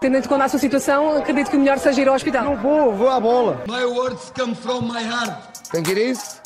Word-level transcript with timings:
Tendo 0.00 0.16
em 0.16 0.22
conta 0.22 0.44
a 0.44 0.48
sua 0.48 0.58
situação, 0.58 1.18
acredito 1.18 1.50
que 1.50 1.56
o 1.58 1.60
melhor 1.60 1.78
seja 1.78 2.00
ir 2.00 2.08
ao 2.08 2.14
hospital. 2.14 2.42
Não 2.42 2.56
vou, 2.56 2.94
vou 2.94 3.10
à 3.10 3.20
bola. 3.20 3.62
My 3.68 3.84
words 3.84 4.32
come 4.34 4.54
from 4.54 4.80
my 4.90 5.02
heart. 5.04 5.38
Que 5.70 5.90
ir 5.90 6.12
isso? 6.12 6.40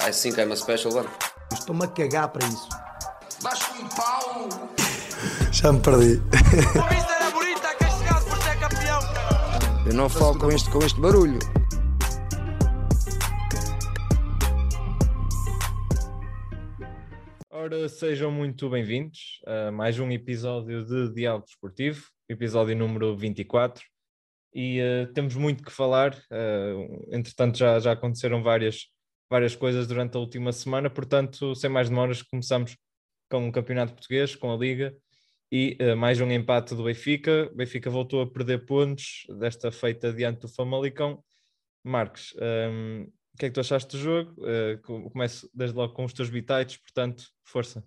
I 0.00 0.10
think 0.10 0.40
I'm 0.40 0.50
a 0.50 0.56
special 0.56 0.94
one. 0.94 1.08
Estou-me 1.52 1.84
a 1.84 1.88
cagar 1.88 2.28
para 2.28 2.46
isso. 2.46 2.66
Baixo 3.42 3.70
um 3.74 3.86
pau. 3.88 4.48
Já 5.52 5.72
me 5.72 5.80
perdi. 5.80 6.22
A 6.32 6.88
vista 6.88 7.12
era 7.12 7.30
bonita, 7.32 7.74
castigado 7.74 8.24
por 8.24 8.38
ser 8.38 8.58
campeão, 8.58 9.00
cara. 9.12 9.82
Eu 9.84 9.92
não 9.92 10.08
falo 10.08 10.38
com 10.38 10.50
este, 10.50 10.70
com 10.70 10.78
este 10.78 10.98
barulho. 10.98 11.38
Ora, 17.50 17.90
sejam 17.90 18.30
muito 18.30 18.70
bem-vindos 18.70 19.42
a 19.46 19.70
mais 19.70 19.98
um 19.98 20.10
episódio 20.10 20.82
de 20.86 21.12
Diálogo 21.12 21.44
Desportivo, 21.44 22.02
episódio 22.28 22.76
número 22.76 23.16
24. 23.16 23.84
E 24.54 24.80
uh, 24.80 25.12
temos 25.12 25.34
muito 25.34 25.62
que 25.62 25.70
falar, 25.70 26.14
uh, 26.14 27.14
entretanto, 27.14 27.58
já, 27.58 27.78
já 27.78 27.92
aconteceram 27.92 28.42
várias, 28.42 28.86
várias 29.30 29.54
coisas 29.54 29.86
durante 29.86 30.16
a 30.16 30.20
última 30.20 30.52
semana, 30.52 30.88
portanto, 30.88 31.54
sem 31.54 31.68
mais 31.68 31.88
demoras, 31.88 32.22
começamos 32.22 32.76
com 33.30 33.48
o 33.48 33.52
Campeonato 33.52 33.92
Português, 33.92 34.34
com 34.34 34.52
a 34.52 34.56
Liga 34.56 34.96
e 35.50 35.76
uh, 35.80 35.96
mais 35.96 36.20
um 36.20 36.30
empate 36.30 36.74
do 36.74 36.84
Benfica. 36.84 37.48
O 37.52 37.56
Benfica 37.56 37.90
voltou 37.90 38.22
a 38.22 38.26
perder 38.26 38.64
pontos 38.66 39.26
desta 39.38 39.70
feita 39.70 40.12
diante 40.12 40.40
do 40.40 40.48
Famalicão. 40.48 41.22
Marcos, 41.84 42.34
um, 42.70 43.02
o 43.34 43.38
que 43.38 43.46
é 43.46 43.48
que 43.48 43.54
tu 43.54 43.60
achaste 43.60 43.96
do 43.96 44.02
jogo? 44.02 44.34
Uh, 44.40 45.10
começo 45.10 45.48
desde 45.54 45.76
logo 45.76 45.94
com 45.94 46.04
os 46.04 46.12
teus 46.12 46.30
bitites, 46.30 46.78
portanto, 46.78 47.24
força. 47.44 47.84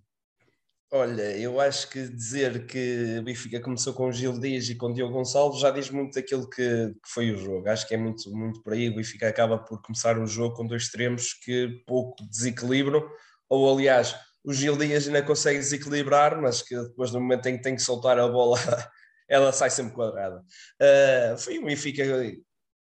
Olha, 0.92 1.38
eu 1.38 1.62
acho 1.62 1.88
que 1.88 2.08
dizer 2.08 2.66
que 2.66 3.20
o 3.20 3.24
Benfica 3.24 3.62
começou 3.62 3.94
com 3.94 4.08
o 4.08 4.12
Gil 4.12 4.40
Dias 4.40 4.70
e 4.70 4.76
com 4.76 4.88
o 4.88 4.94
Diogo 4.94 5.14
Gonçalves 5.14 5.62
já 5.62 5.70
diz 5.70 5.92
muito 5.92 6.16
daquilo 6.16 6.50
que, 6.50 6.64
que, 6.64 7.10
foi 7.14 7.32
o 7.32 7.38
jogo. 7.38 7.70
Acho 7.70 7.88
que 7.88 7.94
é 7.94 7.98
muito, 7.98 8.28
muito 8.32 8.64
por 8.64 8.74
aí. 8.74 8.90
O 8.90 8.96
Benfica 8.96 9.28
acaba 9.30 9.60
por 9.60 9.80
começar 9.84 10.18
o 10.18 10.26
jogo 10.26 10.56
com 10.56 10.66
dois 10.66 10.84
extremos 10.84 11.34
que 11.34 11.84
pouco 11.86 12.16
desequilibram, 12.28 13.08
ou 13.48 13.72
aliás, 13.72 14.16
o 14.44 14.52
Gil 14.52 14.76
Dias 14.76 15.06
ainda 15.06 15.22
consegue 15.22 15.60
desequilibrar, 15.60 16.42
mas 16.42 16.64
que 16.64 16.76
depois 16.76 17.12
no 17.12 17.20
momento 17.22 17.46
em 17.46 17.58
que 17.58 17.64
tem 17.64 17.76
que 17.76 17.84
soltar 17.84 18.18
a 18.18 18.28
bola, 18.28 18.58
ela 19.30 19.52
sai 19.54 19.70
sempre 19.70 19.94
quadrada. 19.94 20.44
Uh, 20.82 21.38
foi 21.38 21.60
o 21.60 21.66
Benfica 21.66 22.04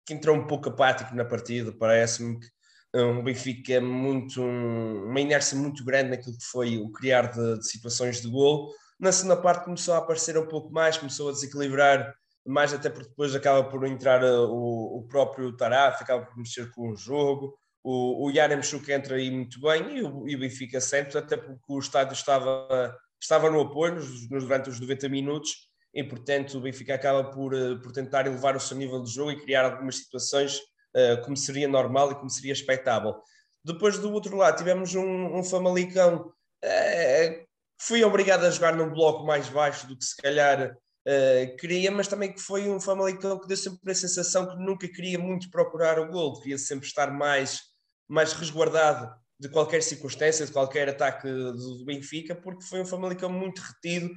que 0.07 0.15
entrou 0.15 0.35
um 0.35 0.47
pouco 0.47 0.71
apático 0.71 1.15
na 1.15 1.27
partida, 1.27 1.77
parece-me 1.79 2.41
que 2.41 2.47
um 2.95 3.23
Benfica 3.23 3.81
muito, 3.81 4.43
uma 4.43 5.21
inércia 5.21 5.57
muito 5.57 5.85
grande 5.85 6.11
naquilo 6.11 6.37
que 6.37 6.45
foi 6.45 6.79
o 6.79 6.91
criar 6.91 7.31
de, 7.31 7.59
de, 7.59 7.69
situações 7.69 8.21
de 8.21 8.29
gol. 8.29 8.73
Na 8.99 9.13
segunda 9.13 9.37
parte 9.37 9.65
começou 9.65 9.95
a 9.95 9.99
aparecer 9.99 10.39
um 10.39 10.47
pouco 10.47 10.73
mais, 10.73 10.97
começou 10.97 11.29
a 11.29 11.33
desequilibrar 11.33 12.15
mais, 12.47 12.73
até 12.73 12.89
porque 12.89 13.11
depois 13.11 13.35
acaba 13.35 13.69
por 13.69 13.87
entrar 13.87 14.25
uh, 14.25 14.49
o, 14.51 14.99
o 14.99 15.03
próprio 15.07 15.55
Taraf, 15.57 16.03
acaba 16.03 16.25
por 16.25 16.37
mexer 16.39 16.71
com 16.71 16.91
o 16.91 16.97
jogo. 16.97 17.59
O, 17.85 18.27
o 18.27 18.31
Yaremchuk 18.31 18.91
entra 18.91 19.17
aí 19.17 19.31
muito 19.31 19.61
bem 19.61 19.99
e 19.99 20.03
o, 20.03 20.27
e 20.27 20.35
o 20.35 20.39
Benfica 20.39 20.81
sempre, 20.81 21.17
até 21.17 21.37
porque 21.37 21.61
o 21.69 21.79
estádio 21.79 22.15
estava, 22.15 22.97
estava 23.21 23.51
no 23.51 23.61
apoio 23.61 23.97
nos, 23.97 24.29
nos, 24.31 24.45
durante 24.45 24.71
os 24.71 24.81
90 24.81 25.09
minutos 25.09 25.69
e, 25.95 26.03
portanto, 26.03 26.59
o 26.59 26.61
Benfica 26.61 26.95
acaba 26.95 27.31
por, 27.31 27.55
uh, 27.55 27.81
por 27.81 27.93
tentar 27.93 28.27
elevar 28.27 28.57
o 28.57 28.61
seu 28.61 28.77
nível 28.77 29.03
de 29.03 29.13
jogo 29.13 29.31
e 29.31 29.41
criar 29.41 29.65
algumas 29.65 29.97
situações 29.97 30.59
uh, 30.97 31.23
como 31.23 31.37
seria 31.37 31.69
normal 31.69 32.13
e 32.13 32.15
como 32.15 32.31
seria 32.31 32.53
expectável. 32.53 33.17
Depois 33.65 33.99
do 33.99 34.13
outro 34.13 34.37
lado 34.37 34.57
tivemos 34.57 34.95
um, 34.95 35.37
um 35.37 35.45
Famalicão 35.45 36.33
uh, 36.65 37.47
que 37.79 37.85
foi 37.85 38.05
obrigado 38.05 38.45
a 38.45 38.51
jogar 38.51 38.75
num 38.75 38.91
bloco 38.91 39.25
mais 39.25 39.49
baixo 39.49 39.87
do 39.87 39.97
que 39.97 40.05
se 40.05 40.17
calhar 40.17 40.73
uh, 40.73 41.57
queria, 41.57 41.91
mas 41.91 42.09
também 42.09 42.33
que 42.33 42.41
foi 42.41 42.69
um 42.69 42.81
Famalicão 42.81 43.39
que 43.39 43.49
deu 43.49 43.57
sempre 43.57 43.93
a 43.93 43.95
sensação 43.95 44.49
que 44.49 44.57
nunca 44.57 44.89
queria 44.89 45.19
muito 45.19 45.51
procurar 45.51 45.99
o 45.99 46.11
gol, 46.11 46.41
queria 46.41 46.59
sempre 46.59 46.87
estar 46.87 47.11
mais, 47.11 47.61
mais 48.09 48.33
resguardado 48.33 49.15
de 49.41 49.49
qualquer 49.49 49.83
circunstância, 49.83 50.45
de 50.45 50.53
qualquer 50.53 50.89
ataque 50.89 51.29
do 51.29 51.85
Benfica, 51.85 52.35
porque 52.35 52.65
foi 52.65 52.81
um 52.81 52.87
Famalicão 52.87 53.31
muito 53.31 53.61
retido, 53.61 54.13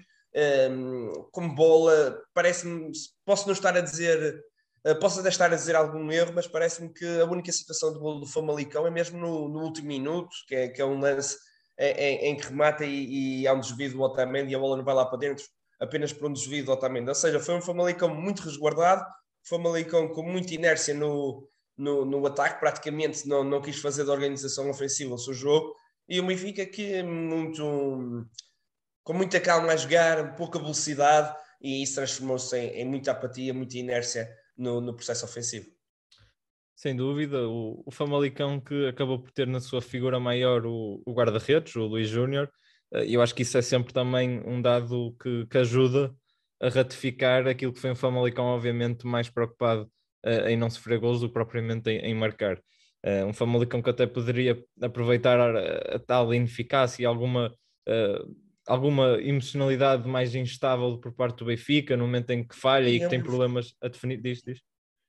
um, 0.72 1.30
com 1.32 1.54
bola, 1.54 2.20
parece-me, 2.34 2.92
posso 3.24 3.46
não 3.46 3.54
estar 3.54 3.78
a 3.78 3.82
dizer 3.82 4.42
Uh, 4.44 4.51
posso 5.00 5.20
até 5.20 5.30
estar 5.30 5.52
a 5.52 5.56
dizer 5.56 5.76
algum 5.76 6.12
erro, 6.12 6.32
mas 6.34 6.48
parece-me 6.48 6.92
que 6.92 7.06
a 7.20 7.26
única 7.26 7.52
situação 7.52 7.94
do 7.94 8.00
gol 8.00 8.20
do 8.20 8.26
Famalicão 8.26 8.88
é 8.88 8.92
mesmo 8.92 9.20
no, 9.20 9.48
no 9.48 9.60
último 9.60 9.88
minuto, 9.88 10.30
que 10.48 10.56
é, 10.56 10.68
que 10.68 10.82
é 10.82 10.86
um 10.86 11.00
lance 11.00 11.38
em, 11.78 12.30
em, 12.30 12.36
que 12.36 12.48
remata 12.48 12.86
e, 12.86 13.42
e, 13.42 13.48
há 13.48 13.54
um 13.54 13.60
desvio 13.60 13.92
do 13.92 14.02
Otamendi 14.02 14.52
e 14.52 14.56
a 14.56 14.60
bola 14.60 14.78
não 14.78 14.84
vai 14.84 14.94
lá 14.94 15.06
para 15.06 15.18
dentro, 15.18 15.44
apenas 15.80 16.14
por 16.14 16.30
um 16.30 16.34
desvio 16.34 16.66
do 16.66 16.72
Otamendi. 16.72 17.10
Ou 17.10 17.16
seja, 17.16 17.40
foi 17.40 17.56
um 17.56 17.62
Famalicão 17.62 18.10
muito 18.10 18.42
resguardado, 18.44 19.06
Famalicão 19.48 20.08
com 20.10 20.24
muita 20.24 20.54
inércia 20.54 20.94
no, 20.94 21.48
no, 21.78 22.06
no, 22.06 22.26
ataque, 22.28 22.60
praticamente 22.60 23.28
não, 23.28 23.44
não 23.44 23.62
quis 23.62 23.80
fazer 23.80 24.04
da 24.04 24.14
organização 24.14 24.70
ofensiva 24.70 25.16
o 25.16 25.18
seu 25.18 25.34
jogo, 25.34 25.76
e 26.08 26.20
o 26.20 26.26
Benfica 26.26 26.66
que 26.66 27.02
muito, 27.02 28.28
com 29.04 29.14
muita 29.14 29.40
calma 29.40 29.74
a 29.74 29.78
jogar, 29.78 30.36
pouca 30.36 30.60
velocidade, 30.60 31.36
e 31.62 31.82
isso 31.82 31.96
transformou-se 31.96 32.56
em, 32.58 32.82
em 32.82 32.86
muita 32.86 33.12
apatia, 33.12 33.54
muita 33.54 33.78
inércia 33.78 34.30
no, 34.62 34.80
no 34.80 34.94
processo 34.94 35.26
ofensivo. 35.26 35.68
Sem 36.76 36.96
dúvida, 36.96 37.48
o, 37.48 37.84
o, 37.86 37.92
Famalicão 37.92 38.60
que 38.60 38.88
acabou 38.88 39.20
por 39.20 39.32
ter 39.32 39.46
na 39.46 39.60
sua 39.60 39.82
figura 39.82 40.20
maior 40.20 40.66
o, 40.66 41.02
o 41.06 41.14
guarda-redes, 41.14 41.76
o 41.76 41.86
Luís 41.86 42.08
Júnior, 42.08 42.50
eh, 42.94 43.06
eu 43.08 43.22
acho 43.22 43.36
que 43.36 43.44
isso 43.44 43.58
é 43.58 43.62
sempre 43.62 43.94
também 43.94 44.42
um 44.46 44.62
dado 44.62 45.16
que, 45.22 45.46
que, 45.48 45.58
ajuda 45.58 46.14
a 46.60 46.70
ratificar 46.70 47.48
aquilo 47.48 47.74
que 47.74 47.80
foi 47.80 47.92
um 47.92 47.96
Famalicão, 47.96 48.46
obviamente, 48.46 49.06
mais 49.06 49.30
preocupado 49.30 49.84
uh, 50.26 50.48
em 50.48 50.58
não 50.58 50.70
sofrer 50.70 51.00
gols 51.00 51.22
do 51.22 51.28
que 51.28 51.34
propriamente 51.34 51.90
em, 51.90 52.00
em 52.00 52.16
marcar. 52.16 52.58
Uh, 53.06 53.26
um 53.28 53.34
Famalicão 53.34 53.82
que 53.82 53.90
até 53.90 54.06
poderia 54.08 54.64
aproveitar 54.82 55.40
a, 55.40 55.96
a 55.96 56.00
tal 56.00 56.34
ineficácia 56.34 57.04
e 57.04 57.06
alguma, 57.06 57.48
uh, 57.88 58.36
alguma 58.72 59.22
emocionalidade 59.22 60.08
mais 60.08 60.34
instável 60.34 60.98
por 60.98 61.12
parte 61.14 61.40
do 61.40 61.46
Benfica 61.46 61.98
no 61.98 62.06
momento 62.06 62.32
em 62.32 62.48
que 62.48 62.56
falha 62.56 62.88
e, 62.88 62.96
e 62.96 63.00
que 63.02 63.10
tem 63.10 63.22
problemas 63.22 63.76
a 63.82 63.90
definir. 63.90 64.22
Diz, 64.22 64.42
diz. 64.42 64.60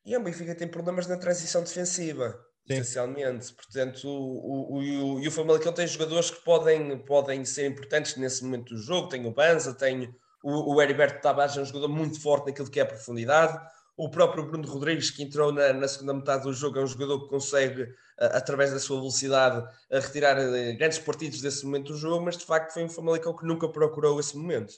E 0.04 0.16
o 0.16 0.22
Benfica 0.22 0.54
tem 0.54 0.66
problemas 0.66 1.06
na 1.06 1.16
transição 1.16 1.62
defensiva, 1.62 2.32
Sim. 2.66 2.74
essencialmente. 2.74 3.54
Portanto, 3.54 4.08
o, 4.08 4.74
o, 4.74 5.14
o, 5.14 5.20
e 5.20 5.28
o 5.28 5.30
Famalicão 5.30 5.72
tem 5.72 5.86
jogadores 5.86 6.30
que 6.30 6.44
podem, 6.44 6.98
podem 7.04 7.44
ser 7.44 7.66
importantes 7.66 8.16
nesse 8.16 8.42
momento 8.42 8.74
do 8.74 8.80
jogo. 8.80 9.08
Tem 9.08 9.24
o 9.24 9.30
Banza, 9.32 9.72
tem 9.72 10.12
o, 10.42 10.74
o 10.74 10.82
Heriberto 10.82 11.22
Tavares, 11.22 11.56
é 11.56 11.60
um 11.60 11.64
jogador 11.64 11.88
muito 11.88 12.20
forte 12.20 12.46
naquilo 12.46 12.68
que 12.68 12.80
é 12.80 12.82
a 12.82 12.86
profundidade. 12.86 13.56
O 13.96 14.10
próprio 14.10 14.46
Bruno 14.46 14.66
Rodrigues, 14.66 15.10
que 15.10 15.22
entrou 15.22 15.52
na, 15.52 15.72
na 15.72 15.86
segunda 15.86 16.14
metade 16.14 16.44
do 16.44 16.52
jogo, 16.52 16.78
é 16.78 16.82
um 16.82 16.86
jogador 16.86 17.22
que 17.22 17.28
consegue, 17.28 17.88
através 18.18 18.72
da 18.72 18.78
sua 18.78 18.98
velocidade, 18.98 19.66
retirar 19.90 20.38
eh, 20.38 20.72
grandes 20.72 20.98
partidos 20.98 21.40
desse 21.40 21.64
momento 21.64 21.92
do 21.92 21.98
jogo, 21.98 22.24
mas 22.24 22.38
de 22.38 22.44
facto 22.44 22.72
foi 22.72 22.84
um 22.84 22.88
Famalicão 22.88 23.36
que 23.36 23.46
nunca 23.46 23.68
procurou 23.68 24.18
esse 24.18 24.36
momento. 24.36 24.72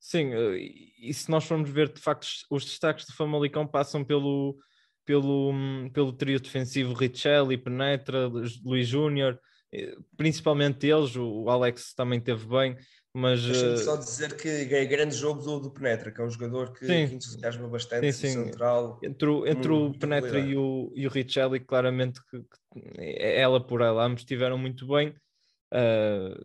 Sim, 0.00 0.32
eh, 0.32 0.56
e 1.00 1.14
se 1.14 1.30
nós 1.30 1.44
formos 1.44 1.70
ver, 1.70 1.92
de 1.92 2.00
facto, 2.00 2.26
os 2.50 2.64
destaques 2.64 3.06
do 3.06 3.14
Famalicão 3.14 3.66
passam 3.66 4.04
pelo, 4.04 4.56
pelo, 5.04 5.52
pelo 5.92 6.12
trio 6.12 6.40
defensivo 6.40 6.94
Richelli, 6.94 7.56
Penetra, 7.56 8.26
Luís 8.64 8.88
Júnior, 8.88 9.38
eh, 9.72 9.96
principalmente 10.16 10.86
eles, 10.86 11.16
o 11.16 11.48
Alex 11.48 11.94
também 11.94 12.20
teve 12.20 12.46
bem, 12.46 12.76
mas 13.18 13.42
Deixa-me 13.42 13.78
só 13.78 13.96
dizer 13.96 14.36
que 14.36 14.48
é 14.48 14.84
grande 14.84 15.16
jogo 15.16 15.42
do, 15.42 15.58
do 15.58 15.70
Penetra, 15.72 16.12
que 16.12 16.20
é 16.20 16.24
um 16.24 16.30
jogador 16.30 16.72
que, 16.72 16.86
que 16.86 17.14
entusiasma 17.14 17.66
bastante, 17.66 18.12
sim, 18.12 18.28
sim. 18.28 18.44
central. 18.44 19.00
Entre, 19.02 19.28
o, 19.28 19.44
entre 19.44 19.72
o 19.72 19.92
Penetra 19.92 20.38
e 20.38 20.56
o, 20.56 20.92
e 20.94 21.04
o 21.04 21.10
Richelli, 21.10 21.58
claramente 21.58 22.20
que, 22.30 22.38
que, 22.38 22.80
é 22.96 23.40
ela 23.40 23.60
por 23.60 23.80
ela, 23.80 24.04
ambos 24.04 24.22
estiveram 24.22 24.56
muito 24.56 24.86
bem. 24.86 25.08
Uh, 25.74 26.38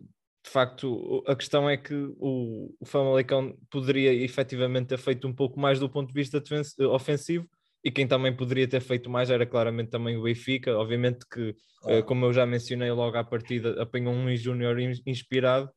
de 0.44 0.50
facto, 0.50 1.22
a 1.28 1.36
questão 1.36 1.70
é 1.70 1.76
que 1.76 1.94
o, 1.94 2.74
o 2.80 2.84
Famalicão 2.84 3.56
poderia 3.70 4.12
efetivamente 4.12 4.88
ter 4.88 4.98
feito 4.98 5.28
um 5.28 5.32
pouco 5.32 5.60
mais 5.60 5.78
do 5.78 5.88
ponto 5.88 6.08
de 6.08 6.14
vista 6.14 6.42
ofensivo 6.90 7.48
e 7.84 7.90
quem 7.90 8.06
também 8.06 8.34
poderia 8.34 8.66
ter 8.66 8.80
feito 8.80 9.08
mais 9.08 9.30
era 9.30 9.46
claramente 9.46 9.90
também 9.90 10.16
o 10.16 10.24
Benfica. 10.24 10.76
Obviamente 10.76 11.24
que, 11.32 11.54
claro. 11.82 12.00
uh, 12.00 12.04
como 12.04 12.26
eu 12.26 12.32
já 12.32 12.44
mencionei 12.44 12.90
logo 12.90 13.16
à 13.16 13.22
partida, 13.22 13.80
apanhou 13.80 14.12
um 14.12 14.34
Júnior 14.34 14.76
inspirado 15.06 15.70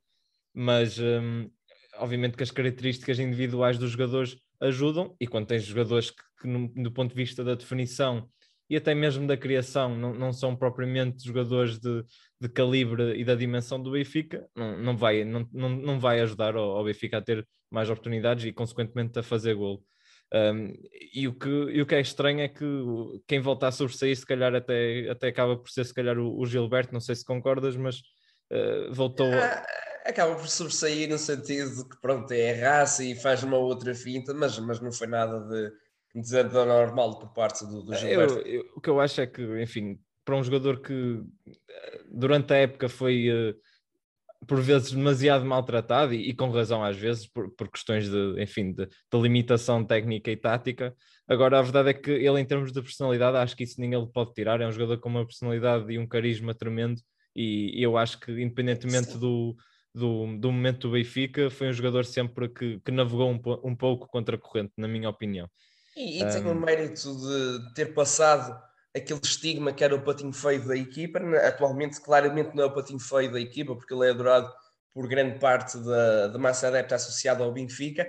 mas 0.60 0.98
um, 0.98 1.48
obviamente 1.98 2.36
que 2.36 2.42
as 2.42 2.50
características 2.50 3.20
individuais 3.20 3.78
dos 3.78 3.92
jogadores 3.92 4.36
ajudam, 4.60 5.16
e 5.22 5.28
quando 5.28 5.46
tens 5.46 5.64
jogadores 5.64 6.10
que, 6.10 6.24
que 6.42 6.48
no, 6.48 6.68
do 6.68 6.92
ponto 6.92 7.12
de 7.12 7.16
vista 7.16 7.44
da 7.44 7.54
definição 7.54 8.28
e 8.68 8.76
até 8.76 8.96
mesmo 8.96 9.28
da 9.28 9.38
criação 9.38 9.96
não, 9.96 10.16
não 10.16 10.34
são 10.34 10.56
propriamente 10.56 11.24
jogadores 11.24 11.78
de, 11.78 12.04
de 12.42 12.50
calibre 12.50 13.20
e 13.20 13.24
da 13.24 13.36
dimensão 13.36 13.80
do 13.80 13.92
Benfica, 13.92 14.50
não, 14.56 14.80
não, 14.80 14.98
vai, 14.98 15.24
não, 15.24 15.48
não, 15.54 15.70
não 15.70 16.00
vai 16.00 16.22
ajudar 16.22 16.56
ao, 16.56 16.72
ao 16.72 16.84
Benfica 16.84 17.20
a 17.20 17.22
ter 17.22 17.48
mais 17.70 17.88
oportunidades 17.92 18.44
e, 18.46 18.52
consequentemente, 18.52 19.20
a 19.20 19.24
fazer 19.24 19.54
gol. 19.54 19.84
Um, 20.34 20.74
e, 21.14 21.28
o 21.28 21.34
que, 21.34 21.48
e 21.48 21.82
o 21.84 21.86
que 21.86 21.96
é 21.96 22.02
estranho 22.02 22.42
é 22.42 22.48
que 22.48 22.66
quem 23.28 23.40
volta 23.40 23.68
a 23.68 23.72
sobressair, 23.72 24.18
se 24.18 24.26
calhar 24.26 24.54
até, 24.56 25.08
até 25.08 25.28
acaba 25.28 25.56
por 25.56 25.70
ser 25.70 25.86
se 25.86 25.94
calhar 25.94 26.18
o, 26.18 26.38
o 26.38 26.46
Gilberto, 26.48 26.92
não 26.92 27.00
sei 27.00 27.16
se 27.16 27.24
concordas, 27.24 27.78
mas 27.78 28.00
uh, 28.52 28.92
voltou. 28.92 29.32
A 29.32 29.87
acaba 30.08 30.36
por 30.36 30.48
sobressair 30.48 31.10
no 31.10 31.18
sentido 31.18 31.76
de 31.76 31.90
que 31.90 32.02
pronto, 32.02 32.32
é 32.32 32.54
raça 32.54 33.04
e 33.04 33.16
faz 33.16 33.44
uma 33.44 33.58
outra 33.58 33.94
finta, 33.94 34.34
mas, 34.34 34.58
mas 34.60 34.80
não 34.80 34.92
foi 34.92 35.08
nada 35.08 35.40
de 35.40 36.44
normal 36.66 37.20
por 37.20 37.34
parte 37.34 37.66
do, 37.66 37.84
do 37.84 37.94
Gilberto. 37.94 38.40
Eu, 38.40 38.46
eu, 38.46 38.66
o 38.76 38.82
que 38.82 38.90
eu 38.90 39.00
acho 39.00 39.22
é 39.22 39.28
que, 39.28 39.44
enfim, 39.62 40.00
para 40.26 40.36
um 40.36 40.44
jogador 40.44 40.82
que 40.82 41.22
eh, 41.48 42.02
durante 42.10 42.54
a 42.54 42.58
época 42.58 42.90
foi 42.90 43.30
uh, 43.30 43.56
por 44.48 44.60
vezes 44.62 44.92
demasiado 44.92 45.46
maltratado 45.46 46.14
e, 46.14 46.30
e, 46.30 46.34
com 46.34 46.50
razão 46.50 46.84
às 46.84 46.98
vezes 46.98 47.28
por, 47.28 47.50
por 47.52 47.70
questões 47.70 48.10
de, 48.10 48.42
enfim, 48.42 48.72
de, 48.74 48.88
de, 48.88 49.22
limitação 49.22 49.86
técnica 49.86 50.32
e 50.32 50.38
tática. 50.38 50.96
Agora 51.28 51.60
a 51.60 51.62
verdade 51.62 51.90
é 51.90 51.94
que 51.94 52.12
ele 52.12 52.40
em 52.40 52.46
termos 52.46 52.72
de 52.72 52.82
personalidade 52.82 53.38
acho 53.38 53.56
que 53.56 53.64
isso 53.64 53.80
ninguém 53.80 54.00
lhe 54.00 54.12
pode 54.12 54.34
tirar. 54.34 54.62
É 54.62 54.68
um 54.68 54.72
jogador 54.72 55.00
com 55.00 55.10
uma 55.10 55.26
personalidade 55.26 55.92
e 55.92 56.00
um 56.00 56.08
carisma 56.08 56.54
tremendo 56.54 57.00
e, 57.36 57.80
e 57.80 57.84
eu 57.84 57.98
acho 57.98 58.20
que 58.20 58.32
independentemente 58.32 59.18
do, 59.18 59.56
do, 59.94 60.38
do, 60.38 60.52
momento 60.52 60.88
do 60.88 60.92
Benfica 60.92 61.50
foi 61.50 61.70
um 61.70 61.74
jogador 61.74 62.06
sempre 62.06 62.50
que, 62.50 62.80
que 62.80 62.92
navegou 62.92 63.32
um, 63.32 63.42
um 63.64 63.76
pouco 63.76 64.08
contra 64.08 64.36
a 64.36 64.40
corrente, 64.40 64.74
na 64.78 64.88
minha 64.88 65.10
opinião. 65.10 65.50
E, 65.96 66.22
e 66.22 66.28
tem 66.30 66.46
um... 66.46 66.52
o 66.52 66.56
mérito 66.56 67.16
de 67.16 67.74
ter 67.74 67.94
passado 67.94 68.58
aquele 68.96 69.20
estigma 69.24 69.74
que 69.74 69.84
era 69.84 69.96
o 69.96 70.02
patinho 70.02 70.34
feio 70.34 70.66
da 70.68 70.76
equipa. 70.76 71.20
Atualmente, 71.46 72.02
claramente, 72.02 72.56
não 72.56 72.64
é 72.64 72.68
o 72.68 72.74
patinho 72.74 73.00
feio 73.00 73.32
da 73.32 73.40
equipa, 73.40 73.76
porque 73.76 73.94
ele 73.94 74.08
é 74.08 74.10
adorado 74.10 74.52
por 74.94 75.08
grande 75.08 75.40
parte 75.40 75.78
da, 75.78 76.28
da 76.28 76.40
massa 76.40 76.68
adepta 76.68 76.96
associada 76.96 77.44
ao 77.44 77.52
Benfica. 77.52 78.08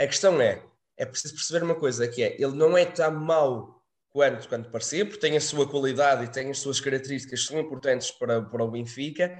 A 0.00 0.06
questão 0.06 0.40
é: 0.40 0.62
é 0.96 1.04
preciso 1.04 1.34
perceber 1.34 1.64
uma 1.64 1.74
coisa, 1.74 2.06
que 2.08 2.22
é, 2.22 2.34
ele 2.34 2.56
não 2.56 2.76
é 2.76 2.84
tão 2.84 3.12
mau 3.12 3.82
quanto, 4.10 4.48
quanto 4.48 4.70
parecia, 4.70 5.04
porque 5.04 5.20
tem 5.20 5.36
a 5.36 5.40
sua 5.40 5.68
qualidade 5.68 6.24
e 6.24 6.28
tem 6.28 6.50
as 6.50 6.58
suas 6.58 6.80
características 6.80 7.40
que 7.40 7.46
são 7.46 7.60
importantes 7.60 8.10
para, 8.12 8.42
para 8.42 8.62
o 8.62 8.70
Benfica, 8.70 9.36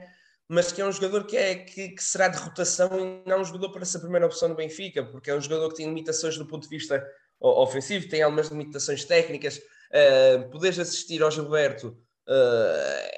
mas 0.48 0.70
que 0.70 0.80
é 0.80 0.86
um 0.86 0.92
jogador 0.92 1.24
que, 1.24 1.36
é, 1.36 1.54
que, 1.54 1.90
que 1.90 2.04
será 2.04 2.28
de 2.28 2.38
rotação 2.38 2.88
e 2.98 3.28
não 3.28 3.40
um 3.40 3.44
jogador 3.44 3.70
para 3.70 3.84
ser 3.84 3.98
a 3.98 4.00
primeira 4.00 4.26
opção 4.26 4.48
do 4.48 4.54
Benfica, 4.54 5.04
porque 5.04 5.30
é 5.30 5.34
um 5.34 5.40
jogador 5.40 5.70
que 5.70 5.76
tem 5.76 5.86
limitações 5.86 6.36
do 6.36 6.46
ponto 6.46 6.64
de 6.64 6.68
vista 6.68 7.04
ofensivo, 7.40 8.08
tem 8.08 8.22
algumas 8.22 8.48
limitações 8.48 9.04
técnicas, 9.04 9.58
uh, 9.58 10.50
poderes 10.50 10.78
assistir 10.78 11.22
ao 11.22 11.30
Gilberto 11.30 11.88
uh, 12.28 13.08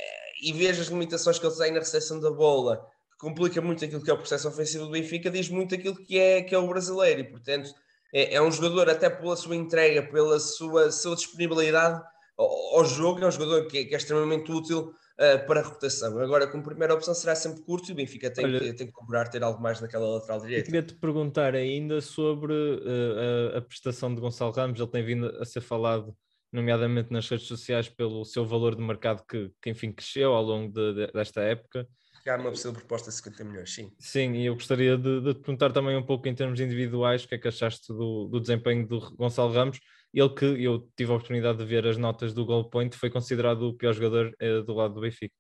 e 0.43 0.53
vejas 0.53 0.87
as 0.87 0.89
limitações 0.89 1.39
que 1.39 1.47
ele 1.47 1.55
tem 1.57 1.73
na 1.73 1.79
recepção 1.79 2.21
da 2.21 2.31
bola, 2.31 2.87
que 3.11 3.19
complica 3.19 3.61
muito 3.61 3.85
aquilo 3.85 4.03
que 4.03 4.11
é 4.11 4.15
o 4.15 4.19
processo 4.19 4.49
ofensivo 4.49 4.87
do 4.87 4.91
Benfica, 4.91 5.31
diz 5.31 5.49
muito 5.49 5.75
aquilo 5.75 5.97
que 5.97 6.19
é, 6.19 6.43
que 6.43 6.55
é 6.55 6.59
o 6.59 6.67
brasileiro, 6.67 7.21
e 7.21 7.25
portanto 7.25 7.71
é, 8.13 8.35
é 8.35 8.43
um 8.43 8.51
jogador, 8.51 8.89
até 8.89 9.11
pela 9.11 9.37
sua 9.37 9.57
entrega, 9.57 10.03
pela 10.03 10.39
sua, 10.39 10.91
sua 10.91 11.17
disponibilidade 11.17 12.03
ao, 12.37 12.79
ao 12.79 12.85
jogo, 12.85 13.23
é 13.23 13.27
um 13.27 13.31
jogador 13.31 13.67
que, 13.67 13.85
que 13.85 13.95
é 13.95 13.99
extremamente 13.99 14.51
útil 14.51 14.93
uh, 15.19 15.47
para 15.47 15.61
a 15.61 15.63
rotação. 15.63 16.19
Agora, 16.19 16.47
como 16.47 16.63
primeira 16.63 16.95
opção, 16.95 17.15
será 17.15 17.35
sempre 17.35 17.63
curto 17.63 17.89
e 17.89 17.93
o 17.93 17.95
Benfica 17.95 18.31
tem, 18.31 18.45
Olha, 18.45 18.61
que, 18.61 18.73
tem 18.73 18.87
que 18.87 18.93
procurar 18.93 19.29
ter 19.29 19.43
algo 19.43 19.61
mais 19.61 19.81
naquela 19.81 20.07
lateral 20.07 20.41
direita. 20.41 20.67
Queria-te 20.67 20.95
perguntar 20.95 21.55
ainda 21.55 22.01
sobre 22.01 22.53
uh, 22.53 23.55
a, 23.55 23.59
a, 23.59 23.63
prestação 23.63 24.15
de 24.15 24.21
Gonçalo 24.21 24.53
Ramos, 24.53 24.79
ele 24.79 24.89
tem 24.89 25.05
vindo 25.05 25.27
a 25.41 25.45
ser 25.45 25.61
falado 25.61 26.17
nomeadamente 26.53 27.13
nas 27.13 27.29
redes 27.29 27.47
sociais, 27.47 27.89
pelo 27.89 28.25
seu 28.25 28.45
valor 28.45 28.75
de 28.75 28.83
mercado 28.83 29.23
que, 29.29 29.51
que 29.61 29.71
enfim, 29.71 29.93
cresceu 29.93 30.33
ao 30.33 30.43
longo 30.43 30.73
de, 30.73 30.95
de, 30.95 31.13
desta 31.13 31.43
época. 31.43 31.87
Há 32.31 32.37
uma 32.37 32.51
possível 32.51 32.73
proposta 32.73 33.11
de 33.11 33.17
50 33.17 33.45
milhões, 33.45 33.75
sim. 33.75 33.93
Sim, 33.99 34.33
e 34.35 34.47
eu 34.47 34.55
gostaria 34.55 34.97
de, 34.97 35.21
de 35.21 35.35
te 35.35 35.41
perguntar 35.41 35.73
também 35.73 35.97
um 35.97 36.03
pouco 36.05 36.27
em 36.29 36.35
termos 36.35 36.59
individuais, 36.61 37.25
o 37.25 37.29
que 37.29 37.35
é 37.35 37.39
que 37.39 37.49
achaste 37.49 37.93
do, 37.93 38.29
do 38.29 38.41
desempenho 38.41 38.87
do 38.87 38.99
Gonçalo 39.15 39.53
Ramos? 39.53 39.79
Ele 40.13 40.29
que 40.31 40.45
eu 40.45 40.89
tive 40.97 41.13
a 41.13 41.15
oportunidade 41.15 41.59
de 41.59 41.65
ver 41.65 41.87
as 41.87 41.97
notas 41.97 42.33
do 42.33 42.45
Goal 42.45 42.69
Point, 42.69 42.97
foi 42.97 43.11
considerado 43.11 43.63
o 43.63 43.75
pior 43.75 43.93
jogador 43.93 44.35
eh, 44.41 44.63
do 44.63 44.75
lado 44.75 44.95
do 44.95 45.01
Benfica. 45.01 45.35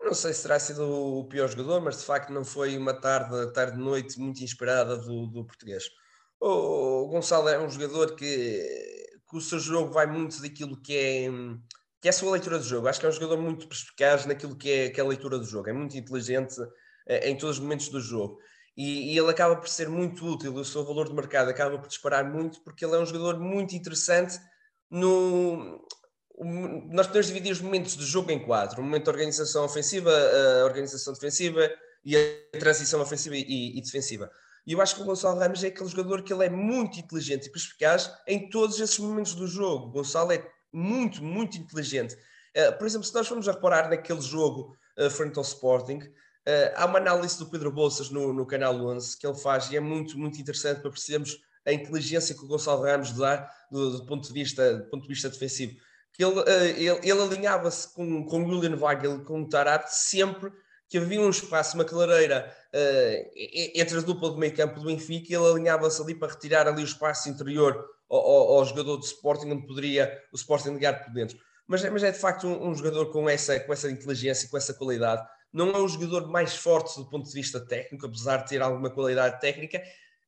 Não 0.00 0.14
sei 0.14 0.32
se 0.32 0.42
terá 0.42 0.58
sido 0.58 0.82
o 0.84 1.24
pior 1.26 1.48
jogador, 1.48 1.80
mas 1.80 1.98
de 1.98 2.04
facto 2.04 2.32
não 2.32 2.44
foi 2.44 2.76
uma 2.76 2.94
tarde, 2.94 3.52
tarde 3.52 3.78
noite 3.78 4.18
muito 4.18 4.42
inspirada 4.42 4.96
do, 4.96 5.26
do 5.26 5.44
português. 5.44 5.84
O 6.40 7.06
Gonçalo 7.06 7.48
é 7.48 7.58
um 7.58 7.70
jogador 7.70 8.16
que 8.16 9.02
que 9.32 9.38
o 9.38 9.40
seu 9.40 9.58
jogo 9.58 9.90
vai 9.90 10.06
muito 10.06 10.42
daquilo 10.42 10.76
que 10.76 10.94
é, 10.94 11.26
que 12.02 12.08
é 12.08 12.10
a 12.10 12.12
sua 12.12 12.32
leitura 12.32 12.58
do 12.58 12.64
jogo. 12.64 12.88
Acho 12.88 12.98
que 12.98 13.06
é 13.06 13.08
um 13.08 13.12
jogador 13.12 13.38
muito 13.38 13.68
perspicaz 13.68 14.26
naquilo 14.26 14.56
que 14.56 14.68
é, 14.68 14.90
que 14.90 15.00
é 15.00 15.04
a 15.04 15.06
leitura 15.06 15.38
do 15.38 15.44
jogo. 15.44 15.70
É 15.70 15.72
muito 15.72 15.96
inteligente 15.96 16.56
eh, 17.06 17.30
em 17.30 17.36
todos 17.36 17.58
os 17.58 17.62
momentos 17.62 17.88
do 17.88 18.00
jogo. 18.00 18.40
E, 18.76 19.14
e, 19.14 19.18
ele 19.18 19.30
acaba 19.30 19.54
por 19.54 19.68
ser 19.68 19.88
muito 19.88 20.26
útil, 20.26 20.52
o 20.54 20.64
seu 20.64 20.84
valor 20.84 21.08
de 21.08 21.14
mercado 21.14 21.48
acaba 21.48 21.78
por 21.78 21.86
disparar 21.86 22.28
muito, 22.28 22.60
porque 22.64 22.84
ele 22.84 22.96
é 22.96 22.98
um 22.98 23.06
jogador 23.06 23.38
muito 23.38 23.76
interessante 23.76 24.36
no... 24.90 25.86
Nós 26.90 27.06
podemos 27.06 27.28
dividir 27.28 27.52
os 27.52 27.60
momentos 27.60 27.94
do 27.94 28.04
jogo 28.04 28.32
em 28.32 28.44
quatro. 28.44 28.80
O 28.80 28.84
momento 28.84 29.04
da 29.04 29.12
organização 29.12 29.64
ofensiva, 29.64 30.10
a 30.10 30.64
organização 30.64 31.12
defensiva 31.12 31.70
e 32.04 32.16
a 32.16 32.58
transição 32.58 33.00
ofensiva 33.00 33.36
e, 33.36 33.78
e 33.78 33.80
defensiva. 33.80 34.28
E 34.66 34.72
eu 34.72 34.80
acho 34.80 34.96
que 34.96 35.02
o 35.02 35.04
Gonçalo 35.04 35.38
Ramos 35.38 35.62
é 35.62 35.68
aquele 35.68 35.88
jogador 35.88 36.24
que 36.24 36.32
ele 36.32 36.46
é 36.46 36.50
muito 36.50 36.98
inteligente 36.98 37.46
e 37.46 37.52
perspicaz 37.52 38.10
em 38.26 38.48
todos 38.50 38.80
esses 38.80 38.98
momentos 38.98 39.34
do 39.34 39.46
jogo. 39.46 39.86
O 39.86 39.90
Gonçalo 39.92 40.32
é 40.32 40.44
muito, 40.72 41.22
muito 41.22 41.58
inteligente. 41.58 42.16
Uh, 42.56 42.76
por 42.78 42.86
exemplo, 42.86 43.06
se 43.06 43.14
nós 43.14 43.26
formos 43.26 43.48
a 43.48 43.52
reparar 43.52 43.88
naquele 43.88 44.20
jogo 44.20 44.76
uh, 44.98 45.10
frente 45.10 45.36
ao 45.36 45.42
Sporting, 45.42 45.98
uh, 45.98 46.72
há 46.74 46.86
uma 46.86 46.98
análise 46.98 47.38
do 47.38 47.46
Pedro 47.46 47.70
Bolsas 47.70 48.10
no, 48.10 48.32
no 48.32 48.46
canal 48.46 48.74
11 48.74 49.18
que 49.18 49.26
ele 49.26 49.38
faz 49.38 49.70
e 49.70 49.76
é 49.76 49.80
muito, 49.80 50.18
muito 50.18 50.40
interessante 50.40 50.80
para 50.80 50.90
percebermos 50.90 51.38
a 51.66 51.72
inteligência 51.72 52.34
que 52.34 52.44
o 52.44 52.48
Gonçalo 52.48 52.82
Ramos 52.82 53.12
dá 53.12 53.48
do, 53.70 53.98
do 53.98 54.06
ponto, 54.06 54.26
de 54.26 54.32
vista, 54.32 54.78
do 54.78 54.90
ponto 54.90 55.02
de 55.02 55.08
vista 55.08 55.28
defensivo. 55.28 55.76
Que 56.12 56.24
ele, 56.24 56.40
ele, 56.76 57.00
ele 57.02 57.22
alinhava-se 57.22 57.94
com, 57.94 58.24
com 58.26 58.42
o 58.42 58.48
William 58.48 58.76
Weigel, 58.76 59.24
com 59.24 59.42
o 59.42 59.48
Tarat, 59.48 59.88
sempre 59.88 60.52
que 60.88 60.98
havia 60.98 61.20
um 61.20 61.30
espaço, 61.30 61.74
uma 61.74 61.86
clareira 61.86 62.54
entre 63.74 63.96
a 63.96 64.00
dupla 64.02 64.32
de 64.32 64.38
meio 64.38 64.54
campo 64.54 64.80
do 64.80 64.86
Benfica 64.86 65.34
ele 65.34 65.46
alinhava-se 65.46 66.02
ali 66.02 66.14
para 66.14 66.32
retirar 66.32 66.68
ali 66.68 66.82
o 66.82 66.84
espaço 66.84 67.30
interior 67.30 67.88
ao, 68.12 68.20
ao, 68.20 68.58
ao, 68.58 68.64
jogador 68.64 68.98
de 68.98 69.06
Sporting, 69.06 69.50
onde 69.50 69.66
poderia 69.66 70.20
o 70.32 70.36
Sporting 70.36 70.70
ligar 70.70 71.02
por 71.02 71.12
dentro. 71.12 71.38
Mas, 71.66 71.82
mas 71.90 72.02
é 72.02 72.10
de 72.10 72.18
facto 72.18 72.46
um, 72.46 72.68
um, 72.68 72.74
jogador 72.74 73.10
com 73.10 73.28
essa, 73.28 73.58
com 73.60 73.72
essa 73.72 73.90
inteligência, 73.90 74.48
com 74.48 74.56
essa 74.56 74.74
qualidade. 74.74 75.26
Não 75.52 75.70
é 75.70 75.78
o 75.78 75.88
jogador 75.88 76.28
mais 76.28 76.54
forte 76.54 76.98
do 76.98 77.08
ponto 77.08 77.26
de 77.26 77.34
vista 77.34 77.60
técnico, 77.60 78.06
apesar 78.06 78.38
de 78.38 78.50
ter 78.50 78.60
alguma 78.60 78.90
qualidade 78.90 79.40
técnica. 79.40 79.82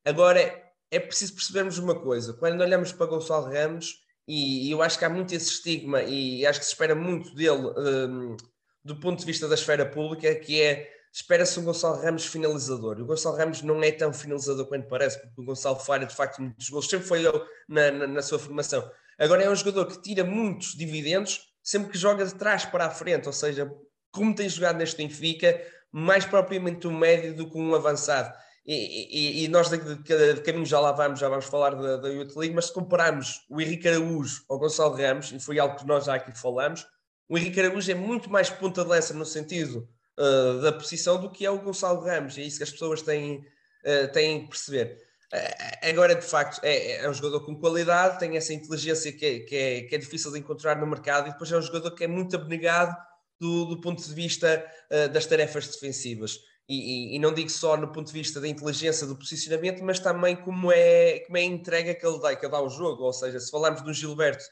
Agora, 0.04 0.40
é, 0.40 0.64
é 0.90 0.98
preciso 0.98 1.34
percebermos 1.34 1.78
uma 1.78 2.00
coisa: 2.00 2.32
quando 2.32 2.60
olhamos 2.60 2.92
para 2.92 3.06
Gonçalo 3.06 3.52
Ramos, 3.52 4.02
e, 4.26 4.68
e 4.68 4.70
eu 4.70 4.82
acho 4.82 4.98
que 4.98 5.04
há 5.04 5.10
muito 5.10 5.34
esse 5.34 5.50
estigma, 5.50 6.02
e 6.02 6.46
acho 6.46 6.60
que 6.60 6.66
se 6.66 6.72
espera 6.72 6.94
muito 6.94 7.34
dele. 7.34 7.72
Um, 7.76 8.36
do 8.84 9.00
ponto 9.00 9.18
de 9.18 9.24
vista 9.24 9.48
da 9.48 9.54
esfera 9.54 9.86
pública, 9.86 10.34
que 10.34 10.60
é 10.60 10.90
espera-se 11.14 11.60
um 11.60 11.64
Gonçalo 11.64 12.02
Ramos 12.02 12.26
finalizador. 12.26 13.00
O 13.00 13.06
Gonçalo 13.06 13.36
Ramos 13.36 13.62
não 13.62 13.80
é 13.84 13.92
tão 13.92 14.12
finalizador 14.12 14.66
quanto 14.66 14.88
parece, 14.88 15.20
porque 15.20 15.40
o 15.40 15.44
Gonçalo 15.44 15.78
falha 15.78 16.04
de 16.04 16.14
facto 16.14 16.42
muitos 16.42 16.68
gols, 16.68 16.90
sempre 16.90 17.22
eu 17.22 17.46
na, 17.68 17.90
na, 17.92 18.06
na, 18.08 18.20
sua 18.20 18.36
formação. 18.36 18.90
Agora 19.16 19.44
é 19.44 19.48
um 19.48 19.54
jogador 19.54 19.86
que 19.86 20.02
tira 20.02 20.24
muitos 20.24 20.74
dividendos 20.74 21.54
sempre 21.62 21.92
que 21.92 21.96
joga 21.96 22.26
de 22.26 22.34
trás 22.34 22.64
para 22.64 22.86
a 22.86 22.90
frente, 22.90 23.28
ou 23.28 23.32
seja, 23.32 23.72
como 24.10 24.34
tem 24.34 24.48
jogado 24.48 24.76
neste 24.76 24.96
Benfica, 24.96 25.62
mais 25.92 26.26
propriamente 26.26 26.88
um 26.88 26.98
médio 26.98 27.34
do 27.34 27.48
que 27.48 27.56
um 27.56 27.74
avançado. 27.76 28.36
E, 28.66 29.42
e, 29.42 29.44
e 29.44 29.48
nós 29.48 29.68
de, 29.68 29.78
de, 29.78 30.34
de, 30.34 30.40
caminho 30.40 30.66
já 30.66 30.80
lá 30.80 30.90
vamos, 30.90 31.20
já 31.20 31.28
vamos 31.28 31.44
falar 31.44 31.76
da, 31.76 31.96
da 31.96 32.08
Youth 32.08 32.34
League, 32.34 32.54
mas 32.54 32.66
se 32.66 32.72
compararmos 32.72 33.46
o 33.48 33.60
Henrique 33.60 33.86
Araújo 33.88 34.42
ao 34.48 34.58
Gonçalo 34.58 34.96
Ramos, 34.96 35.30
e 35.30 35.38
foi 35.38 35.60
algo 35.60 35.76
que 35.76 35.86
nós 35.86 36.06
já 36.06 36.16
aqui 36.16 36.36
falamos, 36.36 36.84
o 37.28 37.38
Henrique 37.38 37.60
Araújo 37.60 37.90
é 37.90 37.94
muito 37.94 38.28
mais 38.28 38.50
ponta 38.50 38.82
de 38.82 38.88
lança 38.88 39.14
no 39.14 39.24
sentido 39.24 39.88
uh, 40.18 40.60
da 40.60 40.72
posição 40.72 41.20
do 41.20 41.30
que 41.30 41.44
é 41.44 41.50
o 41.50 41.58
Gonçalo 41.58 42.04
Ramos. 42.04 42.36
É 42.38 42.42
isso 42.42 42.58
que 42.58 42.64
as 42.64 42.70
pessoas 42.70 43.02
têm, 43.02 43.38
uh, 43.84 44.12
têm 44.12 44.42
que 44.42 44.48
perceber. 44.48 44.98
Uh, 45.32 45.88
agora, 45.88 46.14
de 46.14 46.24
facto, 46.24 46.60
é, 46.62 46.96
é, 46.96 47.08
um 47.08 47.14
jogador 47.14 47.44
com 47.44 47.58
qualidade, 47.58 48.18
tem 48.18 48.36
essa 48.36 48.52
inteligência 48.52 49.12
que 49.12 49.24
é, 49.24 49.38
que 49.40 49.56
é, 49.56 49.82
que 49.82 49.94
é 49.94 49.98
difícil 49.98 50.32
de 50.32 50.38
encontrar 50.38 50.76
no 50.76 50.86
mercado 50.86 51.28
e 51.28 51.32
depois 51.32 51.50
é 51.50 51.56
um 51.56 51.62
jogador 51.62 51.90
que 51.92 52.04
é 52.04 52.08
muito 52.08 52.36
abnegado 52.36 52.96
do, 53.40 53.64
do 53.66 53.80
ponto 53.80 54.02
de 54.02 54.14
vista 54.14 54.64
das 55.12 55.26
tarefas 55.26 55.66
defensivas. 55.66 56.38
E, 56.68 57.12
e, 57.12 57.16
e, 57.16 57.18
não 57.18 57.34
digo 57.34 57.50
só 57.50 57.76
no 57.76 57.92
ponto 57.92 58.06
de 58.06 58.12
vista 58.12 58.40
da 58.40 58.48
inteligência 58.48 59.06
do 59.06 59.16
posicionamento, 59.16 59.84
mas 59.84 59.98
também 59.98 60.34
como 60.34 60.72
é, 60.72 61.20
como 61.20 61.36
é 61.36 61.40
a 61.40 61.44
entrega 61.44 61.94
que 61.94 62.06
ele 62.06 62.18
dá, 62.18 62.34
que 62.34 62.44
ele 62.44 62.52
dá 62.52 62.58
ao 62.58 62.70
jogo. 62.70 63.02
Ou 63.02 63.12
seja, 63.12 63.38
se 63.38 63.50
falarmos 63.50 63.82
do 63.82 63.92
Gilberto 63.92 64.44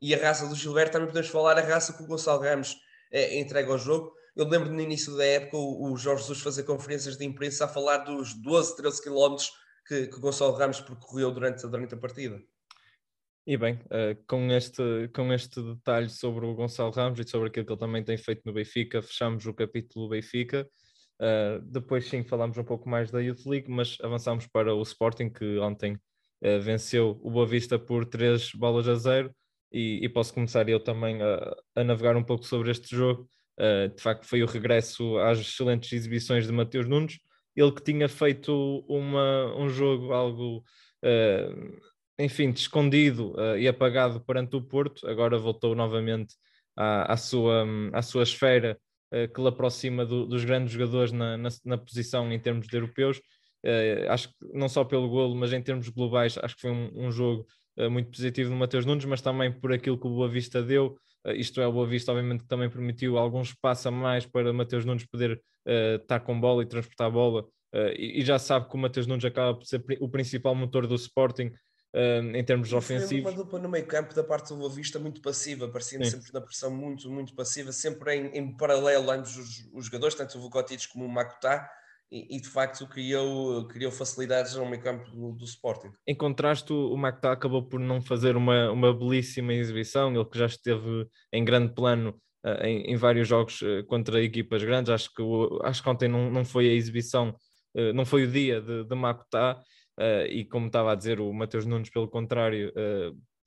e 0.00 0.14
a 0.14 0.18
raça 0.18 0.46
do 0.46 0.54
Gilberto, 0.54 0.92
também 0.92 1.08
podemos 1.08 1.28
falar 1.28 1.58
a 1.58 1.62
raça 1.62 1.92
que 1.92 2.02
o 2.02 2.06
Gonçalo 2.06 2.42
Ramos 2.42 2.76
é, 3.10 3.38
entrega 3.38 3.72
ao 3.72 3.78
jogo. 3.78 4.12
Eu 4.36 4.46
lembro 4.46 4.70
no 4.70 4.80
início 4.80 5.16
da 5.16 5.24
época 5.24 5.56
o, 5.56 5.96
Jorge 5.96 6.24
Jesus 6.24 6.42
fazer 6.42 6.64
conferências 6.64 7.16
de 7.16 7.24
imprensa 7.24 7.64
a 7.64 7.68
falar 7.68 7.98
dos 7.98 8.34
12, 8.34 8.76
13 8.76 9.02
quilómetros 9.02 9.50
que, 9.86 10.08
que 10.08 10.20
Gonçalo 10.20 10.52
Ramos 10.52 10.80
percorreu 10.80 11.32
durante, 11.32 11.66
durante 11.66 11.94
a 11.94 11.96
partida. 11.96 12.38
E 13.46 13.56
bem, 13.56 13.74
uh, 13.86 14.22
com, 14.26 14.52
este, 14.52 15.08
com 15.14 15.32
este 15.32 15.62
detalhe 15.62 16.10
sobre 16.10 16.44
o 16.44 16.54
Gonçalo 16.54 16.90
Ramos 16.90 17.18
e 17.18 17.26
sobre 17.26 17.48
aquilo 17.48 17.64
que 17.64 17.72
ele 17.72 17.80
também 17.80 18.04
tem 18.04 18.18
feito 18.18 18.42
no 18.44 18.52
Benfica, 18.52 19.00
fechamos 19.00 19.46
o 19.46 19.54
capítulo 19.54 20.10
Benfica. 20.10 20.68
Uh, 21.18 21.62
depois 21.62 22.06
sim 22.06 22.22
falamos 22.22 22.58
um 22.58 22.64
pouco 22.64 22.90
mais 22.90 23.10
da 23.10 23.20
Youth 23.20 23.46
League, 23.46 23.70
mas 23.70 23.96
avançamos 24.02 24.46
para 24.48 24.74
o 24.74 24.82
Sporting 24.82 25.30
que 25.30 25.58
ontem 25.58 25.94
uh, 25.94 26.60
venceu 26.60 27.18
o 27.22 27.30
Boa 27.30 27.46
Vista 27.46 27.78
por 27.78 28.04
3 28.04 28.50
bolas 28.52 28.86
a 28.86 28.96
0 28.96 29.34
e, 29.72 30.04
e 30.04 30.08
posso 30.10 30.34
começar 30.34 30.68
eu 30.68 30.78
também 30.78 31.22
a, 31.22 31.56
a, 31.74 31.84
navegar 31.84 32.16
um 32.16 32.24
pouco 32.24 32.44
sobre 32.44 32.70
este 32.70 32.94
jogo. 32.94 33.26
Uh, 33.58 33.88
de 33.94 34.02
facto, 34.02 34.26
foi 34.26 34.42
o 34.42 34.46
regresso 34.46 35.16
às 35.18 35.38
excelentes 35.38 35.92
exibições 35.92 36.46
de 36.46 36.52
Mateus 36.52 36.86
Nunes. 36.86 37.18
Ele 37.54 37.72
que 37.72 37.82
tinha 37.82 38.08
feito 38.08 38.84
uma, 38.86 39.56
um 39.56 39.68
jogo 39.68 40.12
algo, 40.12 40.58
uh, 41.02 41.80
enfim, 42.18 42.50
escondido 42.50 43.32
uh, 43.32 43.56
e 43.56 43.66
apagado 43.66 44.20
perante 44.20 44.56
o 44.56 44.62
Porto, 44.62 45.08
agora 45.08 45.38
voltou 45.38 45.74
novamente 45.74 46.34
à, 46.76 47.14
à 47.14 47.16
sua, 47.16 47.64
à 47.92 48.02
sua 48.02 48.22
esfera 48.22 48.78
que 49.34 49.40
lhe 49.40 49.48
aproxima 49.48 50.04
do, 50.04 50.26
dos 50.26 50.44
grandes 50.44 50.72
jogadores 50.72 51.12
na, 51.12 51.38
na, 51.38 51.48
na, 51.64 51.78
posição 51.78 52.30
em 52.30 52.40
termos 52.40 52.66
de 52.66 52.76
europeus. 52.76 53.20
acho 54.10 54.28
que 54.28 54.34
não 54.52 54.68
só 54.68 54.84
pelo 54.84 55.08
golo, 55.08 55.34
mas 55.36 55.52
em 55.52 55.62
termos 55.62 55.88
globais, 55.88 56.36
acho 56.42 56.56
que 56.56 56.62
foi 56.62 56.72
um, 56.72 57.06
um 57.06 57.10
jogo 57.10 57.46
muito 57.88 58.10
positivo 58.10 58.50
do 58.50 58.56
Mateus 58.56 58.84
Nunes, 58.84 59.04
mas 59.04 59.22
também 59.22 59.52
por 59.52 59.72
aquilo 59.72 59.96
que 59.96 60.08
o 60.08 60.10
Boa 60.10 60.28
Vista 60.28 60.60
deu, 60.60 60.98
eh, 61.15 61.15
isto 61.34 61.60
é, 61.60 61.66
o 61.66 61.72
Boa 61.72 61.86
Vista, 61.86 62.12
obviamente, 62.12 62.42
que 62.42 62.48
também 62.48 62.70
permitiu 62.70 63.18
algum 63.18 63.42
espaço 63.42 63.88
a 63.88 63.90
mais 63.90 64.26
para 64.26 64.52
Mateus 64.52 64.84
Nunes 64.84 65.06
poder 65.06 65.40
uh, 65.66 65.96
estar 66.00 66.20
com 66.20 66.38
bola 66.38 66.62
e 66.62 66.66
transportar 66.66 67.08
a 67.08 67.10
bola. 67.10 67.42
Uh, 67.74 67.92
e, 67.96 68.20
e, 68.20 68.24
já 68.24 68.38
sabe 68.38 68.68
que 68.68 68.74
o 68.74 68.78
Mateus 68.78 69.06
Nunes 69.06 69.24
acaba 69.24 69.54
por 69.54 69.64
ser 69.64 69.82
o 70.00 70.08
principal 70.08 70.54
motor 70.54 70.86
do 70.86 70.94
Sporting 70.94 71.46
uh, 71.46 72.36
em 72.36 72.44
termos 72.44 72.70
e 72.70 72.74
ofensivos. 72.74 73.22
Foi 73.22 73.32
uma 73.32 73.44
dupla 73.44 73.58
no 73.58 73.68
meio 73.68 73.86
campo 73.86 74.14
da 74.14 74.22
parte 74.22 74.48
do 74.48 74.56
Boa 74.56 74.70
Vista 74.70 74.98
muito 74.98 75.20
passiva, 75.20 75.68
parecia 75.68 76.02
sempre 76.04 76.32
na 76.32 76.40
pressão 76.40 76.70
muito, 76.70 77.10
muito 77.10 77.34
passiva, 77.34 77.72
sempre 77.72 78.14
em, 78.14 78.26
em 78.38 78.56
paralelo 78.56 79.10
ambos 79.10 79.36
os, 79.36 79.68
os 79.72 79.86
jogadores, 79.86 80.14
tanto 80.14 80.38
o 80.38 80.40
Vukotic 80.40 80.88
como 80.88 81.04
o 81.04 81.08
Makutá 81.08 81.68
e, 82.10 82.40
de 82.40 82.48
facto 82.48 82.86
criou, 82.86 83.66
criou 83.66 83.90
facilidades 83.90 84.54
no 84.54 84.64
meio 84.66 84.82
campo 84.82 85.10
do, 85.10 85.32
do, 85.32 85.44
Sporting. 85.44 85.90
Em 86.06 86.14
contraste, 86.14 86.72
o 86.72 86.96
Macta 86.96 87.32
acabou 87.32 87.62
por 87.62 87.80
não 87.80 88.00
fazer 88.00 88.36
uma, 88.36 88.70
uma 88.70 88.94
belíssima 88.94 89.52
exibição, 89.52 90.14
ele 90.14 90.24
que 90.24 90.38
já 90.38 90.46
esteve 90.46 91.06
em 91.32 91.44
grande 91.44 91.74
plano 91.74 92.10
uh, 92.44 92.64
em, 92.64 92.92
em, 92.92 92.96
vários 92.96 93.26
jogos 93.26 93.60
uh, 93.62 93.84
contra 93.86 94.22
equipas 94.22 94.62
grandes, 94.62 94.90
acho 94.90 95.12
que, 95.12 95.20
o, 95.20 95.60
acho 95.64 95.82
que 95.82 95.88
ontem 95.88 96.08
não, 96.08 96.30
não 96.30 96.44
foi 96.44 96.68
a 96.68 96.72
exibição, 96.72 97.30
uh, 97.76 97.92
não 97.92 98.04
foi 98.04 98.24
o 98.24 98.30
dia 98.30 98.60
de, 98.60 98.84
de 98.84 98.94
Macta, 98.94 99.60
e 100.28 100.44
como 100.44 100.66
estava 100.66 100.92
a 100.92 100.94
dizer, 100.94 101.20
o 101.20 101.32
Mateus 101.32 101.64
Nunes, 101.64 101.88
pelo 101.88 102.06
contrário, 102.06 102.70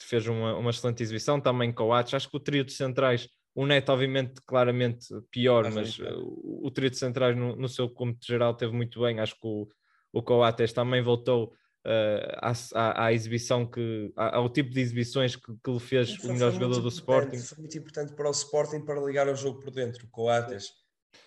fez 0.01 0.25
uma, 0.25 0.55
uma 0.57 0.71
excelente 0.71 1.03
exibição, 1.03 1.39
também 1.39 1.71
Coates, 1.71 2.15
acho 2.15 2.27
que 2.27 2.37
o 2.37 2.39
trio 2.39 2.63
de 2.63 2.73
centrais 2.73 3.29
o 3.59 3.65
Neto, 3.65 3.91
obviamente, 3.91 4.41
claramente 4.45 5.07
pior, 5.29 5.65
mas, 5.65 5.99
mas 5.99 6.17
o, 6.17 6.61
o 6.63 6.71
trio 6.71 6.89
de 6.89 6.97
centrais 6.97 7.35
no, 7.35 7.57
no 7.57 7.67
seu 7.67 7.89
cômputo 7.89 8.25
geral 8.25 8.53
teve 8.53 8.71
muito 8.71 9.01
bem. 9.01 9.19
Acho 9.19 9.33
que 9.33 9.45
o, 9.45 9.67
o 10.13 10.23
Coates 10.23 10.71
também 10.71 11.03
voltou 11.03 11.51
uh, 11.85 12.53
à, 12.73 13.07
à, 13.07 13.11
exibição 13.13 13.69
que 13.69 14.13
ao 14.15 14.47
tipo 14.47 14.69
de 14.69 14.79
exibições 14.79 15.35
que, 15.35 15.51
que 15.61 15.71
lhe 15.71 15.79
fez 15.81 16.17
o 16.23 16.31
melhor 16.31 16.53
jogador 16.53 16.79
do 16.79 16.87
Sporting. 16.87 17.37
Foi 17.39 17.57
muito 17.57 17.77
importante 17.77 18.13
para 18.13 18.29
o 18.29 18.31
Sporting 18.31 18.79
para 18.85 19.01
ligar 19.01 19.27
o 19.27 19.35
jogo 19.35 19.59
por 19.59 19.71
dentro, 19.71 20.05
o 20.05 20.09
Coates. 20.09 20.67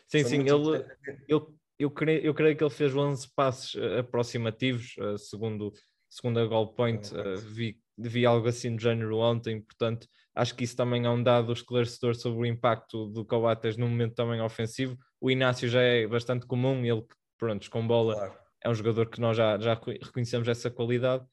Sim, 0.09 0.23
foi 0.23 0.25
sim, 0.25 0.41
ele, 0.41 0.87
ele, 1.29 1.43
eu, 1.79 1.91
creio, 1.91 2.23
eu 2.23 2.33
creio 2.33 2.57
que 2.57 2.65
ele 2.65 2.71
fez 2.71 2.97
11 2.97 3.29
passes 3.37 3.75
eh, 3.75 3.99
aproximativos, 3.99 4.95
segundo, 5.19 5.71
segundo 6.09 6.41
a 6.41 6.47
Goal 6.47 6.73
Point, 6.73 7.15
uh, 7.15 7.37
vi, 7.37 7.79
vi 7.99 8.25
algo 8.25 8.49
assim 8.49 8.75
do 8.75 8.81
género 8.81 9.19
ontem, 9.19 9.61
portanto 9.61 10.09
Acho 10.35 10.55
que 10.55 10.65
isso 10.65 10.77
também 10.77 11.05
é 11.05 11.11
um 11.11 11.23
dado 11.23 11.53
esclarecedor 11.53 12.15
sobre 12.15 12.41
o 12.41 12.47
impacto 12.47 13.07
do 13.09 13.25
Coates 13.25 13.77
no 13.77 13.89
momento 13.89 14.15
também 14.15 14.41
ofensivo. 14.41 14.97
O 15.21 15.31
Inácio 15.31 15.69
já 15.69 15.83
é 15.83 16.07
bastante 16.07 16.47
comum, 16.47 16.85
ele, 16.85 17.05
pronto, 17.39 17.71
com 17.71 17.87
bola, 17.87 18.15
claro. 18.15 18.35
é 18.65 18.71
um 18.71 18.75
jogador 18.75 19.07
que 19.11 19.21
nós 19.21 19.37
já, 19.37 19.59
já 19.59 19.75
reconhecemos 19.75 20.49
essa 20.49 20.71
qualidade. 20.71 21.25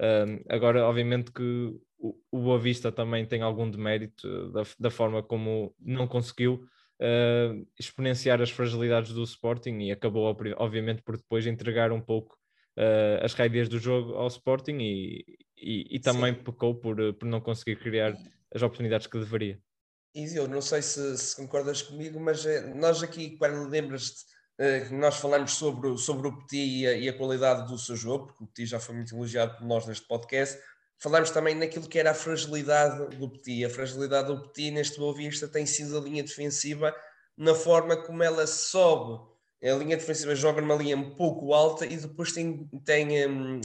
Um, 0.00 0.40
agora, 0.48 0.84
obviamente 0.84 1.32
que 1.32 1.72
o, 1.98 2.14
o 2.30 2.40
Boa 2.42 2.58
Vista 2.58 2.92
também 2.92 3.24
tem 3.24 3.42
algum 3.42 3.70
demérito 3.70 4.28
uh, 4.28 4.52
da, 4.52 4.62
da 4.78 4.90
forma 4.90 5.22
como 5.22 5.74
não 5.80 6.06
conseguiu 6.06 6.64
uh, 7.00 7.66
exponenciar 7.78 8.40
as 8.42 8.50
fragilidades 8.50 9.12
do 9.12 9.22
Sporting 9.22 9.78
e 9.78 9.92
acabou, 9.92 10.36
obviamente, 10.56 11.02
por 11.02 11.16
depois 11.16 11.46
entregar 11.46 11.92
um 11.92 12.00
pouco 12.00 12.36
uh, 12.78 13.24
as 13.24 13.34
rédeas 13.34 13.68
do 13.68 13.78
jogo 13.78 14.14
ao 14.14 14.26
Sporting 14.26 14.78
e, 14.80 15.24
e, 15.56 15.96
e 15.96 16.00
também 16.00 16.34
Sim. 16.34 16.42
pecou 16.42 16.74
por, 16.74 17.14
por 17.14 17.26
não 17.26 17.40
conseguir 17.40 17.76
criar 17.76 18.16
as 18.54 18.62
oportunidades 18.62 19.06
que 19.06 19.18
deveria. 19.18 19.60
E 20.14 20.36
eu 20.36 20.46
não 20.46 20.62
sei 20.62 20.80
se, 20.80 21.18
se 21.18 21.36
concordas 21.36 21.82
comigo, 21.82 22.20
mas 22.20 22.46
eh, 22.46 22.72
nós 22.74 23.02
aqui, 23.02 23.36
quando 23.36 23.68
lembras-te 23.68 24.24
eh, 24.58 24.88
nós 24.90 25.16
falamos 25.16 25.54
sobre, 25.54 25.96
sobre 25.98 26.28
o 26.28 26.38
Petit 26.38 26.82
e 26.82 26.86
a, 26.86 26.92
e 26.92 27.08
a, 27.08 27.16
qualidade 27.16 27.66
do 27.68 27.76
seu 27.76 27.96
jogo, 27.96 28.26
porque 28.26 28.44
o 28.44 28.46
Petit 28.46 28.66
já 28.66 28.78
foi 28.78 28.94
muito 28.94 29.14
elogiado 29.14 29.56
por 29.58 29.66
nós 29.66 29.86
neste 29.86 30.06
podcast, 30.06 30.60
falamos 30.98 31.30
também 31.30 31.54
naquilo 31.56 31.88
que 31.88 31.98
era 31.98 32.12
a 32.12 32.14
fragilidade 32.14 33.16
do 33.16 33.28
Petit. 33.28 33.64
A 33.64 33.70
fragilidade 33.70 34.28
do 34.28 34.42
Petit 34.42 34.70
neste 34.70 34.98
Boa 34.98 35.14
Vista 35.14 35.48
tem 35.48 35.66
sido 35.66 35.98
a 35.98 36.00
linha 36.00 36.22
defensiva 36.22 36.94
na 37.36 37.54
forma 37.54 37.96
como 37.96 38.22
ela 38.22 38.46
sobe. 38.46 39.20
A 39.62 39.72
linha 39.72 39.96
defensiva 39.96 40.34
joga 40.34 40.60
numa 40.60 40.76
linha 40.76 40.96
um 40.96 41.16
pouco 41.16 41.52
alta 41.52 41.84
e 41.86 41.96
depois 41.96 42.32
tem, 42.32 42.68
tem 42.84 43.26
um, 43.26 43.60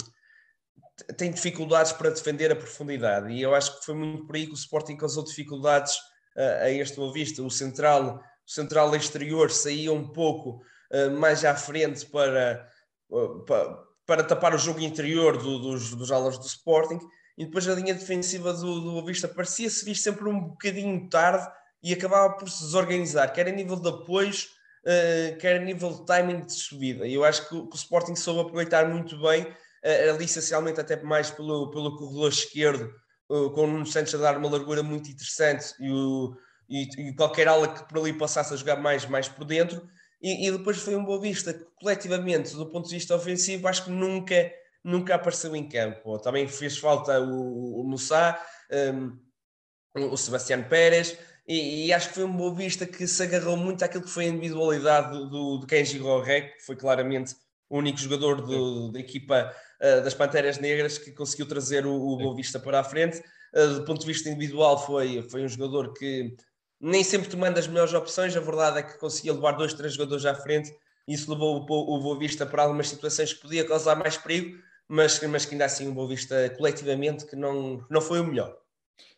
tem 1.17 1.31
dificuldades 1.31 1.91
para 1.91 2.09
defender 2.09 2.51
a 2.51 2.55
profundidade 2.55 3.31
e 3.31 3.41
eu 3.41 3.55
acho 3.55 3.79
que 3.79 3.85
foi 3.85 3.95
muito 3.95 4.25
por 4.25 4.35
aí 4.35 4.45
que 4.45 4.53
o 4.53 4.55
Sporting 4.55 4.97
causou 4.97 5.23
dificuldades 5.23 5.95
uh, 6.35 6.63
a 6.63 6.69
este 6.69 6.97
Boa 6.97 7.13
Vista. 7.13 7.41
O 7.41 7.49
central, 7.49 8.21
o 8.47 8.51
central 8.51 8.95
exterior 8.95 9.49
saía 9.51 9.91
um 9.93 10.07
pouco 10.07 10.61
uh, 10.91 11.11
mais 11.11 11.43
à 11.45 11.55
frente 11.55 12.05
para, 12.05 12.67
uh, 13.09 13.45
para, 13.45 13.77
para, 14.05 14.23
tapar 14.23 14.53
o 14.53 14.57
jogo 14.57 14.79
interior 14.79 15.37
do, 15.37 15.59
dos, 15.59 15.95
dos 15.95 16.11
alas 16.11 16.37
do 16.37 16.45
Sporting 16.45 16.99
e 17.37 17.45
depois 17.45 17.67
a 17.67 17.75
linha 17.75 17.93
defensiva 17.93 18.53
do, 18.53 18.81
do 18.81 18.91
Boa 18.91 19.05
Vista 19.05 19.27
parecia-se 19.27 19.85
vir 19.85 19.95
sempre 19.95 20.27
um 20.27 20.39
bocadinho 20.39 21.09
tarde 21.09 21.47
e 21.81 21.93
acabava 21.93 22.33
por 22.33 22.49
se 22.49 22.61
desorganizar, 22.63 23.31
quer 23.31 23.47
a 23.47 23.51
nível 23.51 23.77
de 23.77 23.87
apoios, 23.87 24.49
quer 25.39 25.61
a 25.61 25.63
nível 25.63 25.93
de 25.93 26.05
timing 26.05 26.41
de 26.41 26.51
subida. 26.51 27.07
E 27.07 27.13
eu 27.13 27.23
acho 27.23 27.43
que 27.43 27.49
que 27.49 27.55
o 27.55 27.75
Sporting 27.75 28.17
soube 28.17 28.41
aproveitar 28.41 28.89
muito 28.89 29.17
bem 29.21 29.47
ali 29.83 30.25
essencialmente 30.25 30.79
até 30.79 31.01
mais 31.01 31.29
pelo, 31.29 31.69
pelo 31.71 31.95
corredor 31.97 32.29
esquerdo, 32.29 32.93
com 33.27 33.63
o 33.63 33.67
Nuno 33.67 33.85
Santos 33.85 34.13
a 34.15 34.17
dar 34.17 34.37
uma 34.37 34.49
largura 34.49 34.81
muito 34.81 35.09
interessante 35.09 35.73
e, 35.79 35.91
o, 35.91 36.35
e, 36.67 37.09
e, 37.09 37.15
qualquer 37.15 37.47
ala 37.47 37.67
que 37.67 37.87
por 37.87 37.99
ali 37.99 38.13
passasse 38.13 38.53
a 38.53 38.57
jogar 38.57 38.77
mais, 38.77 39.05
mais 39.05 39.27
por 39.27 39.45
dentro. 39.45 39.87
E, 40.21 40.47
e, 40.47 40.51
depois 40.51 40.77
foi 40.77 40.95
um 40.95 41.05
Boa 41.05 41.21
Vista 41.21 41.53
que, 41.53 41.63
coletivamente, 41.79 42.55
do 42.55 42.69
ponto 42.69 42.89
de 42.89 42.95
vista 42.95 43.15
ofensivo, 43.15 43.67
acho 43.67 43.85
que 43.85 43.91
nunca, 43.91 44.51
nunca 44.83 45.15
apareceu 45.15 45.55
em 45.55 45.67
campo. 45.67 46.19
Também 46.19 46.47
fez 46.47 46.77
falta 46.77 47.19
o, 47.19 47.81
o 47.81 47.95
um, 48.71 49.19
o 49.95 50.17
Sebastião 50.17 50.63
Pérez, 50.63 51.17
e, 51.47 51.87
e, 51.87 51.93
acho 51.93 52.09
que 52.09 52.15
foi 52.15 52.25
um 52.25 52.35
Boa 52.35 52.53
Vista 52.53 52.85
que 52.85 53.07
se 53.07 53.23
agarrou 53.23 53.57
muito 53.57 53.83
àquilo 53.83 54.03
que 54.03 54.09
foi 54.09 54.25
a 54.25 54.29
individualidade 54.29 55.11
do, 55.11 55.29
do, 55.29 55.57
do 55.57 55.67
Kenji 55.67 55.97
Roré, 55.97 56.41
que 56.41 56.63
foi 56.63 56.75
claramente 56.75 57.35
o 57.69 57.77
único 57.77 57.97
jogador 57.97 58.41
do, 58.41 58.91
da 58.91 58.99
equipa 58.99 59.55
uh, 59.81 60.03
das 60.03 60.13
Panteras 60.13 60.59
Negras 60.59 60.97
que 60.97 61.11
conseguiu 61.11 61.47
trazer 61.47 61.85
o, 61.85 61.93
o 61.93 62.17
Boa 62.17 62.35
Vista 62.35 62.59
para 62.59 62.79
a 62.79 62.83
frente. 62.83 63.21
Uh, 63.53 63.79
do 63.79 63.85
ponto 63.85 64.01
de 64.01 64.07
vista 64.07 64.29
individual, 64.29 64.85
foi, 64.85 65.21
foi 65.29 65.43
um 65.43 65.47
jogador 65.47 65.93
que 65.93 66.35
nem 66.79 67.03
sempre 67.03 67.29
tomando 67.29 67.57
as 67.57 67.67
melhores 67.67 67.93
opções, 67.93 68.35
a 68.35 68.39
verdade 68.39 68.79
é 68.79 68.83
que 68.83 68.97
conseguia 68.97 69.33
levar 69.33 69.53
dois, 69.53 69.73
três 69.73 69.93
jogadores 69.93 70.25
à 70.25 70.33
frente. 70.33 70.73
Isso 71.07 71.31
levou 71.31 71.65
o, 71.67 71.95
o 71.95 72.01
Boa 72.01 72.17
Vista 72.17 72.45
para 72.45 72.63
algumas 72.63 72.87
situações 72.87 73.33
que 73.33 73.41
podia 73.41 73.67
causar 73.67 73.95
mais 73.95 74.17
perigo, 74.17 74.57
mas, 74.87 75.21
mas 75.23 75.45
que 75.45 75.53
ainda 75.53 75.65
assim 75.65 75.87
o 75.87 75.93
Boa 75.93 76.07
Vista 76.07 76.49
coletivamente 76.51 77.25
que 77.25 77.35
não, 77.35 77.85
não 77.89 78.01
foi 78.01 78.19
o 78.19 78.23
melhor. 78.25 78.55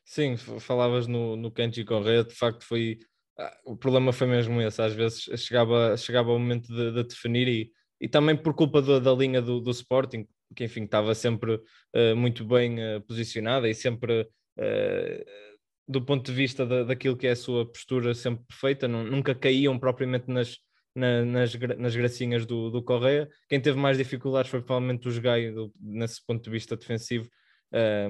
Sim, 0.05 0.35
falavas 0.37 1.07
no, 1.07 1.35
no 1.35 1.51
Kenji 1.51 1.85
Correia, 1.85 2.23
de 2.23 2.33
facto 2.33 2.65
foi 2.65 2.99
ah, 3.37 3.57
o 3.65 3.75
problema 3.75 4.11
foi 4.11 4.27
mesmo 4.27 4.61
esse, 4.61 4.81
às 4.81 4.93
vezes 4.93 5.21
chegava, 5.37 5.95
chegava 5.97 6.31
o 6.31 6.39
momento 6.39 6.67
de, 6.67 6.91
de 6.91 7.03
definir 7.03 7.47
e, 7.47 7.71
e 7.99 8.07
também 8.07 8.35
por 8.35 8.53
culpa 8.53 8.81
do, 8.81 8.99
da 8.99 9.13
linha 9.13 9.41
do, 9.41 9.59
do 9.59 9.71
Sporting, 9.71 10.27
que 10.55 10.65
enfim 10.65 10.83
estava 10.83 11.13
sempre 11.15 11.55
uh, 11.55 12.15
muito 12.15 12.45
bem 12.45 12.77
uh, 12.79 13.01
posicionada 13.01 13.69
e 13.69 13.73
sempre 13.73 14.21
uh, 14.21 15.25
do 15.87 16.03
ponto 16.03 16.25
de 16.25 16.33
vista 16.33 16.65
da, 16.65 16.83
daquilo 16.83 17.17
que 17.17 17.27
é 17.27 17.31
a 17.31 17.35
sua 17.35 17.65
postura 17.65 18.13
sempre 18.13 18.43
perfeita, 18.47 18.87
não, 18.87 19.03
nunca 19.03 19.35
caíam 19.35 19.77
propriamente 19.77 20.29
nas, 20.29 20.57
na, 20.95 21.25
nas, 21.25 21.53
nas 21.77 21.95
gracinhas 21.95 22.45
do, 22.45 22.69
do 22.69 22.83
Correia. 22.83 23.27
Quem 23.49 23.59
teve 23.59 23.77
mais 23.77 23.97
dificuldades 23.97 24.49
foi 24.49 24.61
provavelmente 24.61 25.07
o 25.07 25.21
Gai 25.21 25.53
nesse 25.79 26.25
ponto 26.25 26.43
de 26.43 26.49
vista 26.49 26.77
defensivo, 26.77 27.27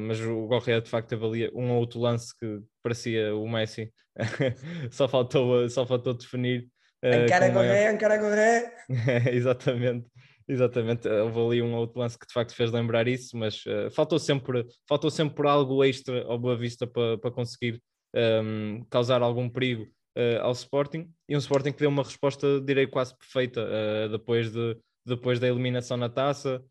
mas 0.01 0.19
o 0.21 0.47
Correia 0.47 0.81
de 0.81 0.89
facto 0.89 1.09
teve 1.09 1.25
ali 1.25 1.51
um 1.55 1.71
outro 1.71 1.99
lance 1.99 2.37
que 2.37 2.59
parecia 2.83 3.35
o 3.35 3.49
Messi, 3.49 3.91
só, 4.91 5.07
faltou, 5.07 5.67
só 5.67 5.85
faltou 5.85 6.13
definir. 6.13 6.67
Encara 7.03 7.51
Correia, 7.51 7.91
encara 7.91 8.19
Correia. 8.19 8.71
exatamente. 9.33 10.07
Exatamente, 10.51 11.07
houve 11.07 11.39
ali 11.39 11.61
um 11.61 11.73
outro 11.75 11.97
lance 11.97 12.19
que 12.19 12.27
de 12.27 12.33
facto 12.33 12.53
fez 12.53 12.69
lembrar 12.73 13.07
isso, 13.07 13.37
mas 13.37 13.65
uh, 13.65 13.89
faltou, 13.89 14.19
sempre, 14.19 14.67
faltou 14.85 15.09
sempre 15.09 15.47
algo 15.47 15.81
extra 15.81 16.25
ao 16.25 16.37
Boa 16.37 16.57
Vista 16.57 16.85
para, 16.85 17.17
para 17.17 17.31
conseguir 17.31 17.81
um, 18.13 18.19
ehm, 18.19 18.83
causar 18.89 19.21
algum 19.21 19.49
perigo 19.49 19.83
uh, 19.83 20.41
ao 20.41 20.51
Sporting 20.51 21.09
e 21.29 21.37
um 21.37 21.39
Sporting 21.39 21.71
que 21.71 21.79
deu 21.79 21.87
uma 21.89 22.03
resposta, 22.03 22.59
direi, 22.59 22.85
quase 22.85 23.17
perfeita 23.17 23.61
uh, 23.61 24.09
depois, 24.09 24.51
de, 24.51 24.77
depois 25.05 25.39
da 25.39 25.47
eliminação 25.47 25.95
na 25.95 26.09
taça 26.09 26.61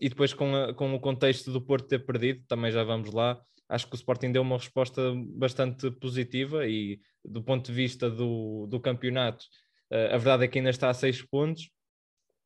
e 0.00 0.08
depois 0.08 0.32
com, 0.32 0.56
a, 0.56 0.74
com 0.74 0.92
o 0.92 0.98
contexto 0.98 1.52
do 1.52 1.60
Porto 1.60 1.86
ter 1.86 2.04
perdido, 2.04 2.42
também 2.48 2.72
já 2.72 2.82
vamos 2.82 3.12
lá. 3.12 3.38
acho 3.68 3.86
que 3.86 3.94
o 3.94 3.96
Sporting 3.96 4.32
deu 4.32 4.42
uma 4.42 4.56
resposta 4.56 5.12
bastante 5.36 5.88
positiva 5.90 6.66
e 6.66 6.98
do 7.24 7.42
ponto 7.42 7.66
de 7.66 7.72
vista 7.72 8.10
do, 8.10 8.66
do 8.66 8.80
campeonato, 8.80 9.44
a 9.88 10.16
verdade 10.16 10.44
é 10.44 10.48
que 10.48 10.58
ainda 10.58 10.70
está 10.70 10.90
a 10.90 10.94
seis 10.94 11.22
pontos. 11.22 11.68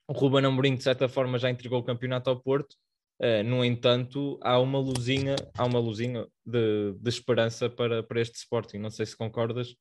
O 0.08 0.12
Ruben 0.12 0.44
Amorim, 0.44 0.76
de 0.76 0.82
certa 0.82 1.08
forma, 1.08 1.38
já 1.38 1.50
entregou 1.50 1.80
o 1.80 1.84
campeonato 1.84 2.30
ao 2.30 2.40
Porto. 2.40 2.76
Uh, 3.20 3.42
no 3.44 3.64
entanto, 3.64 4.38
há 4.42 4.58
uma 4.58 4.78
luzinha, 4.78 5.36
há 5.56 5.64
uma 5.64 5.78
luzinha 5.78 6.26
de, 6.44 6.92
de 7.00 7.08
esperança 7.08 7.68
para, 7.68 8.02
para 8.02 8.20
este 8.20 8.36
Sporting. 8.36 8.78
Não 8.78 8.90
sei 8.90 9.06
se 9.06 9.16
concordas. 9.16 9.74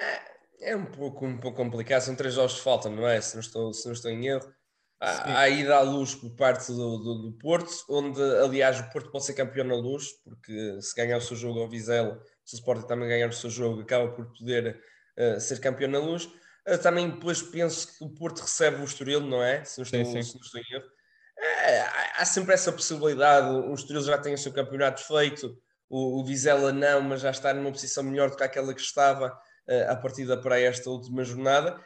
É, 0.00 0.70
é 0.72 0.76
um 0.76 0.86
pouco, 0.86 1.24
um 1.24 1.38
pouco 1.38 1.56
complicado, 1.56 2.02
são 2.02 2.16
três 2.16 2.34
jogos 2.34 2.54
de 2.54 2.60
falta, 2.60 2.90
não 2.90 3.06
é? 3.06 3.20
Se 3.20 3.34
não 3.34 3.40
estou, 3.40 3.72
se 3.72 3.86
não 3.86 3.92
estou 3.92 4.10
em 4.10 4.26
erro 4.26 4.52
há, 5.00 5.40
há 5.40 5.48
ida 5.48 5.76
à 5.76 5.80
luz 5.80 6.14
por 6.14 6.30
parte 6.36 6.68
do, 6.68 6.98
do, 6.98 7.14
do, 7.22 7.32
Porto, 7.38 7.72
onde, 7.88 8.20
aliás, 8.22 8.78
o 8.78 8.90
Porto 8.90 9.10
pode 9.10 9.24
ser 9.24 9.34
campeão 9.34 9.66
na 9.66 9.74
luz, 9.74 10.08
porque 10.22 10.80
se 10.80 10.94
ganhar 10.94 11.16
o 11.16 11.22
seu 11.22 11.36
jogo 11.36 11.60
ao 11.60 11.68
Vizela, 11.68 12.20
se 12.44 12.54
o 12.54 12.58
Sporting 12.58 12.86
também 12.86 13.08
ganhar 13.08 13.28
o 13.28 13.32
seu 13.32 13.48
jogo, 13.48 13.80
acaba 13.80 14.12
por 14.12 14.26
poder 14.32 14.80
uh, 15.18 15.40
ser 15.40 15.58
campeão 15.60 15.90
na 15.90 15.98
luz. 15.98 16.28
Também 16.82 17.10
depois 17.10 17.42
penso 17.42 17.96
que 17.96 18.04
o 18.04 18.10
Porto 18.10 18.40
recebe 18.40 18.80
o 18.80 18.84
Estoril, 18.84 19.20
não 19.20 19.42
é? 19.42 19.64
Se 19.64 19.78
não 19.78 19.84
estou, 19.84 20.04
sim, 20.04 20.22
sim. 20.22 20.38
Se 20.42 20.74
erro. 20.74 20.84
É, 21.38 21.80
há 22.16 22.24
sempre 22.24 22.54
essa 22.54 22.72
possibilidade. 22.72 23.48
O 23.48 23.74
Estoril 23.74 24.02
já 24.02 24.18
tem 24.18 24.34
o 24.34 24.38
seu 24.38 24.52
campeonato 24.52 25.02
feito, 25.02 25.58
o, 25.88 26.20
o 26.20 26.24
Vizela 26.24 26.72
não, 26.72 27.00
mas 27.00 27.22
já 27.22 27.30
está 27.30 27.52
numa 27.54 27.72
posição 27.72 28.02
melhor 28.02 28.30
do 28.30 28.36
que 28.36 28.44
aquela 28.44 28.74
que 28.74 28.80
estava 28.80 29.28
uh, 29.28 29.90
a 29.90 29.96
partida 29.96 30.36
para 30.36 30.60
esta 30.60 30.90
última 30.90 31.24
jornada 31.24 31.82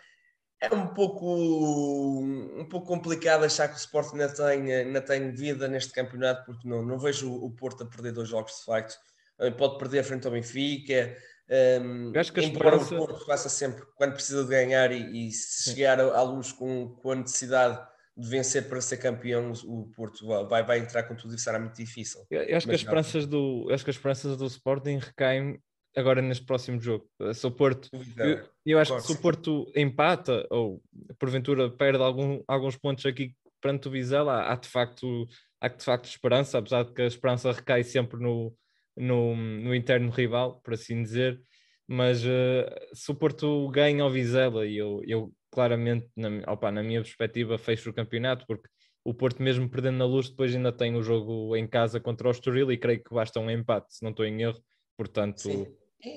é 0.60 0.74
um 0.74 0.86
pouco, 0.88 2.20
um 2.22 2.66
pouco 2.68 2.86
complicado 2.86 3.44
achar 3.44 3.68
que 3.68 3.74
o 3.74 3.78
Sporting 3.78 4.14
ainda 4.14 4.32
tem, 4.32 4.72
ainda 4.72 5.00
tem 5.00 5.30
vida 5.32 5.68
neste 5.68 5.92
campeonato, 5.92 6.44
porque 6.46 6.66
não, 6.66 6.82
não 6.82 6.98
vejo 6.98 7.32
o 7.32 7.50
Porto 7.50 7.82
a 7.82 7.86
perder 7.86 8.12
dois 8.12 8.28
jogos 8.28 8.58
de 8.58 8.64
facto. 8.64 8.96
Eh, 9.38 9.50
pode 9.50 9.78
perder 9.78 10.00
a 10.00 10.04
frente 10.04 10.26
ao 10.26 10.32
Benfica. 10.32 11.16
Um, 11.50 12.12
acho 12.18 12.32
que 12.32 12.40
embora 12.40 12.76
esperança... 12.76 12.94
o 12.94 13.06
Porto 13.06 13.26
faça 13.26 13.48
sempre 13.50 13.84
quando 13.96 14.14
precisa 14.14 14.44
de 14.44 14.50
ganhar 14.50 14.90
e, 14.90 15.28
e 15.28 15.30
chegar 15.30 16.00
à 16.00 16.22
luz 16.22 16.52
com, 16.52 16.88
com 16.96 17.10
a 17.10 17.16
necessidade 17.16 17.86
de 18.16 18.28
vencer 18.28 18.68
para 18.68 18.80
ser 18.80 18.96
campeão, 18.96 19.52
o 19.64 19.90
Porto 19.94 20.26
vai, 20.48 20.62
vai 20.62 20.78
entrar 20.78 21.02
com 21.02 21.14
tudo 21.14 21.34
e 21.34 21.38
será 21.38 21.58
muito 21.58 21.76
difícil. 21.76 22.24
Eu 22.30 22.56
acho, 22.56 22.66
que 22.66 22.74
as 22.74 22.80
esperanças 22.80 23.26
do, 23.26 23.68
acho 23.70 23.84
que 23.84 23.90
as 23.90 23.96
esperanças 23.96 24.36
do 24.36 24.46
Sporting 24.46 24.98
recaem 24.98 25.58
agora 25.96 26.22
neste 26.22 26.44
próximo 26.44 26.80
jogo. 26.80 27.08
Se 27.34 27.46
o 27.46 27.50
Porto, 27.50 27.88
eu, 28.16 28.48
eu 28.64 28.78
acho 28.78 28.96
que 28.96 29.02
se 29.02 29.12
o 29.12 29.20
Porto 29.20 29.70
empata 29.74 30.46
ou 30.50 30.80
porventura 31.18 31.68
perde 31.70 32.02
algum, 32.02 32.42
alguns 32.46 32.76
pontos 32.76 33.04
aqui 33.04 33.34
perante 33.60 33.88
o 33.88 33.90
Vizela, 33.90 34.34
há, 34.34 34.52
há, 34.52 34.56
de 34.56 34.68
facto, 34.68 35.26
há 35.60 35.68
de 35.68 35.84
facto 35.84 36.06
esperança, 36.06 36.58
apesar 36.58 36.84
de 36.84 36.92
que 36.92 37.02
a 37.02 37.06
esperança 37.06 37.50
recai 37.50 37.82
sempre 37.82 38.20
no, 38.20 38.54
no, 38.96 39.36
no 39.36 39.74
interno 39.74 40.10
rival, 40.10 40.60
por 40.62 40.74
assim 40.74 41.02
dizer. 41.02 41.40
Mas 41.86 42.24
uh, 42.24 42.64
se 42.92 43.10
o 43.10 43.14
Porto 43.14 43.68
ganha 43.70 44.02
ao 44.02 44.10
Vizela, 44.10 44.66
e 44.66 44.76
eu, 44.76 45.02
eu 45.06 45.32
claramente, 45.50 46.08
na, 46.16 46.28
opa, 46.50 46.70
na 46.72 46.82
minha 46.82 47.02
perspectiva, 47.02 47.58
fecho 47.58 47.90
o 47.90 47.94
campeonato, 47.94 48.46
porque 48.46 48.68
o 49.04 49.12
Porto, 49.12 49.42
mesmo 49.42 49.68
perdendo 49.68 49.98
na 49.98 50.06
luz, 50.06 50.30
depois 50.30 50.54
ainda 50.54 50.72
tem 50.72 50.96
o 50.96 51.02
jogo 51.02 51.54
em 51.56 51.66
casa 51.66 52.00
contra 52.00 52.28
o 52.28 52.30
Estoril 52.30 52.72
e 52.72 52.78
creio 52.78 53.02
que 53.02 53.14
basta 53.14 53.38
um 53.38 53.50
empate, 53.50 53.94
se 53.94 54.02
não 54.02 54.10
estou 54.10 54.24
em 54.24 54.42
erro. 54.42 54.62
Portanto, 54.96 55.40
Sim. 55.40 55.66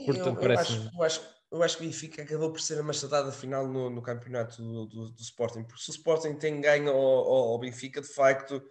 Portanto, 0.05 0.27
eu, 0.27 0.33
eu, 0.33 0.39
parece... 0.39 0.73
acho, 0.73 0.91
eu, 0.93 1.03
acho, 1.03 1.21
eu 1.51 1.63
acho 1.63 1.77
que 1.77 1.83
o 1.83 1.87
Benfica 1.87 2.21
acabou 2.21 2.51
por 2.51 2.59
ser 2.59 2.79
a 2.79 2.83
machadada 2.83 3.31
final 3.31 3.67
no, 3.67 3.89
no 3.89 4.01
campeonato 4.01 4.61
do, 4.61 4.85
do, 4.85 5.11
do, 5.11 5.21
Sporting, 5.21 5.63
porque 5.63 5.81
se 5.81 5.89
o 5.89 5.93
Sporting 5.93 6.35
tem 6.35 6.59
ganho 6.59 6.89
ao, 6.89 6.97
ao, 7.53 7.59
Benfica, 7.59 8.01
de 8.01 8.07
facto, 8.07 8.61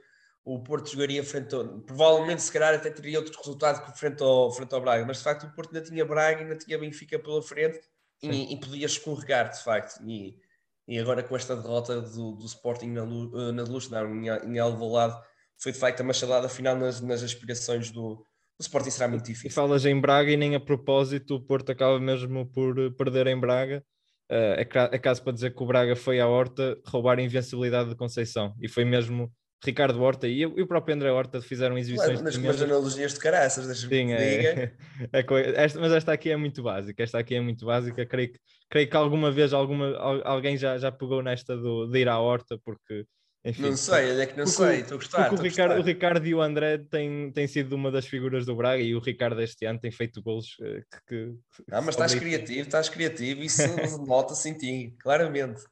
o 0.47 0.61
Porto 0.61 0.89
jogaria 0.89 1.25
frente 1.25 1.53
ao, 1.57 1.81
provavelmente 1.81 2.41
se 2.41 2.53
calhar 2.53 2.73
até 2.73 2.89
teria 2.89 3.19
outro 3.19 3.37
resultado 3.37 3.85
que 3.85 3.99
frente 3.99 4.23
ao, 4.23 4.53
frente 4.53 4.73
ao 4.73 4.81
Braga, 4.81 5.05
mas 5.05 5.19
de 5.19 5.25
facto 5.25 5.45
o 5.45 5.53
Porto 5.53 5.75
ainda 5.75 5.85
tinha 5.85 6.05
Braga, 6.05 6.41
ainda 6.41 6.57
tinha 6.57 6.79
Benfica 6.79 7.19
pela 7.19 7.43
frente 7.43 7.81
e, 8.23 8.55
e, 8.55 8.61
podia 8.61 8.87
escorregar 8.87 9.51
de 9.51 9.63
facto 9.65 10.01
e, 10.09 10.39
e 10.87 11.01
agora 11.01 11.25
com 11.25 11.35
esta 11.35 11.57
derrota 11.57 12.01
do, 12.01 12.37
do 12.37 12.47
Sporting 12.47 12.91
na, 12.91 13.05
na 13.53 13.65
Luz, 13.65 13.91
não, 13.91 14.09
em, 14.15 14.29
em 14.29 14.59
Alvalade, 14.61 15.21
foi 15.59 15.73
de 15.73 15.79
facto 15.79 16.01
a 16.03 16.05
machadada 16.05 16.49
final 16.49 16.77
nas, 16.77 17.01
nas 17.01 17.25
aspirações 17.25 17.91
do, 17.91 18.25
o 18.57 18.63
Sporting 18.63 18.91
será 18.91 19.09
muito 19.09 19.25
difícil. 19.25 19.51
E 19.51 19.53
falas 19.53 19.85
em 19.85 20.01
Braga 20.01 20.31
e 20.31 20.37
nem 20.37 20.55
a 20.55 20.61
propósito 20.61 21.35
o 21.35 21.41
Porto 21.41 21.73
acaba 21.73 21.99
mesmo 21.99 22.47
por 22.47 22.93
perder 22.93 23.27
em 23.27 23.39
Braga. 23.39 23.85
Uh, 24.31 24.59
é, 24.59 24.99
caso 24.99 25.23
para 25.23 25.33
dizer 25.33 25.55
que 25.55 25.63
o 25.63 25.67
Braga 25.67 25.95
foi 25.95 26.21
à 26.21 26.27
Horta 26.27 26.81
roubar 26.87 27.19
a 27.19 27.23
invencibilidade 27.23 27.91
de 27.91 27.97
Conceição 27.97 28.55
e 28.61 28.69
foi 28.69 28.85
mesmo 28.85 29.33
Ricardo 29.65 30.01
Horta 30.03 30.29
e, 30.29 30.41
e 30.41 30.45
o 30.47 30.67
próprio 30.67 30.95
André 30.95 31.11
Horta 31.11 31.41
fizeram 31.41 31.79
exibições. 31.79 32.21
Claro, 32.21 32.41
nas 32.41 32.63
analogias 32.63 33.15
de 33.15 33.21
caraças, 33.21 33.67
deixa 33.67 33.89
Sim, 33.89 34.13
é, 34.13 34.73
é, 35.13 35.25
esta, 35.57 35.81
mas 35.81 35.93
esta 35.93 36.13
aqui 36.13 36.31
é 36.31 36.37
muito 36.37 36.63
básica. 36.63 37.03
Esta 37.03 37.19
aqui 37.19 37.35
é 37.35 37.41
muito 37.41 37.65
básica. 37.65 38.05
Creio 38.07 38.33
que, 38.33 38.39
creio 38.69 38.89
que 38.89 38.97
alguma 38.97 39.31
vez 39.31 39.53
alguma, 39.53 39.97
alguém 40.25 40.57
já, 40.57 40.79
já 40.79 40.93
pegou 40.93 41.23
nesta 41.23 41.57
do, 41.57 41.87
de 41.87 41.99
ir 41.99 42.09
à 42.09 42.19
Horta, 42.19 42.59
porque 42.65 43.07
enfim, 43.47 43.63
não 43.63 43.77
sei, 43.77 44.21
é 44.21 44.27
que 44.27 44.37
não 44.37 44.45
sei, 44.45 44.81
estou 44.81 44.97
a 44.97 44.99
gostar. 44.99 45.29
Porque 45.29 45.41
o 45.41 45.45
Ricardo, 45.45 45.81
o 45.81 45.83
Ricardo, 45.85 46.27
e 46.27 46.35
o 46.35 46.43
André 46.43 46.79
têm, 46.79 47.31
têm 47.31 47.47
sido 47.47 47.77
uma 47.77 47.93
das 47.93 48.05
figuras 48.05 48.45
do 48.45 48.57
Braga 48.57 48.83
e 48.83 48.93
o 48.93 48.99
Ricardo 48.99 49.41
este 49.41 49.65
ano 49.65 49.79
tem 49.79 49.93
feito 49.93 50.21
gols 50.21 50.57
eh, 50.61 50.83
que. 51.07 51.33
que 51.55 51.65
ah, 51.71 51.81
mas 51.81 51.95
estás 51.95 52.13
criativo, 52.13 52.63
estás 52.63 52.89
criativo, 52.89 53.45
isso 53.45 53.63
nota-se 54.05 54.49
em 54.49 54.55
ti, 54.55 54.97
claramente. 54.99 55.63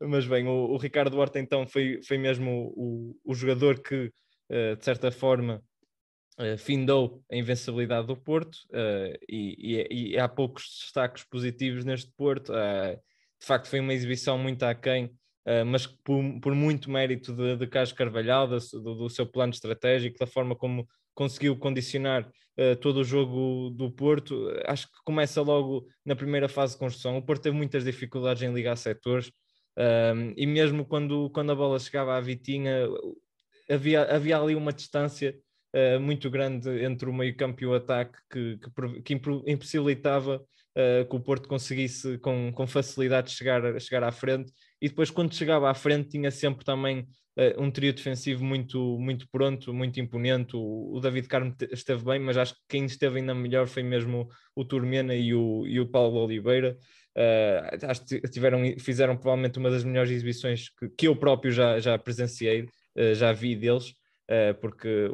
Mas 0.00 0.26
bem, 0.26 0.46
o, 0.46 0.72
o, 0.72 0.76
Ricardo 0.76 1.18
Horta 1.18 1.38
então 1.38 1.66
foi, 1.66 2.00
foi 2.06 2.18
mesmo 2.18 2.72
o, 2.76 3.16
o 3.24 3.34
jogador 3.34 3.80
que, 3.80 4.12
uh, 4.50 4.76
de 4.76 4.84
certa 4.84 5.10
forma, 5.10 5.62
uh, 6.38 6.58
findou 6.58 7.22
a 7.30 7.36
invencibilidade 7.36 8.06
do 8.06 8.16
Porto 8.16 8.56
uh, 8.70 9.18
e, 9.28 9.86
e, 9.90 10.12
e, 10.12 10.18
há 10.18 10.28
poucos 10.28 10.64
destaques 10.82 11.24
positivos 11.24 11.84
neste 11.84 12.10
Porto. 12.16 12.52
de 12.52 13.46
facto, 13.46 13.68
foi 13.68 13.80
uma 13.80 13.94
exibição 13.94 14.38
muito 14.38 14.62
aquém 14.64 15.06
uh, 15.06 15.64
mas 15.66 15.86
por, 15.86 16.22
por, 16.40 16.54
muito 16.54 16.90
mérito 16.90 17.32
de, 17.32 17.56
de 17.56 17.66
Carlos 17.66 17.92
Carvalhal, 17.92 18.48
do, 18.48 18.58
do, 18.80 19.08
seu 19.08 19.26
plano 19.26 19.52
estratégico, 19.52 20.18
da 20.18 20.26
forma 20.26 20.56
como 20.56 20.88
conseguiu 21.14 21.56
condicionar 21.56 22.28
todo 22.80 22.98
o 22.98 23.04
jogo 23.04 23.70
do 23.70 23.90
Porto, 23.90 24.48
acho 24.66 24.86
que 24.86 24.98
começa 25.04 25.42
logo 25.42 25.88
na 26.04 26.14
primeira 26.14 26.48
fase 26.48 26.74
de 26.74 26.78
construção. 26.78 27.16
O 27.16 27.22
Porto 27.22 27.42
teve 27.42 27.56
muitas 27.56 27.84
dificuldades 27.84 28.42
em 28.44 28.52
ligar 28.52 28.76
setores. 28.76 29.32
Um, 29.76 30.32
e 30.36 30.46
mesmo 30.46 30.84
quando, 30.84 31.30
quando 31.30 31.52
a 31.52 31.54
bola 31.54 31.78
chegava 31.78 32.16
à 32.16 32.20
Vitinha, 32.20 32.86
havia, 33.68 34.02
havia 34.02 34.38
ali 34.38 34.54
uma 34.54 34.72
distância 34.72 35.36
uh, 35.74 36.00
muito 36.00 36.30
grande 36.30 36.68
entre 36.84 37.08
o 37.08 37.12
meio-campo 37.12 37.62
e 37.62 37.66
o 37.66 37.74
ataque 37.74 38.18
que, 38.30 38.58
que, 38.58 39.02
que 39.02 39.14
impossibilitava 39.46 40.36
uh, 40.36 41.08
que 41.08 41.16
o 41.16 41.20
Porto 41.20 41.48
conseguisse 41.48 42.18
com, 42.18 42.52
com 42.52 42.66
facilidade 42.66 43.32
chegar, 43.32 43.80
chegar 43.80 44.04
à 44.04 44.12
frente 44.12 44.52
e 44.84 44.88
depois 44.90 45.10
quando 45.10 45.34
chegava 45.34 45.70
à 45.70 45.74
frente 45.74 46.10
tinha 46.10 46.30
sempre 46.30 46.62
também 46.62 47.08
uh, 47.38 47.62
um 47.62 47.70
trio 47.70 47.90
defensivo 47.90 48.44
muito, 48.44 48.98
muito 48.98 49.26
pronto, 49.30 49.72
muito 49.72 49.98
imponente. 49.98 50.54
O, 50.54 50.92
o, 50.94 51.00
David 51.00 51.26
Carmo 51.26 51.56
esteve 51.72 52.04
bem, 52.04 52.18
mas 52.18 52.36
acho 52.36 52.52
que 52.52 52.60
quem 52.68 52.84
esteve 52.84 53.18
ainda 53.18 53.34
melhor 53.34 53.66
foi 53.66 53.82
mesmo 53.82 54.28
o 54.54 54.62
Turmena 54.62 55.14
e 55.14 55.32
o, 55.32 55.66
e 55.66 55.80
o 55.80 55.88
Paulo 55.88 56.22
Oliveira. 56.22 56.76
Uh, 57.16 57.86
acho 57.86 58.04
que 58.04 58.20
tiveram, 58.28 58.60
fizeram 58.78 59.16
provavelmente 59.16 59.58
uma 59.58 59.70
das 59.70 59.84
melhores 59.84 60.10
exibições 60.10 60.68
que, 60.68 60.90
que 60.90 61.08
eu 61.08 61.16
próprio 61.16 61.50
já, 61.50 61.80
já 61.80 61.96
presenciei, 61.96 62.64
uh, 62.64 63.14
já 63.14 63.32
vi 63.32 63.56
deles, 63.56 63.94
porque 64.60 65.10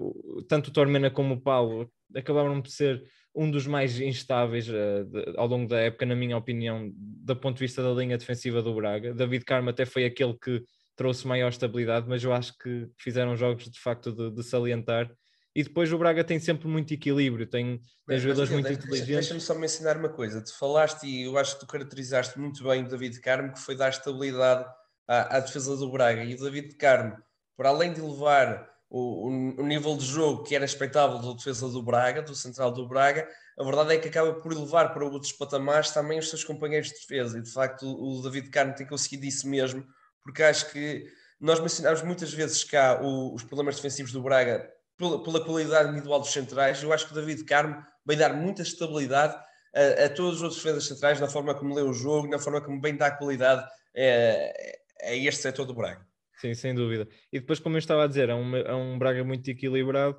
tanto 0.49 0.69
o 0.69 0.73
Tormena 0.73 1.11
como 1.11 1.35
o 1.35 1.41
Paulo 1.41 1.91
acabaram 2.15 2.61
por 2.63 2.71
ser 2.71 3.05
um 3.35 3.51
dos 3.51 3.67
mais 3.67 4.01
instáveis 4.01 4.69
uh, 4.69 5.05
de, 5.05 5.35
ao 5.37 5.47
longo 5.47 5.69
da 5.69 5.81
época, 5.81 6.05
na 6.05 6.17
minha 6.17 6.37
opinião, 6.37 6.91
do 6.95 7.37
ponto 7.37 7.57
de 7.57 7.65
vista 7.65 7.83
da 7.83 7.91
linha 7.91 8.19
defensiva 8.19 8.63
do 8.63 8.75
Braga. 8.75 9.15
David 9.15 9.45
Carmo 9.45 9.71
até 9.71 9.85
foi 9.85 10.05
aquele 10.05 10.35
que 10.35 10.63
trouxe 10.97 11.27
maior 11.27 11.49
estabilidade, 11.49 12.07
mas 12.09 12.23
eu 12.23 12.33
acho 12.33 12.57
que 12.59 12.89
fizeram 12.99 13.37
jogos 13.37 13.65
de 13.65 13.81
facto 13.81 14.13
de, 14.13 14.31
de 14.31 14.43
salientar. 14.43 15.11
E 15.55 15.65
depois 15.65 15.93
o 15.93 15.99
Braga 15.99 16.23
tem 16.23 16.39
sempre 16.39 16.69
muito 16.69 16.95
equilíbrio, 16.95 17.47
tem, 17.47 17.81
tem 18.07 18.19
jogadores 18.19 18.51
muito 18.51 18.67
deixa, 18.67 18.81
inteligentes. 18.81 19.15
Deixa-me 19.15 19.41
só 19.41 19.55
mencionar 19.55 19.97
uma 19.97 20.09
coisa: 20.09 20.43
tu 20.43 20.57
falaste 20.57 21.05
e 21.05 21.23
eu 21.23 21.37
acho 21.39 21.55
que 21.55 21.61
tu 21.61 21.67
caracterizaste 21.67 22.39
muito 22.39 22.63
bem 22.63 22.85
o 22.85 22.89
David 22.89 23.21
Carmo, 23.21 23.53
que 23.53 23.61
foi 23.61 23.75
dar 23.77 23.89
estabilidade 23.89 24.65
à, 25.09 25.39
à 25.39 25.41
defesa 25.41 25.77
do 25.77 25.91
Braga. 25.91 26.23
E 26.23 26.35
o 26.35 26.39
David 26.39 26.77
Carmo, 26.77 27.17
por 27.57 27.67
além 27.67 27.93
de 27.93 28.01
levar 28.01 28.71
o, 28.91 29.29
o, 29.29 29.63
nível 29.63 29.97
de 29.97 30.05
jogo 30.05 30.43
que 30.43 30.55
era 30.55 30.65
expectável 30.65 31.21
da 31.21 31.33
defesa 31.33 31.69
do 31.69 31.81
Braga, 31.81 32.23
do 32.23 32.35
central 32.35 32.73
do 32.73 32.89
Braga, 32.89 33.29
a 33.57 33.63
verdade 33.63 33.95
é 33.95 33.99
que 33.99 34.09
acaba 34.09 34.35
por 34.35 34.51
elevar 34.51 34.93
para 34.93 35.05
outros 35.05 35.31
patamares 35.31 35.93
também 35.93 36.19
os 36.19 36.29
seus 36.29 36.43
companheiros 36.43 36.89
de 36.89 36.95
defesa. 36.95 37.39
E 37.39 37.43
de 37.43 37.53
facto, 37.53 37.87
o, 37.87 38.21
David 38.21 38.51
Carmo 38.51 38.75
tem 38.75 38.87
conseguido 38.87 39.25
isso 39.25 39.49
mesmo, 39.49 39.87
porque 40.25 40.43
acho 40.43 40.73
que 40.73 41.07
nós 41.41 41.61
mencionámos 41.61 42.03
muitas 42.03 42.35
vezes 42.35 42.65
cá 42.65 43.01
o, 43.01 43.33
os 43.33 43.45
problemas 43.45 43.77
defensivos 43.77 44.11
do 44.11 44.23
Braga 44.23 44.69
pela, 44.99 45.23
pela, 45.23 45.45
qualidade 45.45 45.91
individual 45.91 46.19
dos 46.19 46.33
centrais. 46.33 46.83
Eu 46.83 46.93
acho 46.93 47.07
que 47.07 47.13
o 47.13 47.15
David 47.15 47.45
Carmo 47.45 47.81
vai 48.05 48.17
dar 48.17 48.35
muita 48.35 48.63
estabilidade 48.63 49.37
a, 49.73 50.07
a 50.07 50.09
todos 50.09 50.37
os 50.37 50.43
outros 50.43 50.61
defesas 50.61 50.89
centrais, 50.89 51.21
na 51.21 51.29
forma 51.29 51.55
como 51.55 51.75
lê 51.75 51.83
o 51.83 51.93
jogo, 51.93 52.27
na 52.27 52.41
forma 52.41 52.61
como 52.61 52.81
bem 52.81 52.97
dá 52.97 53.09
qualidade 53.13 53.63
a, 53.97 55.07
a 55.07 55.15
este 55.15 55.43
setor 55.43 55.65
do 55.65 55.75
Braga. 55.75 56.10
Sim, 56.41 56.55
sem 56.55 56.75
dúvida. 56.75 57.07
E 57.31 57.39
depois, 57.39 57.61
como 57.61 57.77
eu 57.77 57.79
estava 57.79 58.05
a 58.05 58.07
dizer, 58.07 58.31
é 58.31 58.35
um, 58.35 58.57
é 58.57 58.75
um 58.75 58.99
Braga 58.99 59.23
muito 59.23 59.49
equilibrado. 59.51 60.17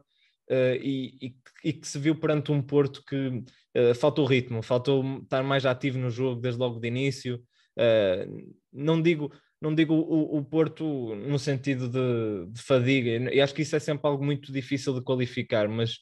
uh, 0.49 0.75
e, 0.81 1.17
e, 1.21 1.35
e, 1.63 1.73
que 1.73 1.87
se 1.87 1.97
viu 1.97 2.15
perante 2.15 2.51
um 2.51 2.61
Porto 2.61 3.03
que 3.05 3.15
uh, 3.17 3.95
faltou 3.95 4.25
ritmo, 4.25 4.61
faltou 4.61 5.19
estar 5.23 5.43
mais 5.43 5.65
ativo 5.65 5.97
no 5.97 6.09
jogo 6.11 6.39
desde 6.41 6.59
logo 6.59 6.79
de 6.79 6.87
início. 6.87 7.41
Uh, 7.77 8.53
não 8.71 9.01
digo, 9.01 9.31
não 9.59 9.73
digo 9.73 9.95
o, 9.95 10.37
o 10.37 10.45
Porto 10.45 11.15
no 11.15 11.39
sentido 11.39 11.89
de, 11.89 12.51
de, 12.51 12.61
fadiga, 12.61 13.33
e 13.33 13.41
acho 13.41 13.53
que 13.53 13.63
isso 13.63 13.75
é 13.75 13.79
sempre 13.79 14.07
algo 14.07 14.23
muito 14.23 14.51
difícil 14.51 14.93
de 14.93 15.01
qualificar, 15.01 15.67
mas 15.69 15.97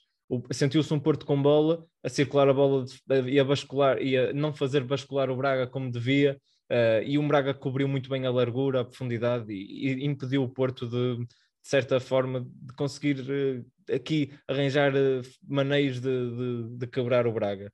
sentiu-se 0.52 0.94
um 0.94 1.00
Porto 1.00 1.26
com 1.26 1.42
bola, 1.42 1.86
a 2.04 2.10
circular 2.10 2.50
a 2.50 2.54
bola 2.54 2.86
e 3.26 3.40
a 3.40 3.44
bascular 3.44 4.02
e 4.02 4.18
a 4.18 4.34
não 4.34 4.54
fazer 4.54 4.84
bascular 4.84 5.30
o 5.30 5.36
Braga 5.38 5.68
como 5.68 5.92
devia. 5.92 6.40
Uh, 6.70 7.02
e 7.04 7.18
o 7.18 7.28
Braga 7.28 7.52
cobriu 7.52 7.88
muito 7.88 8.08
bem 8.10 8.28
a 8.28 8.32
largura, 8.32 8.82
a 8.82 8.86
profundidade 8.86 9.52
e, 9.52 9.88
e 9.88 10.06
impediu 10.06 10.44
o 10.44 10.50
Porto 10.50 10.88
de, 10.88 11.18
de 11.18 11.28
certa 11.64 12.00
forma, 12.00 12.46
de 12.48 12.74
conseguir 12.76 13.20
uh, 13.22 13.94
aqui 13.94 14.32
arranjar 14.48 14.94
uh, 14.94 15.22
maneios 15.48 16.00
de, 16.00 16.30
de, 16.30 16.78
de, 16.78 16.88
quebrar 16.88 17.26
o 17.26 17.34
Braga. 17.34 17.74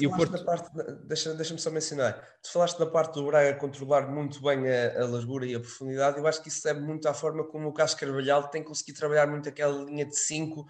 E 0.00 0.06
o 0.06 0.10
Porto... 0.10 0.44
parte, 0.44 0.68
deixa-me 1.06 1.36
deixa 1.36 1.56
só 1.58 1.70
mencionar, 1.70 2.20
tu 2.42 2.52
falaste 2.52 2.78
da 2.78 2.86
parte 2.86 3.14
do 3.14 3.26
Braga 3.26 3.58
controlar 3.58 4.08
muito 4.08 4.40
bem 4.40 4.68
a, 4.68 5.02
a, 5.02 5.06
largura 5.06 5.44
e 5.46 5.54
a 5.54 5.60
profundidade, 5.60 6.18
eu 6.18 6.26
acho 6.26 6.40
que 6.40 6.48
isso 6.48 6.62
deve 6.62 6.80
muito 6.80 7.08
à 7.08 7.14
forma 7.14 7.44
como 7.44 7.68
o 7.68 7.72
Cássio 7.72 7.98
Carvalhal 7.98 8.48
tem 8.48 8.62
conseguido 8.62 8.98
trabalhar 8.98 9.26
muito 9.28 9.48
aquela 9.48 9.84
linha 9.84 10.04
de 10.04 10.16
5, 10.16 10.66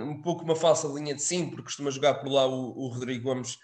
um 0.00 0.20
pouco 0.20 0.44
uma 0.44 0.54
falsa 0.54 0.86
linha 0.86 1.14
de 1.14 1.22
5, 1.22 1.50
porque 1.50 1.64
costuma 1.64 1.90
jogar 1.90 2.14
por 2.14 2.30
lá 2.30 2.46
o, 2.46 2.76
o 2.76 2.88
Rodrigo 2.88 3.24
Gomes 3.24 3.58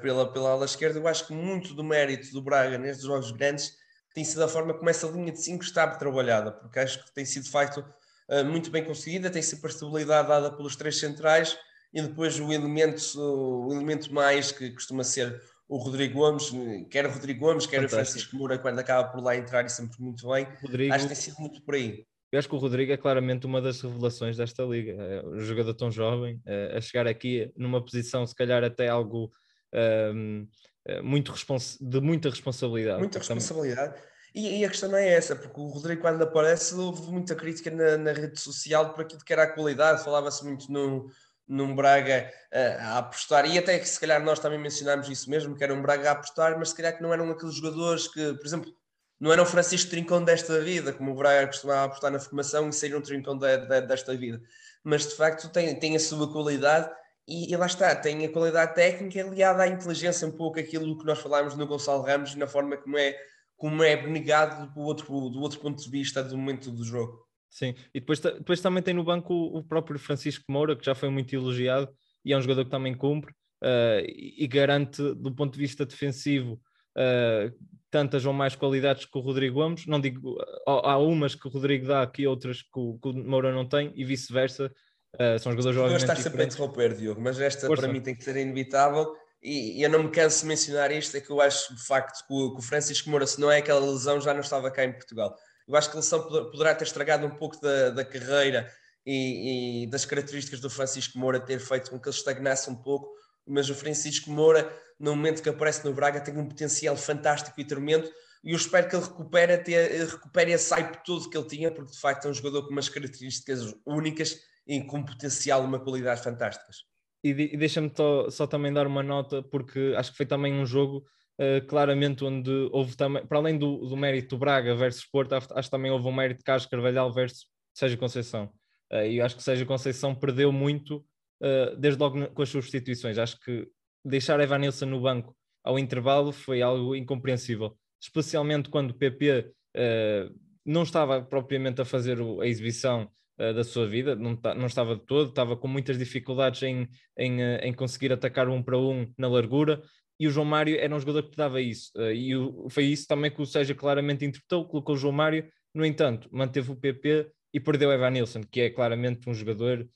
pela, 0.00 0.32
pela 0.32 0.50
ala 0.50 0.64
esquerda. 0.64 0.98
Eu 0.98 1.08
acho 1.08 1.26
que 1.26 1.32
muito 1.32 1.74
do 1.74 1.84
mérito 1.84 2.32
do 2.32 2.42
Braga 2.42 2.78
nestes 2.78 3.04
jogos 3.04 3.30
grandes 3.30 3.76
tem 4.14 4.24
sido 4.24 4.42
a 4.42 4.48
forma 4.48 4.74
como 4.74 4.90
essa 4.90 5.06
linha 5.06 5.30
de 5.32 5.40
5 5.40 5.62
está 5.62 5.86
trabalhada, 5.86 6.50
porque 6.50 6.78
acho 6.78 7.04
que 7.04 7.12
tem 7.12 7.24
sido 7.24 7.48
feito 7.48 7.84
uh, 8.28 8.44
muito 8.44 8.70
bem 8.70 8.84
conseguida, 8.84 9.30
tem 9.30 9.42
sempre 9.42 9.68
a 9.68 9.70
estabilidade 9.70 10.28
dada 10.28 10.50
pelos 10.50 10.74
três 10.74 10.98
centrais 10.98 11.56
e 11.92 12.02
depois 12.02 12.38
o 12.40 12.52
elemento, 12.52 13.00
o 13.16 13.72
elemento 13.72 14.12
mais 14.12 14.50
que 14.50 14.70
costuma 14.70 15.04
ser 15.04 15.40
o 15.68 15.76
Rodrigo 15.76 16.14
Gomes, 16.14 16.50
quer 16.90 17.06
o 17.06 17.10
Rodrigo 17.10 17.40
Gomes, 17.40 17.66
quer 17.66 17.76
Fantástico. 17.76 18.00
o 18.00 18.04
Francisco 18.04 18.36
Moura, 18.36 18.58
quando 18.58 18.78
acaba 18.78 19.08
por 19.08 19.22
lá 19.22 19.36
entrar 19.36 19.64
e 19.64 19.68
sempre 19.68 20.00
muito 20.00 20.26
bem. 20.28 20.48
Rodrigo, 20.62 20.94
acho 20.94 21.04
que 21.04 21.14
tem 21.14 21.22
sido 21.22 21.36
muito 21.38 21.62
por 21.62 21.74
aí. 21.74 22.06
Eu 22.30 22.38
acho 22.38 22.48
que 22.48 22.54
o 22.54 22.58
Rodrigo 22.58 22.92
é 22.92 22.96
claramente 22.96 23.46
uma 23.46 23.60
das 23.60 23.80
revelações 23.80 24.36
desta 24.36 24.62
liga. 24.62 24.92
É 24.92 25.26
um 25.26 25.40
jogador 25.40 25.74
tão 25.74 25.90
jovem, 25.90 26.40
é, 26.44 26.76
a 26.76 26.80
chegar 26.80 27.06
aqui 27.06 27.50
numa 27.56 27.82
posição, 27.82 28.26
se 28.26 28.34
calhar 28.34 28.64
até 28.64 28.88
algo 28.88 29.30
um, 29.74 30.46
eh, 30.84 31.02
muito 31.02 31.34
de 31.80 32.00
muita 32.00 32.30
responsabilidade. 32.30 32.98
Muita 32.98 33.18
responsabilidade. 33.18 33.94
E, 34.34 34.60
e, 34.60 34.64
a 34.64 34.68
questão 34.68 34.90
não 34.90 34.98
é 34.98 35.08
essa, 35.08 35.34
porque 35.34 35.60
o 35.60 35.66
Rodrigo, 35.66 36.02
quando 36.02 36.22
aparece, 36.22 36.74
houve 36.74 37.10
muita 37.10 37.34
crítica 37.34 37.70
na, 37.70 37.96
na 37.96 38.12
rede 38.12 38.38
social 38.38 38.92
por 38.92 39.02
aquilo 39.02 39.24
que 39.24 39.32
era 39.32 39.44
a 39.44 39.52
qualidade. 39.52 40.04
Falava-se 40.04 40.44
muito 40.44 40.70
num, 40.70 41.08
num 41.46 41.74
Braga 41.74 42.30
uh, 42.52 42.80
a 42.80 42.98
apostar, 42.98 43.46
e 43.46 43.58
até 43.58 43.78
que 43.78 43.88
se 43.88 43.98
calhar 43.98 44.22
nós 44.22 44.38
também 44.38 44.58
mencionámos 44.58 45.08
isso 45.08 45.30
mesmo, 45.30 45.56
que 45.56 45.64
era 45.64 45.74
um 45.74 45.82
Braga 45.82 46.10
a 46.10 46.12
apostar, 46.12 46.58
mas 46.58 46.70
se 46.70 46.76
calhar 46.76 46.96
que 46.96 47.02
não 47.02 47.12
eram 47.12 47.30
aqueles 47.30 47.54
jogadores 47.54 48.06
que, 48.06 48.34
por 48.34 48.46
exemplo, 48.46 48.72
não 49.18 49.32
eram 49.32 49.44
Francisco 49.44 49.90
Trincão 49.90 50.22
desta 50.22 50.60
vida, 50.60 50.92
como 50.92 51.12
o 51.12 51.14
Braga 51.14 51.46
costumava 51.46 51.84
apostar 51.84 52.12
na 52.12 52.20
formação 52.20 52.68
e 52.68 52.72
saíram 52.72 53.00
Trincão 53.00 53.36
de, 53.36 53.56
de, 53.56 53.80
desta 53.82 54.14
vida. 54.16 54.40
Mas 54.84 55.08
de 55.08 55.14
facto 55.16 55.48
tem, 55.48 55.74
tem 55.78 55.96
a 55.96 56.00
sua 56.00 56.30
qualidade 56.32 56.88
e, 57.28 57.52
e, 57.52 57.56
lá 57.56 57.66
está, 57.66 57.94
tem 57.94 58.24
a 58.24 58.32
qualidade 58.32 58.74
técnica 58.74 59.22
aliada 59.22 59.62
à 59.62 59.68
inteligência, 59.68 60.26
um 60.26 60.32
pouco 60.32 60.58
aquilo 60.58 60.96
que 60.96 61.04
nós 61.04 61.18
falámos 61.18 61.54
no 61.54 61.66
Gonçalo 61.66 62.02
Ramos, 62.02 62.34
na 62.34 62.46
forma 62.46 62.76
como 62.78 62.96
é, 62.96 63.14
como 63.54 63.82
é 63.82 64.06
negado 64.06 64.72
do 64.72 64.80
outro, 64.80 65.28
do 65.28 65.40
outro 65.40 65.60
ponto 65.60 65.82
de 65.82 65.90
vista 65.90 66.24
do 66.24 66.38
momento 66.38 66.70
do 66.70 66.82
jogo. 66.82 67.28
Sim, 67.50 67.74
e 67.94 68.00
depois, 68.00 68.20
depois 68.20 68.60
também 68.60 68.82
tem 68.82 68.94
no 68.94 69.04
banco 69.04 69.34
o, 69.34 69.58
o 69.58 69.62
próprio 69.62 69.98
Francisco 69.98 70.44
Moura, 70.48 70.74
que 70.74 70.84
já 70.84 70.94
foi 70.94 71.10
muito 71.10 71.34
elogiado 71.34 71.90
e 72.24 72.32
é 72.32 72.36
um 72.36 72.40
jogador 72.40 72.64
que 72.64 72.70
também 72.70 72.94
cumpre 72.94 73.32
uh, 73.62 74.00
e, 74.06 74.44
e 74.44 74.46
garante, 74.46 75.02
do 75.14 75.34
ponto 75.34 75.52
de 75.52 75.58
vista 75.58 75.84
defensivo, 75.84 76.60
uh, 76.96 77.54
tantas 77.90 78.24
ou 78.24 78.32
mais 78.32 78.54
qualidades 78.54 79.04
que 79.04 79.18
o 79.18 79.20
Rodrigo 79.20 79.56
Gomes. 79.56 79.86
Não 79.86 80.00
digo, 80.00 80.36
há 80.66 80.98
umas 80.98 81.34
que 81.34 81.46
o 81.46 81.50
Rodrigo 81.50 81.86
dá 81.86 82.02
aqui, 82.02 82.26
outras 82.26 82.62
que 82.62 82.78
o, 82.78 82.98
que 82.98 83.08
o 83.08 83.12
Moura 83.12 83.52
não 83.52 83.66
tem, 83.66 83.92
e 83.94 84.04
vice-versa. 84.04 84.72
Uh, 85.14 85.38
são 85.38 85.52
jogadores 85.52 85.76
jovens. 85.76 86.02
Estar 86.02 86.16
sempre 86.16 86.42
a 86.42 86.44
interromper, 86.44 86.94
Diogo, 86.94 87.20
mas 87.20 87.40
esta 87.40 87.66
Força. 87.66 87.82
para 87.82 87.92
mim 87.92 88.00
tem 88.00 88.14
que 88.14 88.24
ser 88.24 88.36
inevitável. 88.36 89.14
E, 89.42 89.78
e, 89.78 89.82
eu 89.82 89.90
não 89.90 90.02
me 90.04 90.10
canso 90.10 90.42
de 90.42 90.46
mencionar 90.46 90.90
isto: 90.90 91.16
é 91.16 91.20
que 91.20 91.30
eu 91.30 91.40
acho 91.40 91.74
de 91.74 91.82
facto 91.84 92.26
que 92.26 92.32
o, 92.32 92.54
que 92.54 92.60
o 92.60 92.62
Francisco 92.62 93.08
Moura, 93.08 93.26
se 93.26 93.40
não 93.40 93.50
é 93.50 93.58
aquela 93.58 93.80
lesão, 93.80 94.20
já 94.20 94.34
não 94.34 94.40
estava 94.40 94.70
cá 94.70 94.84
em 94.84 94.92
Portugal. 94.92 95.34
Eu 95.66 95.76
acho 95.76 95.90
que 95.90 95.96
a 95.96 96.00
lesão 96.00 96.22
poderá 96.50 96.74
ter 96.74 96.84
estragado 96.84 97.26
um 97.26 97.30
pouco 97.30 97.60
da, 97.60 97.90
da 97.90 98.04
carreira 98.04 98.70
e, 99.04 99.84
e, 99.84 99.86
das 99.86 100.04
características 100.04 100.60
do 100.60 100.70
Francisco 100.70 101.18
Moura 101.18 101.40
ter 101.40 101.60
feito 101.60 101.90
com 101.90 101.98
que 101.98 102.08
ele 102.08 102.16
estagnasse 102.16 102.70
um 102.70 102.74
pouco, 102.74 103.08
mas 103.46 103.68
o 103.68 103.74
Francisco 103.74 104.30
Moura 104.30 104.70
no 104.98 105.14
momento 105.14 105.42
que 105.42 105.48
aparece 105.48 105.84
no 105.84 105.94
Braga, 105.94 106.20
tem 106.20 106.36
um 106.36 106.46
potencial 106.46 106.96
fantástico 106.96 107.60
e 107.60 107.64
tremendo. 107.64 108.10
E 108.42 108.50
eu 108.50 108.56
espero 108.56 108.88
que 108.88 108.96
ele 108.96 109.04
recupere, 109.04 109.52
até, 109.52 110.04
recupere 110.04 110.52
esse 110.52 110.72
hype 110.74 111.04
todo 111.04 111.28
que 111.28 111.36
ele 111.36 111.46
tinha, 111.46 111.70
porque 111.70 111.92
de 111.92 112.00
facto 112.00 112.26
é 112.26 112.30
um 112.30 112.34
jogador 112.34 112.64
com 112.64 112.70
umas 112.70 112.88
características 112.88 113.74
únicas 113.86 114.40
e 114.68 114.82
com 114.82 115.02
potencial 115.02 115.62
e 115.62 115.66
uma 115.66 115.80
qualidade 115.80 116.22
fantásticas. 116.22 116.84
E, 117.24 117.30
e 117.30 117.56
deixa-me 117.56 117.90
só 118.30 118.46
também 118.46 118.72
dar 118.72 118.86
uma 118.86 119.02
nota, 119.02 119.42
porque 119.42 119.94
acho 119.96 120.12
que 120.12 120.16
foi 120.18 120.26
também 120.26 120.52
um 120.52 120.66
jogo 120.66 121.04
uh, 121.40 121.66
claramente 121.66 122.24
onde 122.24 122.68
houve 122.70 122.96
também, 122.96 123.26
para 123.26 123.38
além 123.38 123.58
do, 123.58 123.78
do 123.86 123.96
mérito 123.96 124.36
Braga 124.36 124.74
versus 124.74 125.04
Porto, 125.04 125.34
acho 125.34 125.48
que 125.48 125.70
também 125.70 125.90
houve 125.90 126.06
um 126.06 126.12
mérito 126.12 126.38
de 126.38 126.44
Carlos 126.44 126.66
Carvalhal 126.66 127.12
versus 127.12 127.46
Sérgio 127.74 127.98
Conceição. 127.98 128.52
Uh, 128.92 129.06
e 129.06 129.20
acho 129.20 129.36
que 129.36 129.42
Sérgio 129.42 129.66
Conceição 129.66 130.14
perdeu 130.14 130.52
muito 130.52 130.98
uh, 131.42 131.76
desde 131.76 132.00
logo 132.00 132.28
com 132.28 132.42
as 132.42 132.48
substituições. 132.48 133.18
Acho 133.18 133.38
que 133.40 133.66
deixar 134.04 134.38
Evanilson 134.38 134.86
no 134.86 135.00
banco 135.00 135.36
ao 135.64 135.78
intervalo 135.78 136.30
foi 136.30 136.62
algo 136.62 136.94
incompreensível, 136.94 137.76
especialmente 138.00 138.68
quando 138.68 138.90
o 138.90 138.94
PP 138.94 139.52
uh, 139.76 140.38
não 140.64 140.82
estava 140.82 141.22
propriamente 141.22 141.80
a 141.80 141.84
fazer 141.84 142.18
a 142.20 142.46
exibição 142.46 143.10
uh, 143.38 143.54
da 143.54 143.64
sua 143.64 143.86
vida, 143.86 144.14
não, 144.14 144.38
não, 144.56 144.66
estava 144.66 144.96
de 144.96 145.04
todo, 145.06 145.30
estava 145.30 145.56
com 145.56 145.68
muitas 145.68 145.98
dificuldades 145.98 146.62
em, 146.62 146.88
em, 147.18 147.40
uh, 147.40 147.58
em, 147.62 147.72
conseguir 147.72 148.12
atacar 148.12 148.48
um 148.48 148.62
para 148.62 148.78
um 148.78 149.10
na 149.16 149.28
largura. 149.28 149.82
E 150.20 150.26
o 150.26 150.30
João 150.30 150.46
Mário 150.46 150.76
era 150.78 150.94
um 150.94 150.98
jogador 150.98 151.22
que 151.30 151.36
dava 151.36 151.60
isso, 151.60 151.92
e 152.12 152.34
o, 152.34 152.68
foi 152.68 152.84
isso 152.84 153.06
também 153.06 153.30
que 153.30 153.40
o 153.40 153.46
Sérgio 153.46 153.76
claramente 153.76 154.24
interpretou. 154.24 154.66
Colocou 154.66 154.96
o 154.96 154.98
João 154.98 155.12
Mário, 155.12 155.48
no 155.72 155.86
entanto, 155.86 156.28
manteve 156.32 156.72
o 156.72 156.76
PP 156.76 157.30
e 157.54 157.60
perdeu 157.60 157.92
Evanilson, 157.92 158.40
que 158.42 158.62
é 158.62 158.70
claramente 158.70 159.30
um 159.30 159.34
jogador 159.34 159.88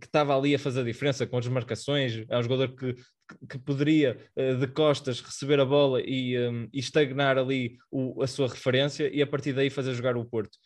que 0.00 0.06
estava 0.06 0.36
ali 0.36 0.56
a 0.56 0.58
fazer 0.58 0.80
a 0.80 0.82
diferença 0.82 1.24
com 1.24 1.38
as 1.38 1.46
marcações, 1.46 2.24
é 2.28 2.36
um 2.36 2.42
jogador 2.42 2.74
que, 2.74 2.96
que 3.48 3.58
poderia 3.58 4.18
eh, 4.36 4.54
de 4.54 4.66
costas 4.68 5.20
receber 5.20 5.58
a 5.60 5.64
bola 5.64 6.00
e, 6.00 6.38
um, 6.38 6.68
e 6.72 6.78
estagnar 6.78 7.36
ali 7.36 7.76
o, 7.90 8.22
a 8.22 8.26
sua 8.26 8.48
referência 8.48 9.10
e 9.12 9.20
a 9.20 9.26
partir 9.26 9.52
daí 9.52 9.68
fazer 9.70 9.94
jogar 9.94 10.16
o 10.16 10.24
Porto. 10.24 10.56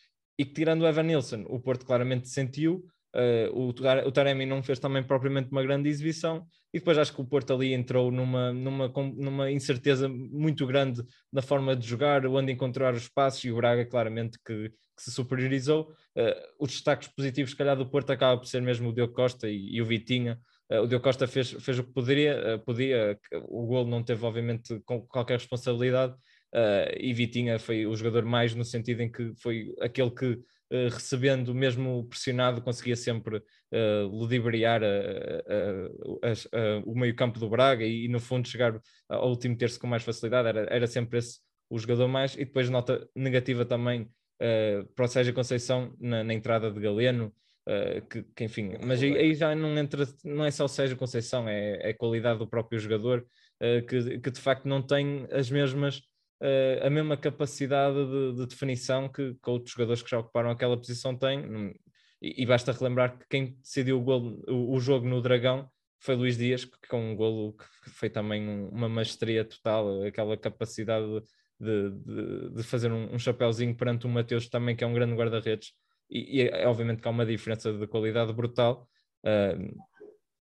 E 0.40 0.44
que 0.46 0.55
tirando 0.55 0.81
o 0.81 0.88
Evan 0.88 1.03
Nilsson, 1.03 1.44
o 1.50 1.61
Porto 1.61 1.85
claramente 1.85 2.26
sentiu, 2.31 2.87
uh, 3.14 3.53
o, 3.53 3.68
o 3.68 4.11
Taremi 4.11 4.46
não 4.46 4.62
fez 4.62 4.79
também 4.79 5.03
propriamente 5.03 5.50
uma 5.53 5.62
grande 5.62 5.90
exibição. 5.90 6.46
E 6.72 6.79
depois 6.79 6.96
acho 6.96 7.12
que 7.12 7.20
o 7.20 7.26
Porto 7.26 7.53
ali 7.53 7.74
entrou 7.74 8.11
numa, 8.11 8.50
numa, 8.50 8.88
numa 9.18 9.50
incerteza 9.50 10.09
muito 10.09 10.66
grande 10.66 11.03
na 11.31 11.42
forma 11.42 11.76
de 11.76 11.87
jogar, 11.87 12.24
onde 12.24 12.53
encontrar 12.53 12.94
os 12.94 13.07
passos 13.07 13.44
e 13.44 13.53
o 13.53 13.57
Braga 13.57 13.85
claramente 13.85 14.38
que, 14.42 14.70
que 14.70 15.03
se 15.03 15.12
superiorizou. 15.12 15.90
Uh, 16.16 16.33
os 16.59 16.70
destaques 16.70 17.09
positivos, 17.09 17.50
se 17.50 17.57
calhar, 17.59 17.76
do 17.76 17.90
Porto 17.90 18.09
acaba 18.09 18.38
por 18.40 18.46
ser 18.46 18.62
mesmo 18.62 18.88
o 18.88 18.94
Diogo 18.94 19.12
Costa 19.12 19.46
e, 19.46 19.74
e 19.74 19.83
o 19.83 19.85
Vitinha, 19.85 20.40
eh, 20.70 20.81
o 20.81 20.87
Diogo 20.87 21.05
Costa 21.05 21.26
fez, 21.26 21.50
fez 21.50 21.79
o 21.79 21.85
que 21.85 21.92
poderia, 21.92 22.62
podia, 22.64 23.18
o 23.46 23.66
gol 23.66 23.87
não 23.87 24.03
teve 24.03 24.24
obviamente 24.24 24.81
qualquer 24.87 25.35
responsabilidade 25.38 26.14
uh, 26.54 26.96
e 26.98 27.12
Vitinha 27.12 27.58
foi 27.58 27.86
o 27.86 27.94
jogador 27.96 28.24
mais 28.24 28.54
no 28.54 28.64
sentido 28.64 29.00
em 29.00 29.10
que 29.10 29.32
foi 29.36 29.74
aquele 29.80 30.10
que 30.10 30.26
uh, 30.26 30.88
recebendo 30.90 31.54
mesmo 31.54 32.04
pressionado 32.04 32.62
conseguia 32.62 32.96
sempre 32.96 33.36
uh, 33.38 34.06
ludibriar 34.06 34.82
o 36.84 36.98
meio 36.98 37.14
campo 37.14 37.38
do 37.38 37.48
Braga 37.48 37.84
e, 37.84 38.06
e, 38.06 38.08
no 38.08 38.20
fundo 38.20 38.48
chegar 38.48 38.80
ao 39.08 39.28
último 39.28 39.56
terço 39.56 39.78
com 39.78 39.86
mais 39.86 40.02
facilidade, 40.02 40.48
era, 40.48 40.66
era 40.70 40.86
sempre 40.86 41.18
esse 41.18 41.38
o 41.68 41.78
jogador 41.78 42.08
mais. 42.08 42.34
E 42.34 42.44
depois 42.44 42.68
nota 42.68 43.08
negativa 43.14 43.64
também 43.64 44.10
para 44.96 45.04
o 45.04 45.08
Sérgio 45.08 45.32
Conceição 45.32 45.94
na, 46.00 46.24
na 46.24 46.34
entrada 46.34 46.68
de 46.68 46.80
Galeno, 46.80 47.32
que, 48.10 48.24
que, 48.34 48.44
enfim, 48.44 48.72
mas 48.84 49.00
aí, 49.00 49.16
aí, 49.16 49.34
já 49.34 49.54
não 49.54 49.78
entra, 49.78 50.04
não 50.24 50.44
é 50.44 50.50
só 50.50 50.64
o 50.64 50.68
Sérgio 50.68 50.96
Conceição, 50.96 51.48
é, 51.48 51.78
é 51.80 51.90
a 51.90 51.96
qualidade 51.96 52.40
do 52.40 52.48
próprio 52.48 52.80
jogador 52.80 53.24
que, 53.86 54.18
que, 54.18 54.30
de 54.30 54.40
facto 54.40 54.66
não 54.66 54.82
tem 54.82 55.28
as 55.30 55.48
mesmas, 55.48 56.02
a 56.83 56.90
mesma 56.90 57.16
capacidade 57.16 57.96
de, 57.96 58.37
de 58.37 58.46
definição 58.46 59.09
que, 59.09 59.35
que, 59.35 59.50
outros 59.50 59.72
jogadores 59.72 60.03
que 60.03 60.11
já 60.11 60.18
ocuparam 60.18 60.50
aquela 60.50 60.76
posição 60.76 61.16
têm. 61.16 61.74
E, 62.22 62.42
e 62.42 62.46
basta 62.46 62.72
relembrar 62.72 63.18
que 63.18 63.26
quem 63.29 63.57
decidiu 63.62 63.98
o, 63.98 64.03
golo, 64.03 64.42
o, 64.48 64.74
o, 64.74 64.81
jogo 64.81 65.09
no 65.09 65.22
Dragão 65.22 65.68
foi 65.98 66.14
Luís 66.14 66.37
Dias, 66.37 66.64
que, 66.64 66.88
com 66.88 67.12
um 67.12 67.16
golo 67.16 67.55
que 67.55 67.90
foi 67.90 68.11
também 68.11 68.46
uma 68.70 68.88
mestria 68.88 69.44
total, 69.44 70.03
aquela 70.03 70.37
capacidade 70.37 71.07
de, 71.59 71.90
de, 71.90 72.50
de 72.55 72.62
fazer 72.62 72.92
um, 72.92 73.14
um 73.14 73.18
chapéuzinho 73.18 73.74
perante 73.74 74.07
o 74.07 74.09
Mateus 74.09 74.48
também, 74.48 74.76
que 74.76 74.85
é 74.85 74.87
um 74.87 74.94
grande 74.94 75.14
guarda-redes 75.14 75.72
e, 76.11 76.38
e 76.38 76.48
é, 76.48 76.66
obviamente 76.66 77.00
que 77.00 77.09
há 77.09 77.11
uma 77.11 77.24
diferença 77.24 77.72
de 77.72 77.87
qualidade 77.87 78.33
brutal, 78.33 78.88
Uh, 79.22 79.76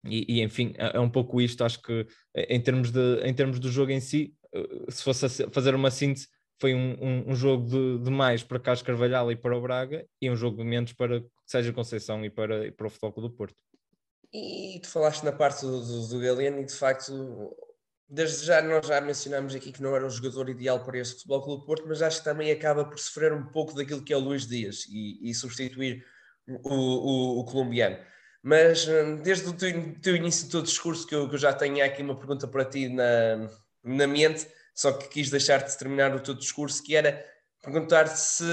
e, 0.08 0.36
e, 0.36 0.42
enfim, 0.42 0.72
é, 0.76 0.96
é, 0.96 1.00
um 1.00 1.10
pouco 1.10 1.40
isto. 1.40 1.64
Acho 1.64 1.80
que 1.82 2.06
em 2.34 2.60
termos, 2.60 2.90
de, 2.90 3.20
em 3.24 3.34
termos 3.34 3.58
do 3.58 3.70
jogo 3.70 3.90
em 3.90 4.00
si, 4.00 4.34
se 4.88 5.02
fosse 5.02 5.28
fazer 5.50 5.74
uma 5.74 5.90
síntese, 5.90 6.28
foi 6.60 6.74
um, 6.74 6.96
um, 7.00 7.30
um 7.30 7.34
jogo 7.34 7.68
de, 7.68 7.98
de, 8.04 8.10
mais 8.10 8.42
para 8.42 8.58
Carlos 8.58 8.82
Carvalhal 8.82 9.30
e 9.30 9.36
para 9.36 9.56
o 9.56 9.60
Braga 9.60 10.06
e 10.20 10.30
um 10.30 10.36
jogo 10.36 10.58
de 10.58 10.64
menos 10.64 10.92
para 10.92 11.22
Sérgio 11.44 11.74
Conceição 11.74 12.24
e 12.24 12.30
para, 12.30 12.66
e 12.66 12.70
para 12.70 12.86
o 12.86 12.90
Futebol 12.90 13.28
do 13.28 13.30
Porto. 13.30 13.56
E 14.32 14.80
tu 14.82 14.88
falaste 14.88 15.22
na 15.22 15.32
parte 15.32 15.62
do, 15.62 15.80
do, 15.80 16.08
do 16.08 16.20
Galeno 16.20 16.60
e 16.60 16.64
de 16.64 16.74
facto 16.74 17.54
desde 18.08 18.46
já 18.46 18.62
nós 18.62 18.86
já 18.86 19.00
mencionámos 19.00 19.54
aqui 19.54 19.72
que 19.72 19.82
não 19.82 19.94
era 19.94 20.06
o 20.06 20.10
jogador 20.10 20.48
ideal 20.48 20.84
para 20.84 20.98
este 20.98 21.16
Futebol 21.16 21.42
Clube 21.42 21.66
Porto, 21.66 21.84
mas 21.86 22.02
acho 22.02 22.18
que 22.18 22.24
também 22.24 22.50
acaba 22.50 22.84
por 22.84 22.98
sofrer 22.98 23.32
um 23.32 23.44
pouco 23.46 23.74
daquilo 23.74 24.02
que 24.02 24.12
é 24.12 24.16
o 24.16 24.20
Luís 24.20 24.46
Dias 24.46 24.86
e, 24.88 25.28
e 25.28 25.34
substituir 25.34 26.04
o, 26.46 26.70
o, 26.70 27.40
o, 27.40 27.44
colombiano. 27.44 27.98
Mas 28.42 28.86
hum, 28.86 29.16
desde 29.16 29.48
o 29.48 29.52
teu, 29.52 30.00
teu 30.00 30.14
início 30.14 30.46
do 30.46 30.52
teu 30.52 30.62
discurso, 30.62 31.06
que 31.06 31.14
eu, 31.14 31.28
que 31.28 31.34
eu, 31.34 31.38
já 31.38 31.52
tenho 31.52 31.84
aqui 31.84 32.02
uma 32.02 32.16
pergunta 32.16 32.46
para 32.46 32.64
ti 32.64 32.88
na, 32.88 33.50
na 33.86 34.06
mente, 34.06 34.46
só 34.74 34.92
que 34.92 35.08
quis 35.08 35.30
deixar-te 35.30 35.76
terminar 35.78 36.14
o 36.14 36.20
teu 36.20 36.34
discurso, 36.34 36.82
que 36.82 36.94
era 36.94 37.24
perguntar-te 37.62 38.18
se 38.18 38.44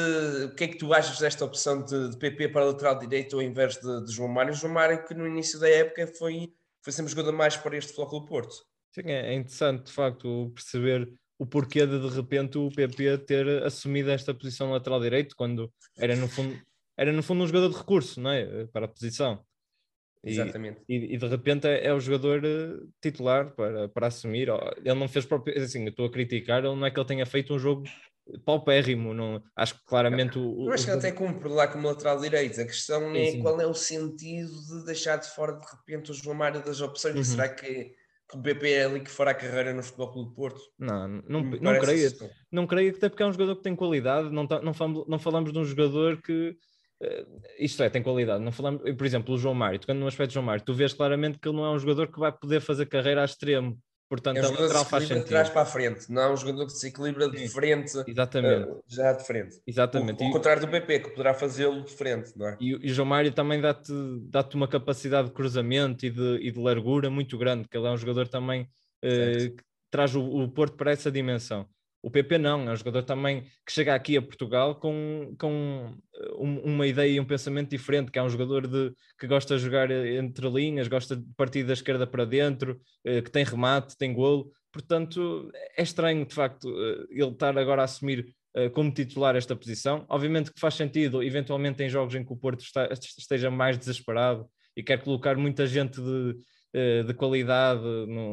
o 0.46 0.56
que 0.56 0.64
é 0.64 0.68
que 0.68 0.78
tu 0.78 0.94
achas 0.94 1.20
desta 1.20 1.46
opção 1.46 1.84
de, 1.84 2.10
de 2.10 2.18
PP 2.18 2.50
para 2.50 2.66
lateral 2.66 2.98
direito 2.98 3.36
ao 3.36 3.42
invés 3.42 3.78
de, 3.78 4.06
de, 4.06 4.12
João 4.12 4.30
Mário. 4.30 4.54
João 4.54 4.74
Mário, 4.74 5.06
que 5.06 5.14
no 5.14 5.28
início 5.28 5.60
da 5.60 5.70
época 5.70 6.08
foi, 6.08 6.54
foi 6.82 6.94
sempre 6.94 7.12
jogador 7.12 7.34
mais 7.34 7.58
para 7.58 7.78
este 7.78 7.90
Futebol 7.90 8.10
Clube 8.10 8.28
Porto. 8.28 8.56
Sim, 8.94 9.04
é 9.06 9.34
interessante 9.34 9.86
de 9.86 9.92
facto 9.92 10.52
perceber 10.54 11.12
o 11.38 11.46
porquê 11.46 11.86
de 11.86 12.00
de 12.00 12.16
repente 12.16 12.58
o 12.58 12.70
PP 12.70 13.18
ter 13.20 13.64
assumido 13.64 14.12
esta 14.12 14.34
posição 14.34 14.72
lateral 14.72 15.02
direito 15.02 15.36
quando 15.36 15.72
era 15.98 16.16
no 16.16 16.28
fundo 16.28 16.60
era 16.96 17.12
no 17.12 17.24
fundo 17.24 17.44
um 17.44 17.48
jogador 17.48 17.70
de 17.70 17.78
recurso, 17.78 18.22
não 18.22 18.30
é? 18.30 18.66
Para 18.68 18.86
a 18.86 18.88
posição. 18.90 19.44
Exatamente. 20.24 20.82
E, 20.88 21.16
e, 21.16 21.18
de 21.18 21.28
repente 21.28 21.68
é, 21.68 21.88
é 21.88 21.94
o 21.94 22.00
jogador 22.00 22.44
eh, 22.46 22.80
titular 23.02 23.54
para, 23.54 23.90
para 23.90 24.08
assumir. 24.08 24.48
Ele 24.78 24.94
não 24.96 25.08
fez 25.08 25.26
próprio. 25.26 25.62
Assim, 25.62 25.84
eu 25.84 25.90
estou 25.90 26.06
a 26.06 26.12
criticar, 26.12 26.60
ele 26.64 26.76
não 26.76 26.86
é 26.86 26.92
que 26.92 27.00
ele 27.00 27.08
tenha 27.08 27.26
feito 27.26 27.54
um 27.54 27.60
jogo 27.60 27.84
paupérrimo. 28.46 29.14
Não, 29.14 29.44
acho 29.56 29.76
que 29.76 29.86
claramente 29.86 30.40
o. 30.40 30.68
Eu 30.68 30.74
acho 30.74 30.86
que 30.86 30.92
ele 30.92 31.00
até 31.00 31.12
cumpre 31.12 31.50
lá 31.50 31.68
como 31.68 31.88
lateral 31.88 32.20
direito. 32.20 32.60
A 32.62 32.66
questão 32.66 33.14
é 33.16 33.32
sim. 33.32 33.42
qual 33.42 33.60
é 33.60 33.68
o 33.68 33.74
sentido 33.74 34.52
de 34.52 34.86
deixar 34.86 35.18
de 35.18 35.28
fora 35.30 35.54
de 35.54 35.66
repente 35.66 36.12
o 36.12 36.14
João 36.14 36.36
Mário 36.36 36.64
das 36.64 36.82
opções. 36.82 37.16
Uhum. 37.16 37.24
Será 37.24 37.50
que, 37.50 37.92
que 38.30 38.38
o 38.38 38.38
BP 38.38 38.72
é 38.72 38.86
ali 38.86 39.02
que 39.02 39.12
fará 39.12 39.32
a 39.32 39.36
carreira 39.36 39.74
no 39.74 39.84
Futebol 39.84 40.12
Clube 40.12 40.30
do 40.30 40.36
Porto? 40.36 40.62
Não, 40.80 41.08
não, 41.08 41.22
não, 41.28 41.60
não 41.60 41.80
creio. 41.80 42.12
Não 42.52 42.68
creio, 42.68 42.96
até 42.96 43.10
porque 43.10 43.24
é 43.24 43.26
um 43.26 43.34
jogador 43.34 43.58
que 43.58 43.64
tem 43.64 43.76
qualidade. 43.76 44.30
Não, 44.30 44.48
tá, 44.48 44.62
não, 44.62 44.74
falamos, 44.74 45.06
não 45.08 45.20
falamos 45.20 45.52
de 45.52 45.60
um 45.60 45.66
jogador 45.66 46.22
que. 46.22 46.56
Uh, 47.04 47.42
isto 47.60 47.84
é, 47.84 47.90
tem 47.90 48.02
qualidade. 48.02 48.44
Não 48.44 48.52
falamos, 48.52 48.82
por 48.82 49.06
exemplo, 49.06 49.36
o 49.36 49.38
João 49.38 49.54
Mário, 49.54 49.80
tocando 49.80 50.00
no 50.00 50.08
aspecto 50.08 50.30
do 50.30 50.34
João 50.34 50.46
Mário, 50.46 50.64
tu 50.64 50.74
vês 50.74 50.94
claramente 50.94 51.40
que 51.40 51.48
ele 51.48 51.58
não 51.58 51.66
é 51.66 51.72
um 51.72 51.80
jogador 51.80 52.08
que 52.12 52.20
vai 52.20 52.32
poder 52.32 52.62
fazer 52.62 52.86
carreira 52.86 53.22
a 53.22 53.26
extremo 53.26 53.78
Portanto, 54.14 54.38
é 54.38 54.42
um 54.42 54.46
a 54.46 54.60
lateral 54.62 54.86
faz 54.86 55.08
sentido. 55.08 55.24
de 55.24 55.30
trás 55.30 55.50
para 55.50 55.62
a 55.64 55.66
frente, 55.66 56.12
não 56.12 56.22
é 56.22 56.32
um 56.32 56.38
jogador 56.38 56.68
que 56.68 56.74
se 56.74 56.88
equilibra 56.88 57.28
de 57.32 57.48
frente, 57.48 57.92
Exatamente. 58.06 58.70
Uh, 58.70 58.84
já 58.88 59.12
de 59.12 59.26
frente. 59.26 59.60
Exatamente. 59.66 60.22
O, 60.22 60.28
ao 60.28 60.32
contrário 60.32 60.62
do 60.62 60.68
PP, 60.68 61.00
que 61.00 61.10
poderá 61.10 61.34
fazê-lo 61.34 61.84
de 61.84 61.92
frente, 61.92 62.32
não 62.38 62.48
é? 62.48 62.58
E, 62.60 62.70
e 62.70 62.92
o 62.92 62.94
João 62.94 63.08
Mário 63.08 63.32
também 63.32 63.60
dá-te 63.60 63.92
dá 64.30 64.48
uma 64.54 64.68
capacidade 64.68 65.30
de 65.30 65.34
cruzamento 65.34 66.06
e 66.06 66.12
de, 66.12 66.38
e 66.42 66.52
de 66.52 66.60
largura 66.60 67.10
muito 67.10 67.36
grande, 67.40 67.68
que 67.68 67.76
ele 67.76 67.88
é 67.88 67.90
um 67.90 67.98
jogador 67.98 68.28
também 68.28 68.70
uh, 69.04 69.56
que 69.56 69.64
traz 69.90 70.14
o, 70.14 70.22
o 70.22 70.48
Porto 70.48 70.78
para 70.78 70.92
essa 70.92 71.12
dimensão. 71.12 71.68
O 72.04 72.12
PP 72.12 72.38
não, 72.38 72.68
é 72.68 72.74
um 72.74 72.76
jogador 72.76 73.04
também 73.04 73.44
que 73.66 73.72
chega 73.72 73.96
aqui 73.96 74.18
a 74.18 74.22
Portugal 74.22 74.76
com, 74.76 75.34
com 75.40 75.96
uma 76.38 76.86
ideia 76.86 77.14
e 77.14 77.20
um 77.20 77.24
pensamento 77.24 77.70
diferente, 77.70 78.12
que 78.12 78.20
é 78.20 78.24
um 78.24 78.28
jogador 78.28 78.68
de, 78.68 78.94
que 79.18 79.26
gosta 79.26 79.56
de 79.56 79.64
jogar 79.64 79.90
entre 79.90 80.50
linhas, 80.50 80.90
gosta 80.90 81.16
de 81.16 81.24
partir 81.38 81.64
da 81.64 81.72
esquerda 81.72 82.06
para 82.06 82.26
dentro, 82.26 82.78
eh, 83.06 83.22
que 83.22 83.32
tem 83.32 83.46
remate, 83.46 83.98
tem 83.98 84.14
golo. 84.14 84.52
Portanto, 84.70 85.50
é 85.78 85.82
estranho, 85.82 86.26
de 86.26 86.36
facto, 86.36 86.68
eh, 86.68 87.06
ele 87.10 87.32
estar 87.32 87.58
agora 87.58 87.84
a 87.84 87.86
assumir 87.86 88.36
eh, 88.54 88.68
como 88.68 88.94
titular 88.94 89.38
esta 89.38 89.56
posição. 89.56 90.06
Obviamente 90.10 90.52
que 90.52 90.60
faz 90.60 90.74
sentido, 90.74 91.24
eventualmente 91.24 91.84
em 91.84 91.90
jogos 91.90 92.16
em 92.16 92.26
que 92.26 92.34
o 92.34 92.38
Porto 92.38 92.66
está, 92.66 92.90
esteja 92.92 93.50
mais 93.50 93.78
desesperado 93.78 94.46
e 94.76 94.84
quer 94.84 95.02
colocar 95.02 95.38
muita 95.38 95.66
gente 95.66 96.02
de, 96.02 96.36
de 97.06 97.14
qualidade 97.14 97.84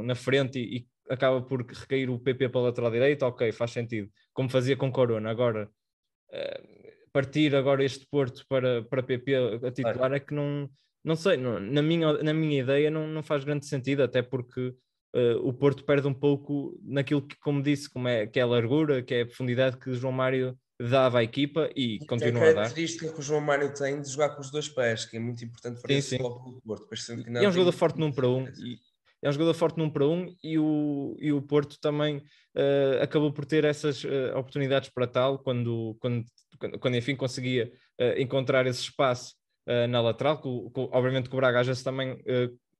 na 0.03 0.15
frente 0.17 0.59
e 0.59 0.87
acaba 1.11 1.43
por 1.43 1.67
recair 1.67 2.09
o 2.09 2.19
PP 2.19 2.49
para 2.49 2.61
a 2.61 2.65
lateral 2.65 2.91
direita, 2.91 3.27
ok, 3.27 3.51
faz 3.53 3.73
sentido, 3.73 4.09
como 4.33 4.49
fazia 4.49 4.77
com 4.77 4.93
Corona. 4.93 5.29
Agora, 5.29 5.69
uh, 6.33 6.91
partir 7.13 7.55
agora 7.55 7.85
este 7.85 8.07
Porto 8.09 8.45
para, 8.49 8.83
para 8.85 9.03
PP 9.03 9.35
a 9.67 9.71
titular 9.73 10.13
é 10.13 10.21
que 10.21 10.33
não, 10.33 10.71
não 11.05 11.17
sei, 11.17 11.37
não, 11.37 11.59
na, 11.59 11.83
minha, 11.83 12.13
na 12.23 12.33
minha 12.33 12.61
ideia 12.61 12.91
não, 12.91 13.07
não 13.09 13.23
faz 13.23 13.43
grande 13.45 13.67
sentido, 13.67 14.03
até 14.03 14.23
porque 14.23 14.69
uh, 15.17 15.39
o 15.43 15.53
Porto 15.53 15.85
perde 15.85 16.07
um 16.07 16.15
pouco 16.15 16.79
naquilo 16.83 17.27
que, 17.27 17.37
como 17.41 17.63
disse, 17.63 17.91
como 17.91 18.07
é, 18.07 18.27
que 18.27 18.39
é 18.39 18.43
a 18.43 18.47
largura, 18.47 19.03
que 19.03 19.15
é 19.15 19.23
a 19.23 19.27
profundidade 19.27 19.77
que 19.79 19.91
o 19.91 19.95
João 19.95 20.13
Mário 20.13 20.57
dava 20.81 21.19
à 21.19 21.23
equipa 21.25 21.69
e, 21.77 21.97
e 21.97 22.07
continua 22.07 22.43
a 22.43 22.45
dar. 22.45 22.47
É 22.47 22.51
a 22.51 22.55
característica 22.55 23.13
que 23.13 23.19
o 23.19 23.23
João 23.23 23.41
Mário 23.41 23.75
tem 23.75 24.01
de 24.01 24.09
jogar 24.09 24.31
com 24.31 24.41
os 24.41 24.51
dois 24.51 24.69
pés, 24.69 25.05
que 25.05 25.17
é 25.17 25.21
muito 25.21 25.45
importante 25.45 25.81
para 25.83 25.93
sim, 25.93 25.99
esse 25.99 26.09
sim. 26.11 26.19
do 26.19 26.63
Porto. 26.65 26.89
E 27.29 27.45
é 27.45 27.49
um 27.49 27.53
jogador 27.53 27.73
forte 27.73 27.99
num 27.99 28.13
para 28.13 28.29
um 28.29 28.47
e, 28.47 28.79
é 29.23 29.29
um 29.29 29.33
jogador 29.33 29.55
forte 29.55 29.79
num 29.79 29.91
para 29.91 30.07
um 30.07 30.35
e 30.43 30.59
o, 30.59 31.17
e 31.19 31.33
o 31.33 31.43
Porto 31.43 31.79
também 31.81 32.19
uh, 32.19 33.03
acabou 33.03 33.33
por 33.33 33.45
ter 33.45 33.65
essas 33.65 34.03
uh, 34.05 34.37
oportunidades 34.37 34.89
para 34.89 35.07
tal 35.07 35.39
quando, 35.39 35.97
quando, 36.01 36.25
quando, 36.81 36.97
enfim 36.97 37.15
conseguia 37.15 37.71
uh, 38.01 38.21
encontrar 38.21 38.67
esse 38.67 38.83
espaço 38.83 39.39
na 39.89 40.01
lateral, 40.01 40.41
com, 40.41 40.69
com, 40.71 40.89
obviamente 40.91 41.29
que 41.29 41.37
o 41.37 41.39
Braga 41.39 41.61
às 41.61 41.83
também 41.83 42.19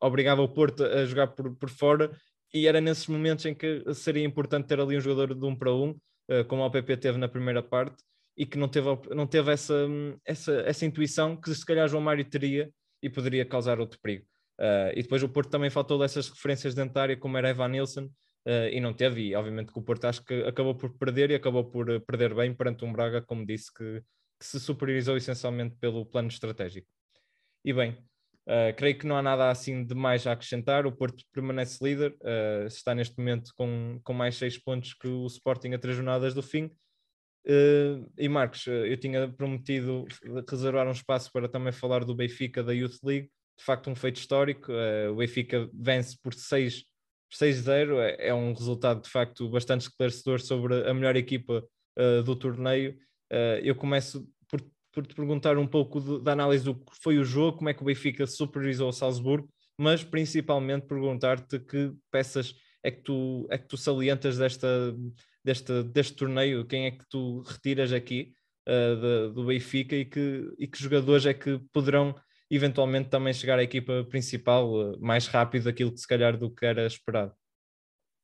obrigava 0.01 0.43
o 0.43 0.49
Porto 0.49 0.83
a 0.83 1.05
jogar 1.05 1.29
por, 1.29 1.55
por 1.55 1.71
fora 1.71 2.11
e 2.53 2.67
era 2.67 2.81
nesses 2.81 3.07
momentos 3.07 3.47
em 3.47 3.55
que 3.55 3.85
seria 3.95 4.25
importante 4.25 4.67
ter 4.67 4.81
ali 4.81 4.97
um 4.97 5.01
jogador 5.01 5.33
de 5.33 5.47
um 5.47 5.55
para 5.55 5.73
um, 5.73 5.95
como 6.49 6.65
o 6.65 6.71
PP 6.71 6.97
teve 6.97 7.17
na 7.17 7.29
primeira 7.29 7.63
parte, 7.63 8.03
e 8.37 8.47
que 8.47 8.59
não 8.59 8.69
teve, 8.69 8.89
não 9.15 9.27
teve 9.27 9.53
essa, 9.53 9.87
essa, 10.25 10.53
essa 10.63 10.87
intuição 10.87 11.37
que 11.37 11.55
se 11.55 11.65
calhar 11.65 11.87
João 11.87 12.03
Mário 12.03 12.25
teria 12.25 12.73
e 13.03 13.09
poderia 13.11 13.45
causar 13.45 13.79
outro 13.79 14.01
perigo. 14.01 14.25
Uh, 14.61 14.93
e 14.95 15.03
depois 15.03 15.23
o 15.23 15.29
Porto 15.29 15.49
também 15.49 15.71
faltou 15.71 15.99
dessas 15.99 16.29
referências 16.29 16.75
dentárias 16.75 17.19
como 17.19 17.39
era 17.39 17.49
Evan 17.49 17.69
Nilsson 17.69 18.05
uh, 18.05 18.69
e 18.71 18.79
não 18.79 18.93
teve, 18.93 19.29
e 19.29 19.35
obviamente 19.35 19.73
que 19.73 19.79
o 19.79 19.83
Porto 19.83 20.05
acho 20.05 20.23
que 20.23 20.35
acabou 20.45 20.75
por 20.75 20.99
perder 20.99 21.31
e 21.31 21.35
acabou 21.35 21.65
por 21.65 21.89
eh, 21.89 21.99
perder 21.99 22.35
bem 22.35 22.55
perante 22.55 22.85
um 22.85 22.93
Braga, 22.93 23.23
como 23.23 23.47
disse, 23.47 23.73
que, 23.73 24.03
que 24.39 24.47
se 24.47 24.61
superiorizou 24.61 25.17
essencialmente 25.17 25.77
pelo 25.77 26.05
plano 26.05 26.29
estratégico. 26.29 26.87
E 27.65 27.73
bem, 27.73 27.93
uh, 28.47 28.77
creio 28.77 28.99
que 28.99 29.07
não 29.07 29.17
há 29.17 29.23
nada 29.23 29.51
assim 29.51 29.83
de 29.83 29.95
mais 29.95 30.27
a 30.27 30.33
acrescentar, 30.33 30.87
o 30.87 30.93
Porto 30.93 31.25
permanece 31.33 31.83
líder, 31.83 32.15
está 32.67 32.95
neste 32.95 33.17
momento 33.17 33.53
com, 33.57 33.99
com 34.05 34.13
mais 34.13 34.37
seis 34.37 34.59
pontos 34.59 34.93
que 34.93 35.09
o 35.09 35.27
Sporting 35.27 35.73
a 35.73 35.79
três 35.79 35.97
jornadas 35.97 36.35
do 36.35 36.43
fim, 36.43 36.71
e 38.19 38.29
Marcos, 38.29 38.67
eu 38.67 38.99
tinha 38.99 39.27
prometido 39.27 40.05
reservar 40.47 40.87
um 40.87 40.93
espaço 40.93 41.33
para 41.33 41.49
também 41.49 41.73
falar 41.73 42.05
do 42.05 42.15
Benfica 42.15 42.63
da 42.63 42.75
Youth 42.75 42.99
League, 43.03 43.31
de 43.61 43.65
facto 43.67 43.91
um 43.91 43.95
feito 43.95 44.17
histórico. 44.17 44.73
Uh, 44.73 45.13
o 45.13 45.17
Benfica 45.17 45.69
vence 45.73 46.17
por 46.21 46.33
6-0, 46.33 46.85
é, 48.01 48.29
é, 48.29 48.35
um 48.35 48.55
resultado 48.55 49.03
de 49.03 49.11
facto 49.11 49.49
bastante 49.51 49.83
esclarecedor 49.83 50.41
sobre 50.41 50.89
a 50.89 50.95
melhor 50.95 51.15
equipa 51.15 51.63
uh, 51.99 52.23
do 52.23 52.35
torneio. 52.35 52.97
Uh, 53.31 53.61
eu 53.63 53.75
começo 53.75 54.27
por, 54.49 54.63
por, 54.93 55.07
te 55.07 55.15
perguntar 55.15 55.59
um 55.59 55.67
pouco 55.67 56.01
de, 56.01 56.25
da 56.25 56.33
análise 56.33 56.65
do 56.65 56.75
que 56.75 56.97
foi 57.03 57.19
o 57.19 57.25
jogo, 57.25 57.59
como 57.59 57.69
é 57.69 57.75
que 57.75 57.83
o 57.83 57.85
Benfica 57.85 58.27
superiorizou 58.27 58.89
o 58.89 58.93
Salzburgo, 58.93 59.49
mas 59.79 60.03
principalmente 60.03 60.87
perguntar-te 60.87 61.61
que 61.61 61.93
peças 62.11 62.55
é 62.83 62.91
que 62.91 63.03
tu, 63.03 63.47
é 63.51 63.59
que 63.59 63.69
tu 63.69 63.77
salientas 63.77 64.39
desta, 64.39 64.97
desta, 65.45 65.85
deste 65.85 66.17
torneio, 66.17 66.65
quem 66.65 66.87
é 66.87 66.91
que 66.93 67.05
tu 67.11 67.43
retiras 67.43 67.93
aqui 67.93 68.33
do 69.35 69.47
Benfica 69.47 69.97
e 69.97 70.05
que, 70.05 70.49
e 70.57 70.67
que 70.67 70.81
jogadores 70.81 71.27
é 71.27 71.35
que 71.35 71.59
poderão 71.73 72.15
eventualmente 72.51 73.09
também 73.09 73.33
chegar 73.33 73.59
à 73.59 73.63
equipa 73.63 74.05
principal 74.09 74.93
eh, 74.93 74.97
mais 74.99 75.27
rápido 75.27 75.65
daquilo 75.65 75.93
que 75.93 76.01
se 76.01 76.09
calhar 76.09 76.37
do 76.37 76.53
que 76.53 76.67
era 76.67 76.87
esperado. 76.87 77.33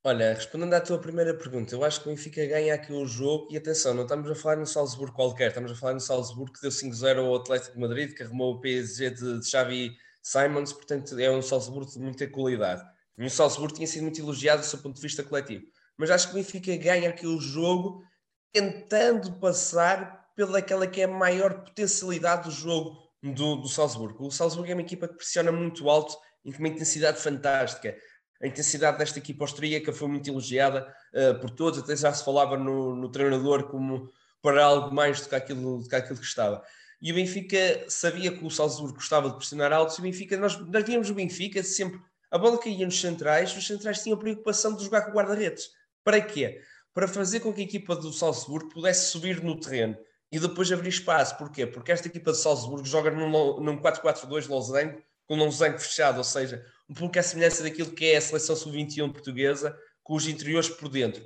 Olha, 0.05 0.35
respondendo 0.35 0.73
à 0.75 0.81
tua 0.81 0.99
primeira 1.01 1.35
pergunta, 1.35 1.75
eu 1.75 1.85
acho 1.85 2.01
que 2.01 2.09
o 2.09 2.11
Benfica 2.13 2.45
ganha 2.47 2.75
aqui 2.75 2.93
o 2.93 3.05
jogo 3.07 3.49
e 3.51 3.57
atenção, 3.57 3.93
não 3.93 4.03
estamos 4.03 4.31
a 4.31 4.35
falar 4.35 4.57
no 4.57 4.67
Salzburgo 4.67 5.15
qualquer, 5.15 5.49
estamos 5.49 5.73
a 5.73 5.75
falar 5.75 5.95
no 5.95 6.01
Salzburgo 6.01 6.53
que 6.53 6.61
deu 6.61 6.71
5-0 6.71 7.19
ao 7.19 7.35
Atlético 7.35 7.75
de 7.75 7.81
Madrid, 7.81 8.15
que 8.15 8.23
arrumou 8.23 8.55
o 8.55 8.61
PSG 8.61 9.11
de, 9.11 9.41
de 9.41 9.49
Xavi 9.49 9.97
Simons, 10.23 10.73
portanto 10.73 11.19
é 11.19 11.31
um 11.31 11.43
Salzburgo 11.43 11.91
de 11.91 11.99
muita 11.99 12.27
qualidade. 12.29 12.83
E 13.19 13.25
o 13.25 13.31
Salzburgo 13.31 13.75
tinha 13.75 13.87
sido 13.87 14.03
muito 14.03 14.21
elogiado 14.21 14.61
do 14.61 14.67
seu 14.67 14.79
ponto 14.81 14.95
de 14.95 15.03
vista 15.03 15.25
coletivo. 15.25 15.65
Mas 15.97 16.11
acho 16.11 16.29
que 16.29 16.35
o 16.35 16.37
Benfica 16.37 16.77
ganha 16.77 17.09
aqui 17.09 17.27
o 17.27 17.41
jogo 17.41 18.05
tentando 18.53 19.41
passar 19.41 20.31
pelaquela 20.37 20.87
que 20.87 21.01
é 21.01 21.05
a 21.05 21.09
maior 21.09 21.65
potencialidade 21.65 22.45
do 22.45 22.51
jogo 22.51 23.06
do, 23.33 23.57
do 23.57 23.69
Salzburgo. 23.69 24.27
O 24.27 24.31
Salzburgo 24.31 24.71
é 24.71 24.75
uma 24.75 24.83
equipa 24.83 25.09
que 25.09 25.15
pressiona 25.15 25.51
muito 25.51 25.89
alto 25.89 26.17
e 26.45 26.53
com 26.53 26.59
uma 26.59 26.69
intensidade 26.69 27.21
fantástica. 27.21 27.97
A 28.43 28.47
intensidade 28.47 28.99
desta 28.99 29.19
equipa 29.19 29.45
austríaca 29.45 29.93
foi 29.93 30.09
muito 30.09 30.29
elogiada 30.29 30.95
uh, 31.15 31.41
por 31.41 31.51
todos, 31.51 31.79
até 31.79 31.97
já 31.97 32.13
se 32.13 32.25
falava 32.25 32.57
no, 32.57 32.95
no, 32.95 33.11
treinador 33.11 33.65
como 33.65 34.11
para 34.43 34.65
algo 34.65 34.95
mais 34.95 35.21
do 35.21 35.29
que 35.29 35.35
aquilo, 35.35 35.79
do 35.79 35.89
que, 35.89 35.97
aquilo 35.97 36.19
que 36.19 36.25
estava. 36.25 36.63
e 37.01 37.11
o 37.11 37.15
Benfica 37.15 37.87
sabia 37.89 38.31
que 38.31 38.45
o 38.45 38.51
Salzburgo 38.51 38.95
gostava 38.95 39.31
de 39.31 39.37
pressionar 39.37 39.73
alto, 39.73 39.97
e 39.97 40.01
o 40.01 40.03
Benfica, 40.03 40.37
nós, 40.37 40.59
nós 40.69 40.85
víamos 40.85 41.09
o 41.09 41.15
Benfica 41.15 41.63
sempre, 41.63 41.99
a 42.31 42.37
bola 42.39 42.59
caía 42.59 42.85
nos 42.85 43.01
centrais, 43.01 43.57
os 43.57 43.67
centrais 43.67 44.03
tinham 44.03 44.17
a 44.17 44.21
preocupação 44.21 44.77
de 44.77 44.85
jogar 44.85 45.03
com 45.03 45.13
guarda-redes. 45.13 45.71
Para 46.05 46.21
quê? 46.21 46.61
Para 46.93 47.09
fazer 47.09 47.41
com 47.41 47.53
que 47.53 47.63
a 47.63 47.65
equipa 47.65 47.97
do 47.97 48.13
Salzburgo 48.13 48.69
pudesse 48.69 49.11
subir 49.11 49.43
no 49.43 49.59
terreno 49.59 49.97
e 50.31 50.39
depois 50.39 50.71
abrir 50.73 50.89
espaço. 50.89 51.37
Porquê? 51.37 51.67
Porque 51.67 51.93
esta 51.93 52.09
equipa 52.09 52.33
de 52.33 52.39
Salzburgo 52.39 52.87
joga 52.87 53.11
num, 53.11 53.61
num 53.61 53.81
4-4-2 53.81 54.49
losango, 54.49 55.03
com 55.27 55.35
um 55.35 55.45
losango 55.45 55.79
fechado, 55.79 56.19
ou 56.19 56.25
seja, 56.25 56.65
um 56.89 56.95
pouco 56.95 57.19
a 57.19 57.23
semelhança 57.23 57.63
daquilo 57.63 57.91
que 57.91 58.07
é 58.07 58.17
a 58.17 58.21
seleção 58.21 58.55
sub-21 58.55 59.13
portuguesa, 59.13 59.77
com 60.03 60.15
os 60.15 60.27
interiores 60.27 60.69
por 60.69 60.89
dentro. 60.89 61.25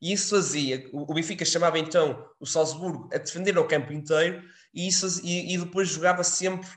E 0.00 0.12
isso 0.12 0.36
fazia, 0.36 0.88
o 0.92 1.14
Benfica 1.14 1.44
chamava 1.44 1.78
então 1.78 2.28
o 2.38 2.46
Salzburgo 2.46 3.08
a 3.12 3.18
defender 3.18 3.56
ao 3.56 3.66
campo 3.66 3.92
inteiro 3.92 4.42
e, 4.72 4.86
isso, 4.86 5.20
e, 5.24 5.54
e 5.54 5.58
depois 5.58 5.88
jogava 5.88 6.22
sempre 6.22 6.68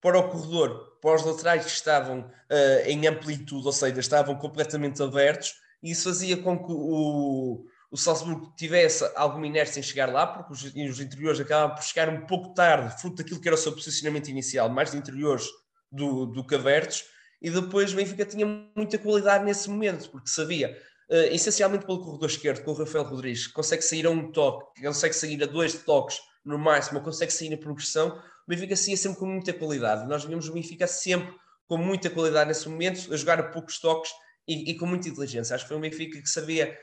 para 0.00 0.18
o 0.18 0.28
corredor, 0.28 0.98
para 1.00 1.14
os 1.14 1.24
laterais 1.24 1.64
que 1.64 1.70
estavam 1.70 2.20
uh, 2.20 2.86
em 2.86 3.06
amplitude, 3.06 3.64
ou 3.64 3.72
seja, 3.72 4.00
estavam 4.00 4.34
completamente 4.36 5.02
abertos, 5.02 5.54
e 5.82 5.92
isso 5.92 6.04
fazia 6.04 6.36
com 6.36 6.58
que 6.58 6.72
o, 6.72 7.64
o 7.94 7.96
Salzburgo 7.96 8.52
tivesse 8.56 9.08
alguma 9.14 9.46
inércia 9.46 9.78
em 9.78 9.82
chegar 9.84 10.12
lá, 10.12 10.26
porque 10.26 10.52
os, 10.52 10.64
os 10.64 11.00
interiores 11.00 11.38
acabavam 11.38 11.76
por 11.76 11.84
chegar 11.84 12.08
um 12.08 12.26
pouco 12.26 12.52
tarde, 12.52 13.00
fruto 13.00 13.22
daquilo 13.22 13.40
que 13.40 13.46
era 13.46 13.54
o 13.54 13.58
seu 13.58 13.70
posicionamento 13.70 14.26
inicial, 14.26 14.68
mais 14.68 14.90
de 14.90 14.96
interiores 14.96 15.46
do, 15.92 16.26
do 16.26 16.44
abertos, 16.56 17.04
e 17.40 17.48
depois 17.48 17.92
o 17.92 17.96
Benfica 17.96 18.24
tinha 18.24 18.44
muita 18.74 18.98
qualidade 18.98 19.44
nesse 19.44 19.70
momento, 19.70 20.10
porque 20.10 20.28
sabia, 20.28 20.76
uh, 21.08 21.32
essencialmente 21.32 21.86
pelo 21.86 22.00
corredor 22.00 22.28
esquerdo, 22.28 22.64
com 22.64 22.72
o 22.72 22.74
Rafael 22.74 23.04
Rodrigues, 23.04 23.46
consegue 23.46 23.82
sair 23.82 24.06
a 24.06 24.10
um 24.10 24.32
toque, 24.32 24.80
que 24.80 24.86
consegue 24.88 25.14
sair 25.14 25.40
a 25.40 25.46
dois 25.46 25.74
toques 25.74 26.18
no 26.44 26.58
máximo, 26.58 27.00
consegue 27.00 27.32
sair 27.32 27.50
na 27.50 27.56
progressão, 27.56 28.08
o 28.08 28.50
Benfica 28.50 28.74
saía 28.74 28.96
sempre 28.96 29.20
com 29.20 29.26
muita 29.26 29.52
qualidade. 29.52 30.08
Nós 30.08 30.24
vimos 30.24 30.48
o 30.48 30.52
Benfica 30.52 30.88
sempre 30.88 31.32
com 31.68 31.76
muita 31.76 32.10
qualidade 32.10 32.48
nesse 32.48 32.68
momento, 32.68 33.14
a 33.14 33.16
jogar 33.16 33.38
a 33.38 33.44
poucos 33.44 33.78
toques 33.78 34.10
e, 34.48 34.72
e 34.72 34.76
com 34.76 34.84
muita 34.84 35.08
inteligência. 35.08 35.54
Acho 35.54 35.64
que 35.64 35.68
foi 35.68 35.76
um 35.76 35.80
Benfica 35.80 36.20
que 36.20 36.28
sabia 36.28 36.76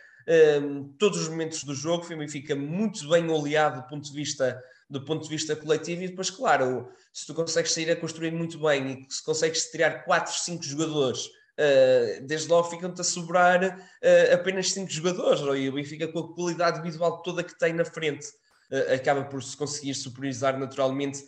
todos 0.97 1.21
os 1.21 1.29
momentos 1.29 1.63
do 1.63 1.73
jogo, 1.73 2.05
um 2.13 2.17
Benfica 2.17 2.55
muito 2.55 3.07
bem 3.09 3.29
oleado 3.29 3.81
do 3.81 3.87
ponto 3.87 4.09
de 4.09 4.13
vista 4.13 4.61
do 4.91 5.05
ponto 5.05 5.23
de 5.23 5.29
vista 5.29 5.55
coletivo 5.55 6.03
e 6.03 6.09
depois, 6.09 6.29
claro, 6.29 6.91
se 7.13 7.25
tu 7.25 7.33
consegues 7.33 7.71
sair 7.71 7.89
a 7.89 7.95
construir 7.95 8.31
muito 8.31 8.59
bem 8.59 9.07
e 9.09 9.13
se 9.13 9.23
consegues 9.23 9.71
tirar 9.71 10.03
4, 10.03 10.33
5 10.33 10.63
jogadores, 10.63 11.27
uh, 11.27 12.21
desde 12.27 12.49
logo 12.49 12.69
ficam-te 12.69 12.99
a 12.99 13.03
sobrar 13.03 13.63
uh, 13.63 14.33
apenas 14.33 14.69
5 14.73 14.91
jogadores, 14.91 15.41
e 15.57 15.69
o 15.69 15.73
Benfica 15.73 16.09
com 16.09 16.19
a 16.19 16.35
qualidade 16.35 16.79
individual 16.79 17.21
toda 17.21 17.41
que 17.41 17.57
tem 17.57 17.71
na 17.71 17.85
frente, 17.85 18.27
uh, 18.69 18.93
acaba 18.93 19.23
por 19.23 19.41
se 19.41 19.55
conseguir 19.55 19.93
superiorizar 19.93 20.59
naturalmente 20.59 21.23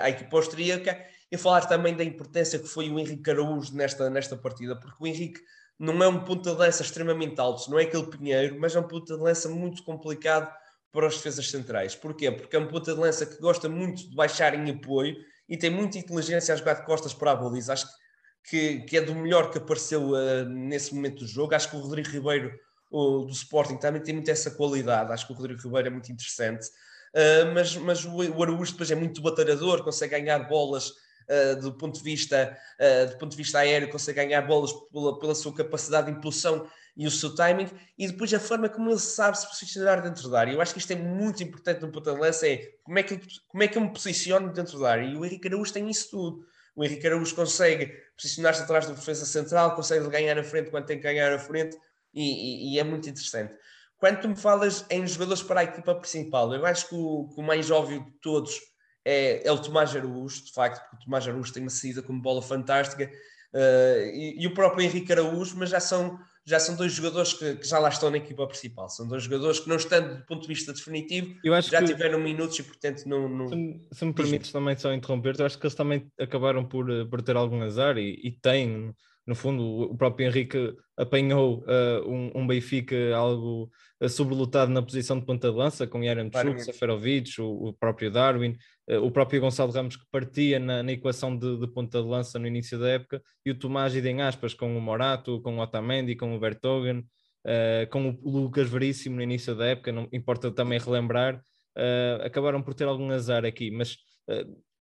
à 0.00 0.10
equipa 0.10 0.36
austríaca. 0.36 1.02
E 1.32 1.36
falar 1.36 1.62
também 1.62 1.96
da 1.96 2.04
importância 2.04 2.56
que 2.56 2.68
foi 2.68 2.88
o 2.88 3.00
Henrique 3.00 3.28
Araújo 3.28 3.74
nesta, 3.74 4.08
nesta 4.08 4.36
partida, 4.36 4.76
porque 4.76 4.96
o 5.00 5.06
Henrique 5.08 5.40
não 5.78 6.02
é 6.02 6.08
um 6.08 6.24
ponta 6.24 6.50
de 6.50 6.56
lança 6.56 6.82
extremamente 6.82 7.38
alto, 7.40 7.70
não 7.70 7.78
é 7.78 7.82
aquele 7.82 8.06
Pinheiro, 8.06 8.58
mas 8.58 8.74
é 8.74 8.80
um 8.80 8.86
ponta 8.88 9.16
de 9.16 9.22
lança 9.22 9.48
muito 9.48 9.82
complicado 9.82 10.50
para 10.90 11.06
os 11.06 11.16
defesas 11.16 11.50
centrais. 11.50 11.94
Porquê? 11.94 12.30
Porque 12.30 12.56
é 12.56 12.58
um 12.58 12.68
ponta 12.68 12.94
de 12.94 13.00
lança 13.00 13.26
que 13.26 13.38
gosta 13.38 13.68
muito 13.68 14.08
de 14.08 14.14
baixar 14.14 14.54
em 14.54 14.70
apoio 14.70 15.16
e 15.48 15.56
tem 15.56 15.70
muita 15.70 15.98
inteligência 15.98 16.54
a 16.54 16.56
jogar 16.56 16.74
de 16.74 16.86
costas 16.86 17.12
para 17.12 17.32
a 17.32 17.36
baliza. 17.36 17.74
Acho 17.74 17.86
que, 18.48 18.80
que 18.80 18.96
é 18.96 19.00
do 19.00 19.14
melhor 19.14 19.50
que 19.50 19.58
apareceu 19.58 20.12
uh, 20.12 20.44
nesse 20.48 20.94
momento 20.94 21.18
do 21.18 21.26
jogo. 21.26 21.54
Acho 21.54 21.70
que 21.70 21.76
o 21.76 21.80
Rodrigo 21.80 22.08
Ribeiro 22.08 22.58
o, 22.90 23.24
do 23.24 23.32
Sporting 23.32 23.76
também 23.76 24.02
tem 24.02 24.14
muito 24.14 24.30
essa 24.30 24.50
qualidade. 24.50 25.12
Acho 25.12 25.26
que 25.26 25.32
o 25.32 25.36
Rodrigo 25.36 25.60
Ribeiro 25.60 25.88
é 25.88 25.90
muito 25.90 26.10
interessante. 26.10 26.66
Uh, 27.14 27.52
mas, 27.52 27.76
mas 27.76 28.04
o, 28.04 28.16
o 28.16 28.42
Araújo 28.42 28.72
depois 28.72 28.90
é 28.90 28.94
muito 28.94 29.20
batalhador, 29.20 29.84
consegue 29.84 30.18
ganhar 30.18 30.38
bolas 30.48 30.92
uh, 31.28 31.60
do, 31.60 31.72
ponto 31.74 31.98
de 31.98 32.04
vista, 32.04 32.56
uh, 32.80 33.10
do 33.10 33.18
ponto 33.18 33.30
de 33.30 33.36
vista 33.36 33.58
aéreo, 33.58 33.90
consegue 33.90 34.24
ganhar 34.24 34.42
bolas 34.42 34.72
pela, 34.92 35.18
pela 35.18 35.34
sua 35.34 35.54
capacidade 35.54 36.10
de 36.10 36.18
impulsão 36.18 36.66
e 36.96 37.06
o 37.06 37.10
seu 37.10 37.34
timing, 37.34 37.68
e 37.98 38.06
depois 38.06 38.32
a 38.32 38.40
forma 38.40 38.70
como 38.70 38.90
ele 38.90 38.98
sabe 38.98 39.38
se 39.38 39.46
posicionar 39.46 40.02
dentro 40.02 40.30
da 40.30 40.40
área. 40.40 40.52
Eu 40.52 40.60
acho 40.62 40.72
que 40.72 40.78
isto 40.78 40.92
é 40.92 40.96
muito 40.96 41.42
importante 41.42 41.82
no 41.82 41.92
ponto 41.92 42.10
de 42.10 42.18
lança, 42.18 42.48
é 42.48 42.72
como 42.82 42.98
é, 42.98 43.02
que, 43.02 43.20
como 43.48 43.62
é 43.62 43.68
que 43.68 43.76
eu 43.76 43.82
me 43.82 43.92
posiciono 43.92 44.50
dentro 44.52 44.78
da 44.78 44.92
área, 44.92 45.04
e 45.04 45.14
o 45.14 45.24
Henrique 45.24 45.46
Araújo 45.46 45.72
tem 45.72 45.90
isso 45.90 46.10
tudo. 46.10 46.46
O 46.74 46.82
Henrique 46.82 47.06
Araújo 47.06 47.34
consegue 47.34 47.92
posicionar-se 48.16 48.62
atrás 48.62 48.86
do 48.86 48.94
defesa 48.94 49.26
central, 49.26 49.74
consegue 49.74 50.08
ganhar 50.08 50.38
a 50.38 50.44
frente 50.44 50.70
quando 50.70 50.86
tem 50.86 50.96
que 50.96 51.02
ganhar 51.02 51.32
a 51.32 51.38
frente, 51.38 51.76
e, 52.14 52.22
e, 52.22 52.74
e, 52.74 52.78
é 52.78 52.84
muito 52.84 53.06
interessante. 53.08 53.54
Quando 53.98 54.20
tu 54.20 54.28
me 54.28 54.36
falas 54.36 54.86
em 54.88 55.06
jogadores 55.06 55.42
para 55.42 55.60
a 55.60 55.64
equipa 55.64 55.94
principal, 55.94 56.52
eu 56.54 56.64
acho 56.64 56.88
que 56.88 56.94
o, 56.94 57.28
que 57.28 57.40
o 57.40 57.42
mais 57.42 57.70
óbvio 57.70 58.04
de 58.04 58.10
todos 58.22 58.58
é, 59.06 59.46
é 59.46 59.52
o 59.52 59.58
Tomás 59.58 59.94
Araújo, 59.94 60.44
de 60.44 60.52
facto, 60.52 60.82
porque 60.90 60.96
o 60.96 61.04
Tomás 61.04 61.26
Araújo 61.28 61.52
tem 61.52 61.62
uma 61.62 61.70
saída 61.70 62.02
como 62.02 62.20
bola 62.20 62.42
fantástica, 62.42 63.04
uh, 63.04 64.06
e, 64.12 64.42
e, 64.42 64.46
o 64.48 64.52
próprio 64.52 64.84
Henrique 64.84 65.12
Araújo, 65.12 65.56
mas 65.56 65.70
já 65.70 65.78
são, 65.78 66.18
já 66.44 66.58
são 66.58 66.74
dois 66.74 66.92
jogadores 66.92 67.32
que, 67.32 67.54
que, 67.54 67.68
já 67.68 67.78
lá 67.78 67.88
estão 67.88 68.10
na 68.10 68.16
equipa 68.16 68.44
principal. 68.48 68.88
São 68.88 69.06
dois 69.06 69.22
jogadores 69.22 69.60
que, 69.60 69.68
não 69.68 69.76
estando 69.76 70.16
do 70.16 70.26
ponto 70.26 70.42
de 70.42 70.48
vista 70.48 70.72
definitivo, 70.72 71.36
já 71.62 71.80
que, 71.80 71.86
tiveram 71.86 72.18
minutos 72.18 72.58
e, 72.58 72.64
portanto, 72.64 73.04
não. 73.06 73.28
não... 73.28 73.48
Se, 73.48 73.80
se 73.92 74.04
me 74.04 74.12
permites 74.12 74.50
também 74.50 74.76
só 74.76 74.92
interromper, 74.92 75.36
eu 75.38 75.46
acho 75.46 75.56
que 75.56 75.64
eles 75.64 75.76
também 75.76 76.10
acabaram 76.18 76.64
por, 76.64 76.90
eh, 76.90 77.04
por 77.04 77.22
ter 77.22 77.36
algum 77.36 77.62
azar 77.62 77.96
e, 77.98 78.20
e 78.24 78.32
têm 78.32 78.92
no 79.26 79.34
fundo, 79.34 79.90
o 79.90 79.96
próprio 79.96 80.28
Henrique 80.28 80.74
apanhou 80.96 81.64
uh, 81.64 82.08
um, 82.08 82.30
um, 82.34 82.46
Benfica 82.46 83.14
algo 83.14 83.68
uh, 84.00 84.08
sobrelotado 84.08 84.70
na 84.70 84.80
posição 84.80 85.18
de 85.18 85.26
ponta 85.26 85.50
de 85.50 85.56
lança, 85.56 85.86
com 85.86 86.02
Yaremchuk, 86.02 86.62
Seferovic, 86.62 87.40
o, 87.40 87.68
o, 87.68 87.72
próprio 87.72 88.10
Darwin, 88.10 88.56
uh, 88.88 88.98
o 89.04 89.10
próprio 89.10 89.40
Gonçalo 89.40 89.72
Ramos, 89.72 89.96
que 89.96 90.04
partia 90.12 90.60
na, 90.60 90.82
na 90.82 90.92
equação 90.92 91.36
de, 91.36 91.58
de, 91.58 91.66
ponta 91.66 92.00
de 92.00 92.08
lança 92.08 92.38
no 92.38 92.46
início 92.46 92.78
da 92.78 92.88
época, 92.88 93.20
e 93.44 93.50
o 93.50 93.58
Tomás 93.58 93.96
em 93.96 94.22
aspas 94.22 94.54
com 94.54 94.78
o 94.78 94.80
Morato, 94.80 95.40
com 95.42 95.56
o 95.56 95.60
Otamendi, 95.60 96.14
com 96.14 96.34
o 96.34 96.38
Vertogen, 96.38 97.00
uh, 97.00 97.90
com 97.90 98.16
o 98.22 98.30
Lucas 98.30 98.70
Veríssimo 98.70 99.16
no 99.16 99.22
início 99.22 99.56
da 99.56 99.66
época, 99.66 99.90
não 99.90 100.08
importa 100.12 100.52
também 100.52 100.78
relembrar, 100.78 101.42
acabaram 102.24 102.62
por 102.62 102.72
ter 102.72 102.84
algum 102.84 103.10
azar 103.10 103.44
aqui, 103.44 103.70
mas 103.70 103.98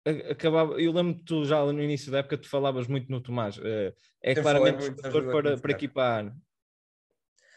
acabava, 0.05 0.73
eu 0.81 0.91
lembro 0.91 1.15
que 1.15 1.23
tu 1.23 1.45
já 1.45 1.63
no 1.63 1.81
início 1.81 2.11
da 2.11 2.19
época 2.19 2.37
tu 2.37 2.49
falavas 2.49 2.87
muito 2.87 3.09
no 3.09 3.21
Tomás, 3.21 3.57
uh, 3.57 3.93
é 4.21 4.37
eu 4.37 4.41
claramente 4.41 4.85
jogador 4.85 5.31
para, 5.31 5.57
para 5.57 5.71
equipar. 5.71 6.35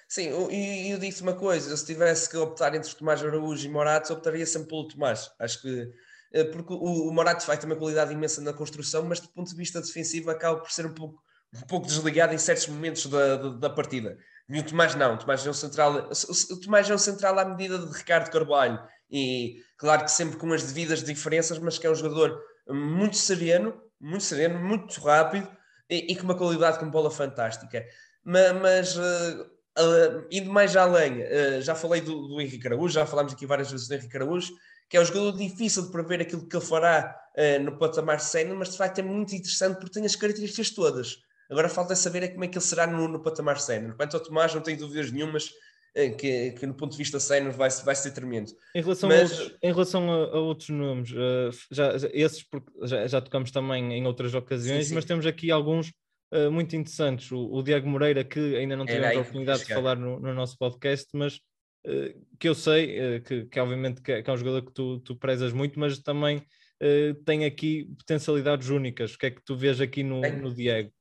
Sim, 0.08 0.28
e 0.52 0.90
eu, 0.90 0.98
disse 0.98 1.20
uma 1.20 1.34
coisa, 1.34 1.76
se 1.76 1.84
tivesse 1.84 2.30
que 2.30 2.36
optar 2.36 2.74
entre 2.76 2.94
Tomás 2.94 3.24
Araújo 3.24 3.66
e 3.66 3.68
Morato, 3.68 4.12
optaria 4.12 4.46
sempre 4.46 4.68
pelo 4.68 4.86
Tomás. 4.86 5.32
Acho 5.40 5.60
que 5.60 5.90
eh, 6.32 6.44
porque 6.44 6.72
o, 6.72 7.08
o 7.08 7.12
Morato 7.12 7.44
vai 7.46 7.58
ter 7.58 7.66
uma 7.66 7.76
qualidade 7.76 8.12
imensa 8.12 8.40
na 8.40 8.52
construção, 8.52 9.04
mas 9.04 9.20
do 9.20 9.28
ponto 9.28 9.50
de 9.50 9.56
vista 9.56 9.80
defensivo 9.80 10.30
acaba 10.30 10.60
por 10.60 10.70
ser 10.70 10.86
um 10.86 10.94
pouco, 10.94 11.20
um 11.54 11.66
pouco 11.66 11.86
desligado 11.86 12.34
em 12.34 12.38
certos 12.38 12.68
momentos 12.68 13.06
da, 13.06 13.36
da, 13.36 13.48
da 13.48 13.70
partida. 13.70 14.16
E 14.48 14.60
o 14.60 14.62
Tomás 14.62 14.94
não, 14.94 15.14
o 15.14 15.18
Tomás 15.18 15.44
é 15.44 15.50
um 15.50 15.54
central, 15.54 16.08
o 16.10 16.60
Tomás 16.60 16.88
é 16.88 16.94
um 16.94 16.98
central 16.98 17.36
à 17.38 17.44
medida 17.44 17.78
de 17.78 17.92
Ricardo 17.92 18.30
Carvalho 18.30 18.80
e 19.10 19.62
claro 19.76 20.04
que 20.04 20.10
sempre 20.10 20.36
com 20.36 20.52
as 20.52 20.62
devidas 20.62 21.02
diferenças, 21.02 21.58
mas 21.58 21.78
que 21.78 21.86
é 21.86 21.90
um 21.90 21.94
jogador 21.94 22.40
muito 22.68 23.16
sereno, 23.16 23.80
muito 24.00 24.24
sereno, 24.24 24.58
muito 24.58 25.00
rápido 25.00 25.48
e, 25.88 26.12
e 26.12 26.16
com 26.16 26.24
uma 26.24 26.36
qualidade 26.36 26.78
com 26.78 26.90
bola 26.90 27.10
fantástica. 27.10 27.86
Mas, 28.24 28.52
mas 28.60 28.96
uh, 28.96 29.42
uh, 29.78 30.26
indo 30.30 30.50
mais 30.50 30.76
além, 30.76 31.22
uh, 31.22 31.62
já 31.62 31.74
falei 31.74 32.00
do, 32.00 32.28
do 32.28 32.40
Henrique 32.40 32.66
Araújo, 32.66 32.94
já 32.94 33.06
falámos 33.06 33.32
aqui 33.32 33.46
várias 33.46 33.70
vezes 33.70 33.86
do 33.86 33.94
Henrique 33.94 34.16
Araújo, 34.16 34.52
que 34.88 34.96
é 34.96 35.00
um 35.00 35.04
jogador 35.04 35.36
difícil 35.36 35.84
de 35.84 35.92
prever 35.92 36.20
aquilo 36.20 36.46
que 36.46 36.56
ele 36.56 36.64
fará 36.64 37.20
no 37.60 37.76
patamar 37.76 38.20
sénior, 38.20 38.56
mas 38.56 38.70
de 38.70 38.78
facto 38.78 39.00
é 39.00 39.02
muito 39.02 39.34
interessante 39.34 39.78
porque 39.78 39.92
tem 39.92 40.06
as 40.06 40.16
características 40.16 40.70
todas. 40.70 41.16
Agora 41.50 41.68
falta 41.68 41.94
saber 41.94 42.22
é 42.22 42.28
como 42.28 42.44
é 42.44 42.48
que 42.48 42.56
ele 42.56 42.64
será 42.64 42.86
no, 42.86 43.06
no 43.08 43.20
patamar 43.20 43.60
sénior. 43.60 43.94
Quanto 43.96 44.16
ao 44.16 44.22
Tomás, 44.22 44.54
não 44.54 44.60
tenho 44.62 44.78
dúvidas 44.78 45.10
nenhumas 45.10 45.50
que, 46.10 46.50
que 46.52 46.66
no 46.66 46.74
ponto 46.74 46.92
de 46.92 46.98
vista 46.98 47.18
sénior 47.18 47.54
vai, 47.54 47.70
vai 47.70 47.94
ser 47.96 48.10
tremendo. 48.10 48.52
Em 48.74 48.82
relação, 48.82 49.08
Mas... 49.08 49.32
a, 49.32 49.34
outros, 49.34 49.58
em 49.62 49.72
relação 49.72 50.12
a, 50.12 50.16
a, 50.16 50.38
outros 50.40 50.68
nomes, 50.68 51.10
uh, 51.10 51.50
já, 51.70 51.96
já, 51.96 52.08
esses 52.12 52.44
já, 52.82 53.06
já, 53.06 53.20
tocamos 53.20 53.50
também 53.50 53.94
em 53.94 54.06
outras 54.06 54.34
ocasiões, 54.34 54.84
sim, 54.84 54.88
sim. 54.90 54.94
mas 54.94 55.06
temos 55.06 55.24
aqui 55.24 55.50
alguns 55.50 55.88
uh, 56.34 56.50
muito 56.50 56.76
interessantes. 56.76 57.32
O, 57.32 57.50
o 57.50 57.62
Diego 57.62 57.88
Moreira, 57.88 58.22
que 58.24 58.56
ainda 58.56 58.76
não 58.76 58.84
tivemos 58.84 59.16
a 59.16 59.20
oportunidade 59.20 59.64
de 59.64 59.72
falar 59.72 59.96
no, 59.96 60.20
no, 60.20 60.34
nosso 60.34 60.58
podcast, 60.58 61.08
mas 61.14 61.36
uh, 61.86 62.26
que 62.38 62.48
eu 62.48 62.54
sei 62.54 63.20
que, 63.20 63.46
que, 63.46 63.58
obviamente 63.58 64.02
que 64.02 64.12
é, 64.12 64.22
que 64.22 64.28
é, 64.28 64.32
um 64.32 64.36
jogador 64.36 64.66
que 64.66 64.72
tu, 64.74 65.00
tu 65.00 65.16
prezas 65.16 65.52
muito, 65.52 65.80
mas 65.80 65.98
também 65.98 66.42
tem 67.24 67.46
aqui 67.46 67.86
potencialidades 67.96 68.68
únicas. 68.68 69.14
O 69.14 69.18
que 69.18 69.24
é 69.24 69.30
que 69.30 69.42
tu 69.42 69.56
vês 69.56 69.80
aqui 69.80 70.02
no, 70.02 70.20
no 70.20 70.54
Diego? 70.54 70.92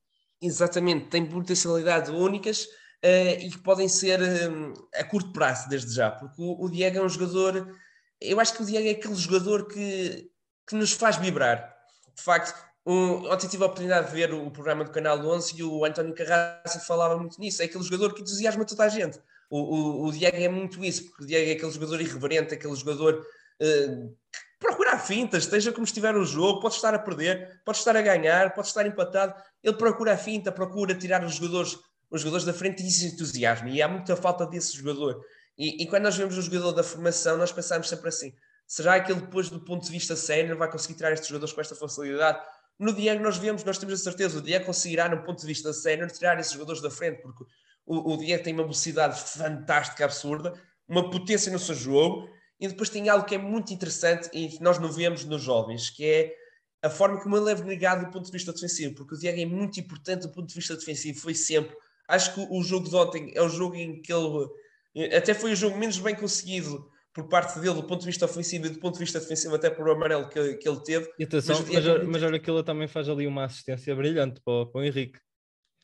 Exatamente, 0.42 1.08
tem 1.08 1.26
potencialidades 1.26 2.10
únicas 2.10 2.64
uh, 2.64 2.85
e 3.08 3.52
que 3.52 3.58
podem 3.60 3.88
ser 3.88 4.20
um, 4.22 4.74
a 4.96 5.04
curto 5.04 5.32
prazo, 5.32 5.70
desde 5.70 5.94
já, 5.94 6.10
porque 6.10 6.36
o, 6.40 6.68
Diego 6.70 6.98
é 6.98 7.02
um 7.02 7.10
jogador. 7.10 7.76
Eu 8.20 8.40
acho 8.40 8.56
que 8.56 8.64
o 8.64 8.66
Diego 8.66 8.88
é 8.88 8.92
aquele 8.92 9.16
jogador 9.16 9.68
que, 9.68 10.30
que 10.68 10.76
nos 10.76 10.92
faz 10.94 11.18
vibrar. 11.18 11.76
De 12.16 12.24
facto, 12.24 12.58
um, 12.86 13.32
ontem 13.32 13.48
tive 13.48 13.64
a 13.64 13.68
oportunidade 13.68 14.08
de 14.08 14.14
ver 14.14 14.34
o, 14.34 14.50
programa 14.50 14.84
do 14.84 14.92
Canal 14.92 15.20
11 15.20 15.56
e 15.58 15.64
o 15.64 15.86
António 15.86 16.16
Carrasco 16.16 16.80
falava 16.86 17.18
muito 17.18 17.40
nisso. 17.40 17.62
É 17.62 17.66
aquele 17.66 17.84
jogador 17.84 18.14
que 18.14 18.22
entusiasma 18.22 18.66
toda 18.66 18.84
a 18.84 18.90
gente. 18.90 19.20
O, 19.50 19.60
o, 19.60 20.08
o 20.08 20.12
Diego 20.12 20.38
é 20.38 20.50
muito 20.50 20.84
isso, 20.84 21.06
porque 21.06 21.24
o 21.24 21.28
Diego 21.28 21.50
é 21.50 21.54
aquele 21.54 21.72
jogador 21.72 22.02
irreverente, 22.02 22.54
aquele 22.54 22.76
jogador 22.76 23.16
uh, 23.16 24.16
que 24.32 24.40
procura 24.60 24.98
fintas, 24.98 25.44
esteja 25.44 25.72
como 25.72 25.86
estiver 25.86 26.16
o 26.16 26.26
jogo, 26.26 26.60
pode 26.60 26.76
estar 26.76 26.94
a 26.94 27.00
perder, 27.00 27.62
pode 27.64 27.78
estar 27.78 27.96
a 27.96 28.02
ganhar, 28.02 28.54
pode 28.54 28.68
estar 28.68 28.86
empatado. 28.86 29.36
Ele 29.64 29.76
procura 29.76 30.14
a 30.14 30.18
finta, 30.18 30.52
procura 30.52 30.96
tirar 30.96 31.24
os 31.24 31.36
jogadores, 31.36 31.78
os 32.10 32.22
jogadores 32.22 32.46
da 32.46 32.54
frente 32.54 32.84
e 32.84 32.88
isso 32.88 33.06
entusiasma. 33.06 33.70
E 33.70 33.82
há 33.82 33.88
muita 33.88 34.16
falta 34.16 34.46
desse 34.46 34.76
jogador. 34.78 35.24
E, 35.58 35.84
e 35.84 35.88
quando 35.88 36.04
nós 36.04 36.16
vemos 36.16 36.38
o 36.38 36.42
jogador 36.42 36.72
da 36.72 36.84
formação, 36.84 37.38
nós 37.38 37.52
pensamos 37.52 37.88
sempre 37.90 38.10
assim: 38.10 38.34
será 38.68 39.00
que 39.00 39.12
ele, 39.12 39.22
depois 39.22 39.50
do 39.50 39.60
ponto 39.60 39.86
de 39.86 39.92
vista 39.92 40.16
sénior, 40.16 40.58
vai 40.58 40.70
conseguir 40.70 40.96
tirar 40.96 41.12
estes 41.12 41.30
jogadores 41.30 41.54
com 41.54 41.62
esta 41.62 41.76
facilidade? 41.76 42.40
No 42.78 42.94
Diego, 42.94 43.24
nós 43.24 43.38
vemos, 43.38 43.64
nós 43.64 43.78
temos 43.78 44.02
a 44.02 44.04
certeza, 44.04 44.38
o 44.38 44.42
Diego 44.42 44.66
conseguirá, 44.66 45.08
no 45.08 45.24
ponto 45.24 45.40
de 45.40 45.48
vista 45.48 45.72
sénior, 45.72 46.12
tirar 46.12 46.38
esses 46.40 46.52
jogadores 46.52 46.82
da 46.82 46.90
frente, 46.90 47.22
porque 47.22 47.46
o, 47.86 48.14
o 48.14 48.18
Diego 48.18 48.44
tem 48.44 48.54
uma 48.54 48.64
velocidade 48.64 49.20
fantástica, 49.22 50.04
absurda, 50.04 50.54
uma 50.88 51.10
potência 51.10 51.52
no 51.52 51.60
seu 51.60 51.74
jogo 51.74 52.30
e 52.60 52.68
depois 52.68 52.90
tem 52.90 53.08
algo 53.10 53.26
que 53.26 53.36
é 53.36 53.38
muito 53.38 53.74
interessante 53.74 54.30
e 54.34 54.50
que 54.50 54.62
nós 54.62 54.80
não 54.80 54.92
vemos 54.92 55.24
nos 55.26 55.42
jovens, 55.42 55.90
que 55.90 56.06
é 56.06 56.36
a 56.82 56.90
forma 56.90 57.22
como 57.22 57.36
ele 57.38 57.52
é 57.52 57.56
negado 57.64 58.06
do 58.06 58.12
ponto 58.12 58.26
de 58.26 58.32
vista 58.32 58.54
defensivo, 58.54 58.96
porque 58.96 59.16
o 59.16 59.18
Diego 59.18 59.40
é 59.40 59.46
muito 59.46 59.80
importante 59.80 60.22
do 60.22 60.30
ponto 60.30 60.48
de 60.48 60.54
vista 60.54 60.76
defensivo, 60.76 61.20
foi 61.20 61.34
sempre. 61.34 61.76
Acho 62.08 62.34
que 62.34 62.48
o 62.50 62.64
jogo 62.64 62.90
de 62.90 62.96
ontem 62.96 63.32
é 63.36 63.42
o 63.42 63.50
jogo 63.50 63.76
em 63.76 64.02
que 64.02 64.14
ele 64.14 65.16
até 65.16 65.34
foi 65.34 65.52
o 65.52 65.56
jogo 65.56 65.78
menos 65.78 65.98
bem 65.98 66.16
conseguido 66.16 66.90
por 67.14 67.30
parte 67.30 67.58
dele 67.60 67.76
do 67.76 67.84
ponto 67.84 68.02
de 68.02 68.08
vista 68.08 68.26
ofensivo 68.26 68.66
e 68.66 68.70
do 68.70 68.80
ponto 68.80 68.96
de 68.96 69.00
vista 69.00 69.20
defensivo, 69.20 69.56
até 69.56 69.70
por 69.70 69.88
o 69.88 69.92
amarelo 69.92 70.28
que, 70.28 70.56
que 70.56 70.68
ele 70.68 70.82
teve. 70.82 71.10
E 71.18 71.24
atenção, 71.24 71.58
mas, 71.62 71.86
mas, 71.86 72.08
mas, 72.08 72.24
olha 72.24 72.40
que 72.40 72.52
ele 72.52 72.62
também 72.62 72.90
faz 72.90 73.08
ali 73.08 73.26
uma 73.26 73.46
assistência 73.46 73.96
brilhante 73.96 74.42
para, 74.44 74.66
para 74.66 74.82
o 74.82 74.84
Henrique. 74.84 75.18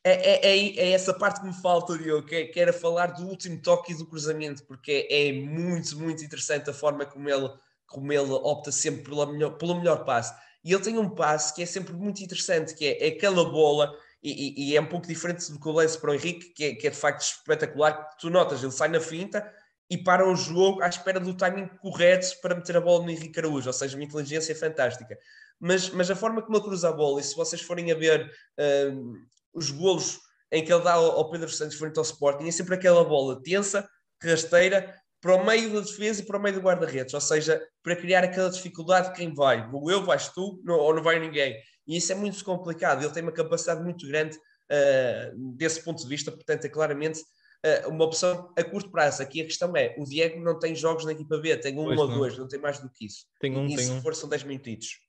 É, 0.03 0.11
é, 0.11 0.57
é, 0.57 0.77
é, 0.77 0.91
essa 0.91 1.13
parte 1.13 1.39
que 1.39 1.47
me 1.47 1.53
falta, 1.53 1.97
Diogo, 1.97 2.27
que, 2.27 2.35
é, 2.35 2.45
que 2.47 2.59
era 2.59 2.73
falar 2.73 3.07
do 3.13 3.27
último 3.27 3.61
toque 3.61 3.93
e 3.93 3.95
do 3.95 4.07
cruzamento, 4.07 4.63
porque 4.65 5.07
é, 5.09 5.29
é, 5.29 5.33
muito, 5.33 5.97
muito 5.97 6.23
interessante 6.23 6.69
a 6.69 6.73
forma 6.73 7.05
como 7.05 7.29
ele, 7.29 7.49
como 7.87 8.11
ele 8.11 8.31
opta 8.31 8.71
sempre 8.71 9.03
pela 9.03 9.31
melhor, 9.31 9.51
pelo 9.57 9.75
melhor 9.75 10.03
passe. 10.03 10.33
E 10.65 10.73
ele 10.73 10.81
tem 10.81 10.97
um 10.97 11.09
passe 11.09 11.53
que 11.53 11.63
é 11.63 11.65
sempre 11.65 11.93
muito 11.93 12.21
interessante, 12.21 12.75
que 12.75 12.85
é, 12.85 13.05
é 13.05 13.07
aquela 13.09 13.45
bola, 13.45 13.95
e, 14.23 14.71
e, 14.71 14.77
é 14.77 14.81
um 14.81 14.85
pouco 14.85 15.07
diferente 15.07 15.51
do 15.51 15.59
que 15.59 15.67
o 15.67 15.71
lance 15.71 15.97
para 15.97 16.11
o 16.11 16.13
Henrique, 16.13 16.53
que 16.53 16.63
é, 16.63 16.75
que 16.75 16.87
é 16.87 16.89
de 16.91 16.95
facto 16.95 17.21
espetacular. 17.21 18.07
Tu 18.19 18.29
notas, 18.29 18.61
ele 18.61 18.71
sai 18.71 18.87
na 18.87 18.99
finta 18.99 19.51
e 19.89 19.97
para 19.97 20.25
o 20.25 20.35
jogo 20.35 20.81
à 20.81 20.87
espera 20.87 21.19
do 21.19 21.35
timing 21.35 21.67
correto 21.81 22.27
para 22.41 22.55
meter 22.55 22.77
a 22.77 22.81
bola 22.81 23.03
no 23.03 23.09
Henrique 23.11 23.39
Araújo, 23.39 23.67
ou 23.67 23.73
seja, 23.73 23.97
uma 23.97 24.03
inteligência 24.05 24.55
fantástica. 24.55 25.17
Mas, 25.59 25.89
mas 25.89 26.09
a 26.09 26.15
forma 26.15 26.41
como 26.41 26.55
ele 26.55 26.63
cruza 26.63 26.89
a 26.89 26.93
bola, 26.93 27.19
e 27.19 27.23
se 27.23 27.35
vocês 27.35 27.61
forem 27.61 27.91
a 27.91 27.95
ver 27.95 28.25
uh, 28.25 29.13
os 29.53 29.69
golos 29.69 30.19
em 30.51 30.63
que 30.63 30.71
ele 30.71 30.83
dá 30.83 30.93
ao, 30.93 31.29
Pedro 31.29 31.49
Santos 31.49 31.77
frente 31.77 31.97
ao 31.97 32.03
Sporting, 32.03 32.47
é 32.47 32.51
sempre 32.51 32.75
aquela 32.75 33.03
bola 33.03 33.41
tensa, 33.43 33.87
rasteira, 34.23 34.95
para 35.19 35.35
o 35.35 35.45
meio 35.45 35.73
da 35.73 35.81
defesa 35.81 36.21
e 36.21 36.25
para 36.25 36.37
o 36.37 36.41
meio 36.41 36.55
do 36.55 36.61
guarda-redes, 36.61 37.13
ou 37.13 37.21
seja, 37.21 37.61
para 37.83 37.95
criar 37.95 38.23
aquela 38.23 38.49
dificuldade 38.49 39.09
de 39.09 39.15
quem 39.15 39.33
vai, 39.33 39.69
vou 39.69 39.91
eu, 39.91 40.03
vais 40.03 40.29
tu, 40.29 40.61
ou 40.67 40.95
não 40.95 41.03
vai 41.03 41.19
ninguém. 41.19 41.55
E 41.87 41.97
isso 41.97 42.11
é 42.11 42.15
muito 42.15 42.43
complicado, 42.43 43.03
ele 43.03 43.13
tem 43.13 43.23
uma 43.23 43.31
capacidade 43.31 43.81
muito 43.81 44.07
grande 44.07 44.37
uh, 44.37 45.55
desse 45.55 45.83
ponto 45.83 46.01
de 46.01 46.07
vista, 46.07 46.31
portanto 46.31 46.65
é 46.65 46.69
claramente 46.69 47.19
uh, 47.19 47.89
uma 47.89 48.05
opção 48.05 48.53
a 48.57 48.63
curto 48.63 48.91
prazo. 48.91 49.21
Aqui 49.21 49.41
a 49.41 49.45
questão 49.45 49.75
é, 49.75 49.95
o 49.97 50.05
Diego 50.05 50.39
não 50.39 50.57
tem 50.57 50.75
jogos 50.75 51.05
na 51.05 51.11
equipa 51.11 51.37
B, 51.37 51.55
tem 51.57 51.77
um 51.77 51.85
pois 51.85 51.99
ou 51.99 52.07
não. 52.07 52.17
dois, 52.17 52.37
não 52.37 52.47
tem 52.47 52.59
mais 52.59 52.79
do 52.79 52.89
que 52.89 53.05
isso. 53.05 53.25
Tem 53.39 53.55
um, 53.55 53.65
e 53.67 53.75
tem 53.75 53.85
se 53.85 53.91
um. 53.91 54.01
for 54.01 54.15
são 54.15 54.29
10 54.29 54.43
minutitos. 54.43 54.99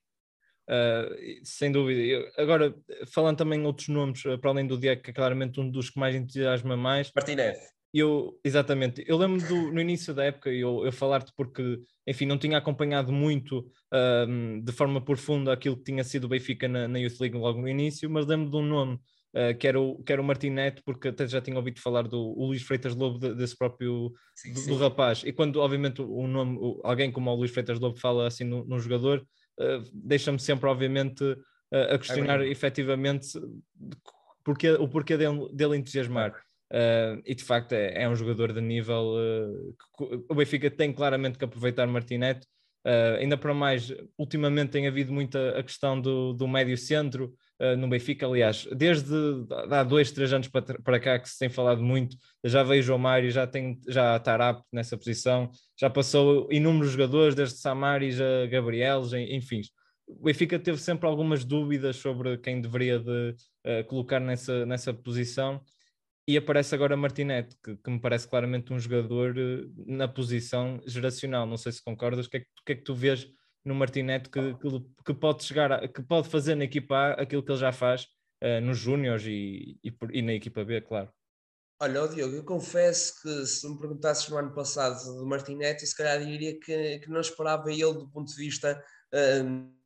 Uh, 0.68 1.44
sem 1.44 1.72
dúvida. 1.72 2.00
Eu, 2.00 2.30
agora, 2.36 2.74
falando 3.12 3.38
também 3.38 3.64
outros 3.66 3.88
nomes, 3.88 4.22
para 4.40 4.50
além 4.50 4.66
do 4.66 4.78
Diego, 4.78 5.02
que 5.02 5.10
é 5.10 5.14
claramente 5.14 5.60
um 5.60 5.68
dos 5.68 5.90
que 5.90 5.98
mais 5.98 6.14
entusiasma 6.14 6.76
mais. 6.76 7.10
Martinez. 7.14 7.58
Eu, 7.94 8.40
exatamente. 8.42 9.04
Eu 9.06 9.18
lembro 9.18 9.46
do, 9.46 9.72
no 9.72 9.80
início 9.80 10.14
da 10.14 10.24
época 10.24 10.50
eu, 10.50 10.84
eu 10.84 10.92
falar-te 10.92 11.32
porque, 11.36 11.80
enfim, 12.06 12.24
não 12.24 12.38
tinha 12.38 12.56
acompanhado 12.56 13.12
muito 13.12 13.70
de 14.64 14.72
forma 14.72 15.04
profunda 15.04 15.52
aquilo 15.52 15.76
que 15.76 15.84
tinha 15.84 16.02
sido 16.02 16.24
o 16.24 16.28
Benfica 16.28 16.66
na, 16.66 16.88
na 16.88 16.98
Youth 16.98 17.20
League 17.20 17.36
logo 17.36 17.60
no 17.60 17.68
início, 17.68 18.08
mas 18.08 18.26
lembro 18.26 18.50
de 18.50 18.56
um 18.56 18.62
nome 18.62 18.98
Uh, 19.34 19.56
que, 19.56 19.66
era 19.66 19.80
o, 19.80 19.96
que 20.02 20.12
era 20.12 20.20
o 20.20 20.24
Martinete, 20.24 20.82
porque 20.84 21.08
até 21.08 21.26
já 21.26 21.40
tinha 21.40 21.56
ouvido 21.56 21.80
falar 21.80 22.06
do 22.06 22.34
Luís 22.38 22.62
Freitas 22.62 22.94
Lobo, 22.94 23.18
de, 23.18 23.34
desse 23.34 23.56
próprio 23.56 24.12
sim, 24.34 24.52
do, 24.52 24.60
sim. 24.60 24.70
do, 24.70 24.76
rapaz. 24.76 25.22
E 25.24 25.32
quando, 25.32 25.58
obviamente, 25.58 26.02
o 26.02 26.26
nome, 26.26 26.58
alguém 26.84 27.10
como 27.10 27.30
o 27.30 27.34
Luís 27.34 27.50
Freitas 27.50 27.80
Lobo 27.80 27.98
fala 27.98 28.26
assim 28.26 28.44
num 28.44 28.78
jogador, 28.78 29.26
uh, 29.58 29.90
deixa-me 29.90 30.38
sempre, 30.38 30.68
obviamente, 30.68 31.24
uh, 31.24 31.94
a 31.94 31.98
questionar 31.98 32.42
é 32.42 32.48
efetivamente 32.48 33.26
porque, 34.44 34.70
o 34.72 34.86
porquê 34.86 35.16
dele, 35.16 35.48
dele 35.54 35.78
entusiasmar. 35.78 36.34
E 37.24 37.34
de 37.34 37.44
facto 37.44 37.72
é, 37.72 38.02
é, 38.02 38.08
um 38.08 38.16
jogador 38.16 38.52
de 38.52 38.60
nível 38.60 39.14
que 39.98 40.22
o 40.28 40.34
Benfica 40.34 40.70
tem 40.70 40.92
claramente 40.92 41.38
que 41.38 41.44
aproveitar 41.44 41.86
Martinete. 41.86 42.46
ainda 43.18 43.36
para 43.36 43.52
mais, 43.52 43.92
ultimamente 44.18 44.70
tem 44.70 44.86
havido 44.86 45.12
muita 45.12 45.58
a 45.58 45.62
questão 45.62 46.00
do, 46.00 46.32
do 46.32 46.48
médio 46.48 46.76
centro, 46.78 47.34
uh, 47.62 47.76
no 47.76 47.88
Benfica. 47.88 48.26
Aliás, 48.26 48.66
desde 48.74 49.14
há 49.70 49.84
dois, 49.84 50.10
três 50.10 50.32
anos 50.32 50.48
para, 50.48 50.80
para 50.82 51.00
cá 51.00 51.18
que 51.18 51.28
se 51.28 51.38
tem 51.38 51.48
falado 51.48 51.82
muito, 51.82 52.16
já 52.44 52.62
veio 52.62 52.82
João 52.82 52.98
Mário, 52.98 53.30
já 53.30 53.46
tem 53.46 53.80
já 53.88 54.18
Tarap 54.18 54.62
nessa 54.72 54.98
posição, 54.98 55.50
já 55.78 55.88
passou 55.88 56.48
inúmeros 56.50 56.92
jogadores, 56.92 57.34
desde 57.34 57.58
Samaris 57.58 58.20
a 58.20 58.46
Gabriel, 58.46 59.02
enfim. 59.30 59.62
O 60.06 60.24
Benfica 60.24 60.58
teve 60.58 60.78
sempre 60.78 61.06
algumas 61.06 61.44
dúvidas 61.44 61.96
sobre 61.96 62.36
quem 62.38 62.60
deveria 62.60 62.98
de, 62.98 63.34
uh, 63.66 63.84
colocar 63.86 64.20
nessa, 64.20 64.66
nessa 64.66 64.92
posição 64.92 65.60
e 66.26 66.36
aparece 66.36 66.74
agora 66.74 66.96
Martinete, 66.96 67.56
que, 67.62 67.76
que, 67.76 67.90
me 67.90 68.00
parece 68.00 68.28
claramente 68.28 68.72
um 68.72 68.78
jogador 68.78 69.36
uh, 69.36 69.72
na 69.86 70.06
posição 70.06 70.80
geracional. 70.86 71.46
Não 71.46 71.56
sei 71.56 71.72
se 71.72 71.82
concordas, 71.82 72.26
o 72.26 72.30
que, 72.30 72.36
é 72.38 72.40
que, 72.40 72.46
que, 72.64 72.72
é 72.72 72.74
que 72.76 72.82
tu 72.82 72.94
vês 72.94 73.28
no 73.64 73.74
Martinete 73.74 74.28
que, 74.28 74.40
que, 75.04 75.14
pode 75.14 75.44
chegar, 75.44 75.72
a, 75.72 75.88
que 75.88 76.02
pode 76.02 76.28
fazer 76.28 76.54
na 76.54 76.64
equipa 76.64 76.96
A 76.96 77.12
aquilo 77.22 77.42
que 77.42 77.50
ele 77.50 77.58
já 77.58 77.72
faz 77.72 78.06
uh, 78.42 78.60
nos 78.62 78.78
Júniors 78.78 79.24
e, 79.26 79.78
e, 79.82 79.92
e, 80.12 80.22
na 80.22 80.34
equipa 80.34 80.64
B, 80.64 80.80
claro. 80.80 81.10
Olha, 81.80 82.06
Diogo, 82.06 82.36
eu 82.36 82.44
confesso 82.44 83.20
que 83.20 83.44
se 83.44 83.68
me 83.68 83.76
perguntasses 83.76 84.28
no 84.28 84.36
ano 84.36 84.54
passado 84.54 85.04
do 85.16 85.26
Martinete, 85.26 85.84
se 85.84 85.96
calhar 85.96 86.24
diria 86.24 86.56
que, 86.60 87.00
que 87.00 87.10
não 87.10 87.20
esperava 87.20 87.72
ele 87.72 87.94
do 87.94 88.08
ponto 88.08 88.28
de 88.28 88.36
vista 88.36 88.80
uh, 89.12 89.81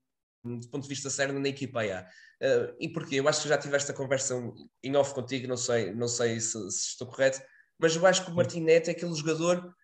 do 0.59 0.69
ponto 0.69 0.83
de 0.83 0.89
vista 0.89 1.11
sério 1.11 1.39
na 1.39 1.49
equipa 1.49 1.83
A. 1.83 2.03
Uh, 2.43 2.77
e 2.81 2.89
porquê? 2.89 3.17
Eu 3.17 3.29
acho 3.29 3.43
que 3.43 3.49
já 3.49 3.59
tive 3.59 3.77
esta 3.77 3.93
conversa 3.93 4.35
em 4.83 4.97
off 4.97 5.15
contigo, 5.15 5.49
não 5.49 5.57
sei, 5.57 5.93
não 5.95 6.09
sei 6.09 6.39
se, 6.39 6.53
se 6.71 6.89
estou 6.91 7.07
correto, 7.07 7.41
mas 7.79 7.95
eu 7.97 8.07
acho 8.07 8.25
que 8.25 8.31
o 8.31 8.35
Martinete 8.35 8.91
é 8.91 8.93
aquele 8.93 9.15
jogador 9.15 9.75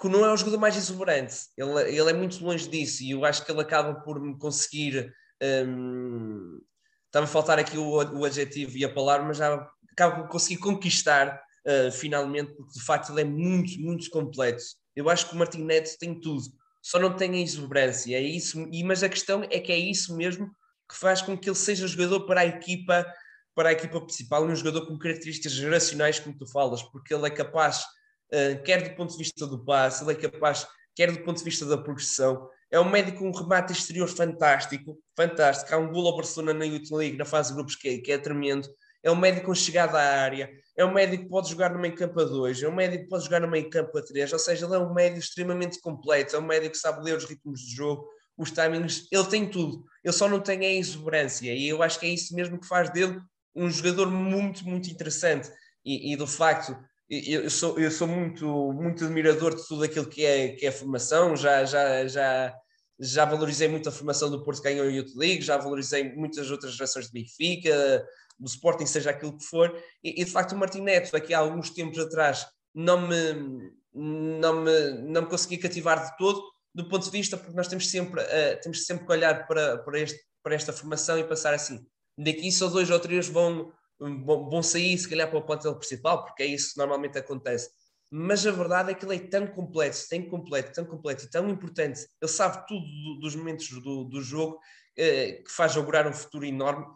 que 0.00 0.08
não 0.08 0.24
é 0.24 0.32
o 0.32 0.36
jogador 0.36 0.58
mais 0.58 0.76
exuberante. 0.76 1.36
Ele, 1.56 1.80
ele 1.88 2.10
é 2.10 2.12
muito 2.12 2.42
longe 2.44 2.68
disso 2.68 3.02
e 3.02 3.10
eu 3.10 3.24
acho 3.24 3.44
que 3.44 3.50
ele 3.50 3.60
acaba 3.60 3.94
por 4.00 4.20
me 4.20 4.38
conseguir. 4.38 5.12
Um, 5.42 6.60
estava 7.06 7.24
a 7.24 7.28
faltar 7.28 7.58
aqui 7.58 7.76
o, 7.76 7.90
o 7.90 8.24
adjetivo 8.24 8.76
e 8.76 8.84
a 8.84 8.92
palavra, 8.92 9.26
mas 9.26 9.38
já 9.38 9.66
acaba 9.92 10.22
por 10.22 10.28
conseguir 10.28 10.58
conquistar 10.58 11.42
uh, 11.66 11.90
finalmente, 11.90 12.54
porque 12.54 12.72
de 12.72 12.84
facto 12.84 13.10
ele 13.10 13.22
é 13.22 13.24
muito, 13.24 13.80
muito 13.80 14.08
completo. 14.10 14.62
Eu 14.94 15.08
acho 15.08 15.28
que 15.28 15.34
o 15.34 15.38
Martin 15.38 15.64
Neto 15.64 15.96
tem 15.98 16.20
tudo, 16.20 16.44
só 16.82 16.98
não 16.98 17.14
tem 17.16 17.32
a 17.32 17.40
exuberância. 17.40 18.16
É 18.16 18.20
isso, 18.20 18.68
e, 18.72 18.82
mas 18.84 19.02
a 19.02 19.08
questão 19.08 19.42
é 19.50 19.58
que 19.60 19.72
é 19.72 19.78
isso 19.78 20.16
mesmo 20.16 20.50
que 20.88 20.96
faz 20.96 21.20
com 21.20 21.36
que 21.36 21.48
ele 21.48 21.56
seja 21.56 21.86
jogador 21.86 22.26
para 22.26 22.40
a 22.40 22.46
equipa 22.46 23.06
para 23.54 23.70
a 23.70 23.72
equipa 23.72 24.00
principal, 24.00 24.44
um 24.44 24.54
jogador 24.54 24.86
com 24.86 24.96
características 24.96 25.50
geracionais, 25.50 26.20
como 26.20 26.38
tu 26.38 26.46
falas, 26.46 26.80
porque 26.80 27.12
ele 27.12 27.26
é 27.26 27.30
capaz 27.30 27.84
uh, 28.32 28.62
quer 28.62 28.82
do 28.82 28.94
ponto 28.94 29.12
de 29.12 29.18
vista 29.18 29.46
do 29.46 29.64
passe, 29.64 30.04
ele 30.04 30.12
é 30.12 30.14
capaz, 30.14 30.66
quer 30.94 31.10
do 31.10 31.22
ponto 31.24 31.38
de 31.38 31.44
vista 31.44 31.64
da 31.66 31.78
progressão. 31.78 32.48
É 32.70 32.78
um 32.78 32.88
médico 32.88 33.18
com 33.18 33.28
um 33.28 33.32
remate 33.32 33.72
exterior 33.72 34.08
fantástico, 34.08 34.98
fantástico. 35.16 35.74
Há 35.74 35.78
um 35.78 35.90
gol 35.90 36.06
ao 36.06 36.16
Barcelona 36.16 36.52
na 36.52 36.66
Youth 36.66 36.90
League, 36.90 37.16
na 37.16 37.24
fase 37.24 37.50
de 37.50 37.54
grupos, 37.54 37.74
que 37.74 37.88
é, 37.88 37.98
que 37.98 38.12
é 38.12 38.18
tremendo. 38.18 38.68
É 39.02 39.10
um 39.10 39.16
médico 39.16 39.46
com 39.46 39.54
chegada 39.54 39.98
à 39.98 40.20
área, 40.20 40.50
é 40.78 40.84
um 40.84 40.92
médico 40.92 41.24
que 41.24 41.28
pode 41.28 41.50
jogar 41.50 41.74
no 41.74 41.80
meio 41.80 41.94
campo 41.96 42.20
a 42.20 42.24
2, 42.24 42.62
é 42.62 42.68
um 42.68 42.74
médico 42.74 43.02
que 43.02 43.08
pode 43.08 43.24
jogar 43.24 43.40
no 43.40 43.50
meio 43.50 43.68
campo 43.68 43.98
a 43.98 44.02
3, 44.02 44.32
ou 44.32 44.38
seja, 44.38 44.64
ele 44.64 44.76
é 44.76 44.78
um 44.78 44.94
médico 44.94 45.18
extremamente 45.18 45.80
completo, 45.80 46.36
é 46.36 46.38
um 46.38 46.46
médico 46.46 46.70
que 46.72 46.78
sabe 46.78 47.04
ler 47.04 47.16
os 47.16 47.24
ritmos 47.24 47.60
de 47.60 47.74
jogo, 47.74 48.08
os 48.36 48.52
timings, 48.52 49.08
ele 49.10 49.26
tem 49.26 49.50
tudo, 49.50 49.84
ele 50.04 50.12
só 50.12 50.28
não 50.28 50.38
tem 50.38 50.60
a 50.60 50.72
exuberância, 50.72 51.52
e 51.52 51.68
eu 51.68 51.82
acho 51.82 51.98
que 51.98 52.06
é 52.06 52.10
isso 52.10 52.32
mesmo 52.32 52.60
que 52.60 52.68
faz 52.68 52.90
dele 52.90 53.20
um 53.56 53.68
jogador 53.68 54.08
muito, 54.08 54.64
muito 54.64 54.88
interessante, 54.88 55.50
e, 55.84 56.12
e 56.12 56.16
do 56.16 56.28
facto 56.28 56.76
eu 57.10 57.48
sou, 57.48 57.78
eu 57.78 57.90
sou 57.90 58.06
muito, 58.06 58.46
muito 58.72 59.04
admirador 59.04 59.56
de 59.56 59.66
tudo 59.66 59.82
aquilo 59.82 60.06
que 60.06 60.24
é, 60.24 60.48
que 60.50 60.66
é 60.66 60.70
formação, 60.70 61.34
já, 61.34 61.64
já, 61.64 62.06
já, 62.06 62.54
já 63.00 63.24
valorizei 63.24 63.66
muito 63.66 63.88
a 63.88 63.92
formação 63.92 64.30
do 64.30 64.44
Porto 64.44 64.62
que 64.62 64.68
ganhou 64.68 64.86
a 64.86 64.90
Youth 64.90 65.16
League, 65.16 65.40
já 65.40 65.56
valorizei 65.56 66.14
muitas 66.14 66.50
outras 66.50 66.74
gerações 66.74 67.06
de 67.06 67.12
Benfica, 67.12 68.06
do 68.38 68.46
Sporting, 68.46 68.86
seja 68.86 69.10
aquilo 69.10 69.36
que 69.36 69.44
for, 69.44 69.74
e, 70.02 70.20
e 70.20 70.24
de 70.24 70.30
facto 70.30 70.52
o 70.52 70.56
Martin 70.56 70.82
Neto, 70.82 71.16
aqui 71.16 71.34
há 71.34 71.38
alguns 71.38 71.70
tempos 71.70 71.98
atrás, 71.98 72.46
não 72.74 73.08
me, 73.08 73.72
não 73.92 74.62
me, 74.62 74.90
não 75.02 75.22
me 75.22 75.28
conseguia 75.28 75.58
cativar 75.60 76.10
de 76.10 76.16
todo, 76.16 76.42
do 76.74 76.88
ponto 76.88 77.04
de 77.04 77.10
vista, 77.10 77.36
porque 77.36 77.56
nós 77.56 77.66
temos 77.66 77.90
sempre, 77.90 78.20
uh, 78.22 78.60
temos 78.62 78.86
sempre 78.86 79.04
que 79.06 79.12
olhar 79.12 79.46
para, 79.46 79.78
para, 79.78 79.98
este, 79.98 80.18
para 80.42 80.54
esta 80.54 80.72
formação 80.72 81.18
e 81.18 81.24
pensar 81.24 81.52
assim, 81.52 81.84
daqui 82.16 82.52
só 82.52 82.68
dois 82.68 82.90
ou 82.90 83.00
três 83.00 83.28
vão, 83.28 83.72
vão 83.98 84.62
sair, 84.62 84.96
se 84.96 85.08
calhar, 85.08 85.28
para 85.28 85.38
o 85.38 85.44
plantel 85.44 85.74
principal, 85.76 86.24
porque 86.24 86.42
é 86.42 86.46
isso 86.46 86.72
que 86.72 86.78
normalmente 86.78 87.18
acontece. 87.18 87.70
mas 88.10 88.46
a 88.46 88.52
verdade 88.52 88.92
é 88.92 88.94
que 88.94 89.04
ele 89.04 89.16
é 89.16 89.18
tão 89.18 89.46
completo, 89.46 89.98
tão 90.08 90.22
completo, 90.22 90.72
tão 90.72 90.84
completo 90.84 91.24
e 91.24 91.30
tão 91.30 91.48
importante. 91.48 92.06
Ele 92.20 92.30
sabe 92.30 92.66
tudo 92.66 92.86
do, 92.86 93.20
dos 93.20 93.34
momentos 93.34 93.68
do, 93.68 94.04
do 94.04 94.22
jogo 94.22 94.58
eh, 94.96 95.42
que 95.44 95.50
faz 95.50 95.76
augurar 95.76 96.06
um 96.06 96.12
futuro 96.12 96.44
enorme. 96.44 96.86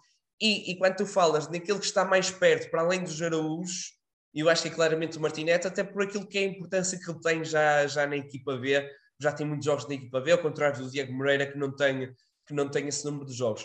E, 0.45 0.72
e, 0.72 0.76
quando 0.76 0.97
tu 0.97 1.07
falas 1.07 1.49
naquele 1.49 1.78
que 1.78 1.84
está 1.84 2.05
mais 2.05 2.28
perto, 2.28 2.68
para 2.68 2.80
além 2.80 3.05
dos 3.05 3.22
Araújos, 3.22 3.93
eu 4.34 4.49
acho 4.49 4.62
que 4.62 4.68
é 4.68 4.72
claramente 4.72 5.16
o 5.16 5.20
Martinete, 5.20 5.68
até 5.68 5.84
por 5.84 6.03
aquilo 6.03 6.26
que 6.26 6.36
é 6.36 6.40
a 6.40 6.47
importância 6.47 6.99
que 6.99 7.09
ele 7.09 7.20
tem 7.20 7.45
já, 7.45 7.86
já 7.86 8.09
na 8.09 8.16
equipa 8.16 8.57
B, 8.57 8.84
já 9.20 9.30
tem 9.30 9.47
muitos 9.47 9.64
jogos 9.64 9.86
na 9.86 9.95
equipa 9.95 10.20
B, 10.20 10.32
ao 10.32 10.38
contrário 10.38 10.82
do 10.82 10.90
Diego 10.90 11.12
Moreira, 11.12 11.47
que 11.47 11.57
não 11.57 11.70
tem, 11.70 12.12
que 12.45 12.53
não 12.53 12.68
tem 12.68 12.88
esse 12.88 13.05
número 13.05 13.24
de 13.24 13.34
jogos. 13.34 13.64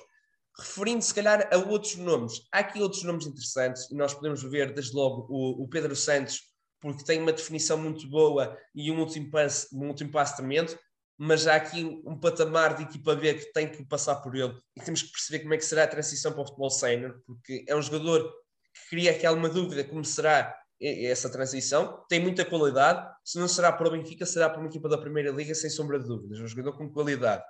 Referindo 0.55 1.01
se 1.01 1.15
calhar 1.15 1.49
a 1.51 1.57
outros 1.57 1.95
nomes, 1.95 2.41
há 2.51 2.59
aqui 2.59 2.79
outros 2.79 3.01
nomes 3.01 3.25
interessantes, 3.25 3.89
e 3.89 3.95
nós 3.95 4.13
podemos 4.13 4.43
ver 4.43 4.71
desde 4.71 4.95
logo 4.95 5.25
o, 5.31 5.63
o 5.63 5.67
Pedro 5.67 5.95
Santos, 5.95 6.43
porque 6.79 7.03
tem 7.03 7.19
uma 7.19 7.33
definição 7.33 7.79
muito 7.79 8.07
boa 8.07 8.55
e 8.75 8.91
um 8.91 8.99
último 8.99 9.31
passe, 9.31 9.67
um 9.75 9.87
último 9.87 10.11
passe 10.11 10.37
tremendo, 10.37 10.77
mas 11.17 11.47
há 11.47 11.55
aqui 11.55 11.83
um 12.05 12.17
patamar 12.17 12.75
de 12.75 12.83
equipa 12.83 13.15
B 13.15 13.33
que 13.33 13.51
tem 13.51 13.69
que 13.69 13.83
passar 13.85 14.17
por 14.17 14.35
ele. 14.35 14.55
E 14.75 14.81
temos 14.81 15.01
que 15.01 15.11
perceber 15.11 15.39
como 15.39 15.53
é 15.53 15.57
que 15.57 15.65
será 15.65 15.83
a 15.83 15.87
transição 15.87 16.31
para 16.31 16.41
o 16.41 16.45
futebol 16.45 16.69
sénior, 16.69 17.19
porque 17.25 17.65
é 17.67 17.75
um 17.75 17.81
jogador 17.81 18.31
que 18.73 18.89
cria 18.89 19.11
aqui 19.11 19.25
alguma 19.25 19.49
dúvida 19.49 19.83
como 19.83 20.05
será 20.05 20.55
essa 20.79 21.29
transição, 21.29 22.05
tem 22.07 22.19
muita 22.19 22.45
qualidade, 22.45 23.07
se 23.25 23.39
não 23.39 23.47
será 23.47 23.71
para 23.71 23.87
o 23.87 23.91
Benfica, 23.91 24.25
será 24.25 24.49
para 24.49 24.59
uma 24.59 24.69
equipa 24.69 24.87
da 24.87 24.97
Primeira 24.97 25.31
Liga, 25.31 25.55
sem 25.55 25.69
sombra 25.69 25.99
de 25.99 26.07
dúvidas, 26.07 26.39
um 26.39 26.47
jogador 26.47 26.77
com 26.77 26.89
qualidade. 26.89 27.43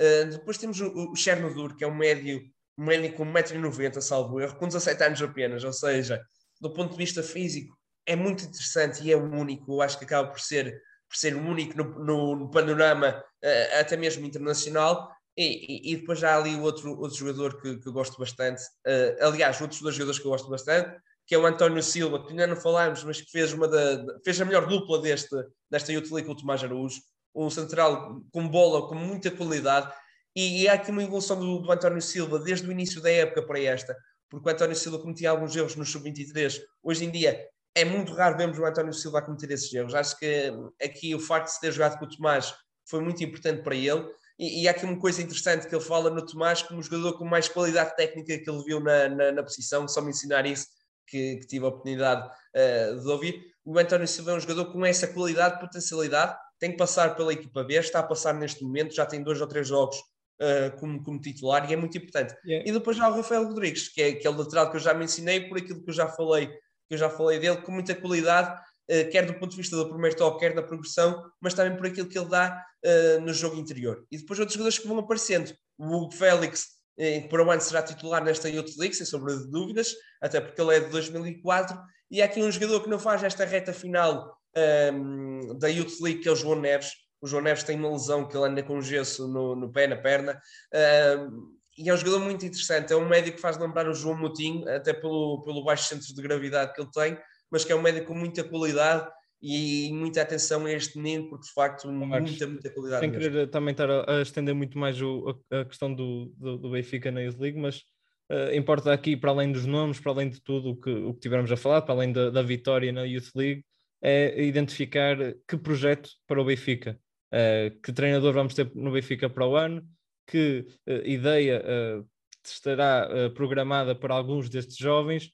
Uh, 0.00 0.30
depois 0.30 0.58
temos 0.58 0.78
o, 0.80 1.12
o 1.12 1.16
Chernobyl, 1.16 1.74
que 1.74 1.84
é 1.84 1.86
um 1.86 1.94
médio, 1.94 2.42
um 2.76 2.84
médio 2.84 3.14
com 3.14 3.24
1,90m, 3.24 4.00
salvo 4.00 4.40
erro, 4.40 4.56
com 4.56 4.66
17 4.66 5.02
anos 5.04 5.22
apenas, 5.22 5.64
ou 5.64 5.72
seja, 5.72 6.22
do 6.60 6.72
ponto 6.72 6.92
de 6.92 6.98
vista 6.98 7.22
físico, 7.22 7.74
é 8.04 8.14
muito 8.14 8.44
interessante 8.44 9.02
e 9.02 9.10
é 9.10 9.16
único, 9.16 9.72
eu 9.72 9.82
acho 9.82 9.98
que 9.98 10.04
acaba 10.04 10.28
por 10.28 10.38
ser, 10.38 10.78
por 11.08 11.16
ser 11.16 11.34
o 11.34 11.40
único 11.40 11.76
no, 11.76 12.04
no, 12.04 12.36
no 12.36 12.50
panorama, 12.50 13.22
uh, 13.44 13.80
até 13.80 13.96
mesmo 13.96 14.26
internacional. 14.26 15.10
E, 15.36 15.90
e, 15.90 15.92
e, 15.92 15.96
depois 15.96 16.18
já 16.18 16.34
há 16.34 16.38
ali 16.38 16.58
outro, 16.58 16.98
outro 16.98 17.16
jogador 17.16 17.60
que, 17.60 17.76
que 17.76 17.86
eu 17.86 17.92
gosto 17.92 18.18
bastante, 18.18 18.62
uh, 18.86 19.26
aliás, 19.26 19.60
outros 19.60 19.82
dois 19.82 19.94
jogadores 19.94 20.18
que 20.18 20.26
eu 20.26 20.30
gosto 20.30 20.48
bastante, 20.48 20.98
que 21.26 21.34
é 21.34 21.38
o 21.38 21.44
António 21.44 21.82
Silva, 21.82 22.24
que 22.24 22.30
ainda 22.30 22.46
não 22.46 22.56
falámos, 22.56 23.04
mas 23.04 23.20
que 23.20 23.30
fez, 23.30 23.52
uma 23.52 23.68
da, 23.68 24.02
fez 24.24 24.40
a 24.40 24.44
melhor 24.44 24.66
dupla 24.66 25.00
deste, 25.02 25.36
desta 25.70 25.92
Youth 25.92 26.10
League 26.10 26.26
com 26.26 26.32
o 26.32 26.36
Tomás 26.36 26.64
Araújo, 26.64 27.00
um 27.34 27.50
central 27.50 28.22
com 28.32 28.48
bola, 28.48 28.88
com 28.88 28.94
muita 28.94 29.30
qualidade, 29.30 29.92
e, 30.34 30.62
e 30.62 30.68
há 30.68 30.74
aqui 30.74 30.90
uma 30.90 31.02
evolução 31.02 31.38
do, 31.38 31.58
do 31.58 31.70
António 31.70 32.00
Silva 32.00 32.38
desde 32.38 32.66
o 32.66 32.72
início 32.72 33.02
da 33.02 33.10
época 33.10 33.42
para 33.42 33.60
esta, 33.60 33.94
porque 34.30 34.48
o 34.48 34.52
António 34.52 34.76
Silva 34.76 34.98
cometia 34.98 35.30
alguns 35.30 35.54
erros 35.54 35.76
no 35.76 35.84
Sub-23, 35.84 36.60
hoje 36.82 37.04
em 37.04 37.10
dia 37.10 37.46
é 37.76 37.84
muito 37.84 38.14
raro 38.14 38.38
vermos 38.38 38.58
o 38.58 38.64
António 38.64 38.92
Silva 38.92 39.18
a 39.18 39.22
cometer 39.22 39.50
esses 39.50 39.72
erros. 39.72 39.94
Acho 39.94 40.18
que 40.18 40.50
aqui 40.82 41.14
o 41.14 41.20
facto 41.20 41.48
de 41.48 41.52
se 41.52 41.60
ter 41.60 41.70
jogado 41.70 41.98
com 41.98 42.06
o 42.06 42.08
Tomás 42.08 42.54
foi 42.88 43.00
muito 43.00 43.22
importante 43.22 43.62
para 43.62 43.74
ele. 43.74 44.02
E, 44.38 44.62
e 44.62 44.68
há 44.68 44.70
aqui 44.70 44.86
uma 44.86 44.98
coisa 44.98 45.20
interessante 45.20 45.68
que 45.68 45.74
ele 45.74 45.84
fala 45.84 46.08
no 46.08 46.24
Tomás 46.24 46.62
como 46.62 46.82
jogador 46.82 47.18
com 47.18 47.26
mais 47.26 47.48
qualidade 47.48 47.94
técnica 47.94 48.38
que 48.38 48.50
ele 48.50 48.64
viu 48.64 48.80
na, 48.80 49.08
na, 49.10 49.32
na 49.32 49.42
posição, 49.42 49.86
só 49.86 50.00
me 50.00 50.10
ensinar 50.10 50.46
isso 50.46 50.66
que, 51.06 51.36
que 51.36 51.46
tive 51.46 51.66
a 51.66 51.68
oportunidade 51.68 52.26
uh, 52.26 53.00
de 53.00 53.08
ouvir. 53.08 53.42
O 53.62 53.78
António 53.78 54.08
Silva 54.08 54.32
é 54.32 54.34
um 54.34 54.40
jogador 54.40 54.72
com 54.72 54.84
essa 54.84 55.06
qualidade, 55.06 55.60
potencialidade, 55.60 56.34
tem 56.58 56.70
que 56.70 56.78
passar 56.78 57.14
pela 57.14 57.32
equipa 57.32 57.62
B, 57.62 57.74
está 57.74 57.98
a 57.98 58.02
passar 58.02 58.32
neste 58.32 58.64
momento, 58.64 58.94
já 58.94 59.04
tem 59.04 59.22
dois 59.22 59.38
ou 59.40 59.46
três 59.46 59.68
jogos 59.68 59.96
uh, 60.40 60.74
como, 60.80 61.02
como 61.02 61.20
titular 61.20 61.70
e 61.70 61.74
é 61.74 61.76
muito 61.76 61.98
importante. 61.98 62.34
Yeah. 62.46 62.66
E 62.66 62.72
depois 62.72 62.96
já 62.96 63.04
há 63.04 63.10
o 63.10 63.16
Rafael 63.16 63.44
Rodrigues, 63.44 63.88
que 63.88 64.00
é, 64.00 64.12
que 64.12 64.26
é 64.26 64.30
o 64.30 64.36
lateral 64.36 64.70
que 64.70 64.76
eu 64.76 64.80
já 64.80 64.94
mencionei, 64.94 65.46
por 65.46 65.58
aquilo 65.58 65.82
que 65.82 65.90
eu 65.90 65.94
já 65.94 66.08
falei 66.08 66.50
que 66.88 66.94
eu 66.94 66.98
já 66.98 67.10
falei 67.10 67.38
dele, 67.38 67.56
com 67.58 67.72
muita 67.72 67.94
qualidade, 67.94 68.60
eh, 68.88 69.04
quer 69.04 69.26
do 69.26 69.34
ponto 69.34 69.50
de 69.50 69.56
vista 69.56 69.76
do 69.76 69.88
primeiro 69.88 70.16
toque, 70.16 70.40
quer 70.40 70.54
da 70.54 70.62
progressão, 70.62 71.22
mas 71.40 71.54
também 71.54 71.76
por 71.76 71.86
aquilo 71.86 72.08
que 72.08 72.18
ele 72.18 72.28
dá 72.28 72.64
uh, 72.84 73.20
no 73.20 73.32
jogo 73.32 73.56
interior. 73.56 74.06
E 74.10 74.18
depois 74.18 74.38
outros 74.38 74.54
jogadores 74.54 74.78
que 74.78 74.86
vão 74.86 74.98
aparecendo. 74.98 75.52
O 75.76 75.86
Hugo 75.86 76.14
Félix, 76.14 76.66
eh, 76.98 77.20
que 77.20 77.28
para 77.28 77.44
o 77.44 77.50
ano 77.50 77.60
será 77.60 77.82
titular 77.82 78.22
nesta 78.22 78.48
Youth 78.48 78.76
League, 78.78 78.94
sem 78.94 79.04
sombra 79.04 79.36
de 79.36 79.50
dúvidas, 79.50 79.94
até 80.22 80.40
porque 80.40 80.60
ele 80.60 80.76
é 80.76 80.80
de 80.80 80.90
2004. 80.90 81.76
E 82.10 82.22
há 82.22 82.26
aqui 82.26 82.40
um 82.40 82.50
jogador 82.50 82.80
que 82.82 82.88
não 82.88 82.98
faz 82.98 83.24
esta 83.24 83.44
reta 83.44 83.72
final 83.72 84.38
um, 84.56 84.60
ehm, 84.60 85.58
da 85.58 85.68
Youth 85.68 86.00
League, 86.00 86.20
que 86.20 86.28
é 86.28 86.32
o 86.32 86.36
João 86.36 86.60
Neves. 86.60 86.92
O 87.20 87.26
João 87.26 87.42
Neves 87.42 87.64
tem 87.64 87.76
uma 87.76 87.90
lesão 87.90 88.28
que 88.28 88.36
ele 88.36 88.46
anda 88.46 88.62
com 88.62 88.80
gesso 88.80 89.26
no, 89.26 89.56
no 89.56 89.72
pé, 89.72 89.88
na 89.88 89.96
perna. 89.96 90.40
Uh, 90.72 91.55
e 91.78 91.88
é 91.88 91.94
um 91.94 91.96
jogador 91.96 92.20
muito 92.20 92.44
interessante. 92.46 92.92
É 92.92 92.96
um 92.96 93.08
médico 93.08 93.36
que 93.36 93.42
faz 93.42 93.58
lembrar 93.58 93.88
o 93.88 93.94
João 93.94 94.16
Moutinho, 94.16 94.68
até 94.68 94.92
pelo, 94.92 95.42
pelo 95.42 95.62
baixo 95.64 95.88
centro 95.88 96.14
de 96.14 96.22
gravidade 96.22 96.72
que 96.72 96.80
ele 96.80 96.90
tem, 96.90 97.18
mas 97.50 97.64
que 97.64 97.72
é 97.72 97.76
um 97.76 97.82
médico 97.82 98.06
com 98.06 98.14
muita 98.14 98.42
qualidade 98.42 99.08
e 99.42 99.92
muita 99.92 100.22
atenção 100.22 100.64
a 100.64 100.72
este 100.72 100.96
menino, 100.98 101.28
porque 101.28 101.46
de 101.46 101.52
facto 101.52 101.90
muita, 101.90 102.46
muita 102.46 102.70
qualidade. 102.70 103.00
Sem 103.00 103.12
querer 103.12 103.36
eh, 103.36 103.46
também 103.46 103.72
estar 103.72 103.88
a, 103.90 104.22
estender 104.22 104.54
muito 104.54 104.78
mais 104.78 105.00
o, 105.00 105.42
a, 105.50 105.60
a, 105.60 105.64
questão 105.64 105.94
do, 105.94 106.32
do, 106.36 106.58
do, 106.58 106.70
Benfica 106.70 107.10
na 107.10 107.20
Youth 107.20 107.38
League, 107.38 107.58
mas 107.58 107.82
uh, 108.30 108.54
importa 108.54 108.92
aqui, 108.92 109.16
para 109.16 109.30
além 109.30 109.52
dos 109.52 109.66
nomes, 109.66 110.00
para 110.00 110.12
além 110.12 110.30
de 110.30 110.40
tudo 110.40 110.70
o 110.70 110.76
que, 110.76 110.90
o 110.90 111.12
que 111.12 111.20
tivemos 111.20 111.52
a 111.52 111.56
falar, 111.56 111.82
para 111.82 111.94
além 111.94 112.12
da, 112.12 112.30
da 112.30 112.42
vitória 112.42 112.90
na 112.90 113.02
Youth 113.02 113.30
League, 113.34 113.64
é 114.02 114.42
identificar 114.42 115.16
que 115.46 115.56
projeto 115.56 116.10
para 116.26 116.40
o 116.40 116.44
Benfica, 116.44 116.98
uh, 117.32 117.80
que 117.82 117.92
treinador 117.92 118.32
vamos 118.32 118.54
ter 118.54 118.70
no 118.74 118.92
Benfica 118.92 119.28
para 119.28 119.46
o 119.46 119.54
ano, 119.54 119.86
que 120.26 120.66
uh, 120.88 121.06
ideia 121.06 121.62
uh, 121.62 122.08
estará 122.44 123.08
uh, 123.08 123.30
programada 123.32 123.94
para 123.94 124.14
alguns 124.14 124.48
destes 124.48 124.76
jovens, 124.76 125.30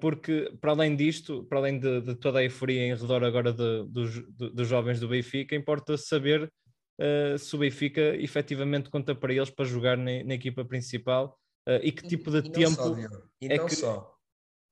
porque 0.00 0.50
para 0.60 0.72
além 0.72 0.96
disto, 0.96 1.44
para 1.44 1.58
além 1.58 1.78
de, 1.78 2.00
de, 2.00 2.14
toda 2.16 2.40
a 2.40 2.42
euforia 2.42 2.86
em 2.86 2.94
redor 2.96 3.22
agora 3.22 3.52
dos, 3.52 4.24
dos 4.34 4.66
jovens 4.66 4.98
do 4.98 5.06
Benfica, 5.06 5.54
importa 5.54 5.96
saber 5.96 6.50
se 7.38 7.54
o 7.54 7.58
Benfica 7.58 8.16
efetivamente 8.16 8.90
conta 8.90 9.14
para 9.14 9.32
eles 9.32 9.50
para 9.50 9.66
jogar 9.66 9.96
na, 9.96 10.24
na 10.24 10.34
equipa 10.34 10.64
principal 10.64 11.38
e 11.82 11.92
que 11.92 12.08
tipo 12.08 12.30
de 12.30 12.38
e 12.38 12.50
tempo 12.50 12.70
só, 12.70 12.96
e 13.40 13.46
é 13.46 13.58
que, 13.58 13.74
só. 13.76 14.16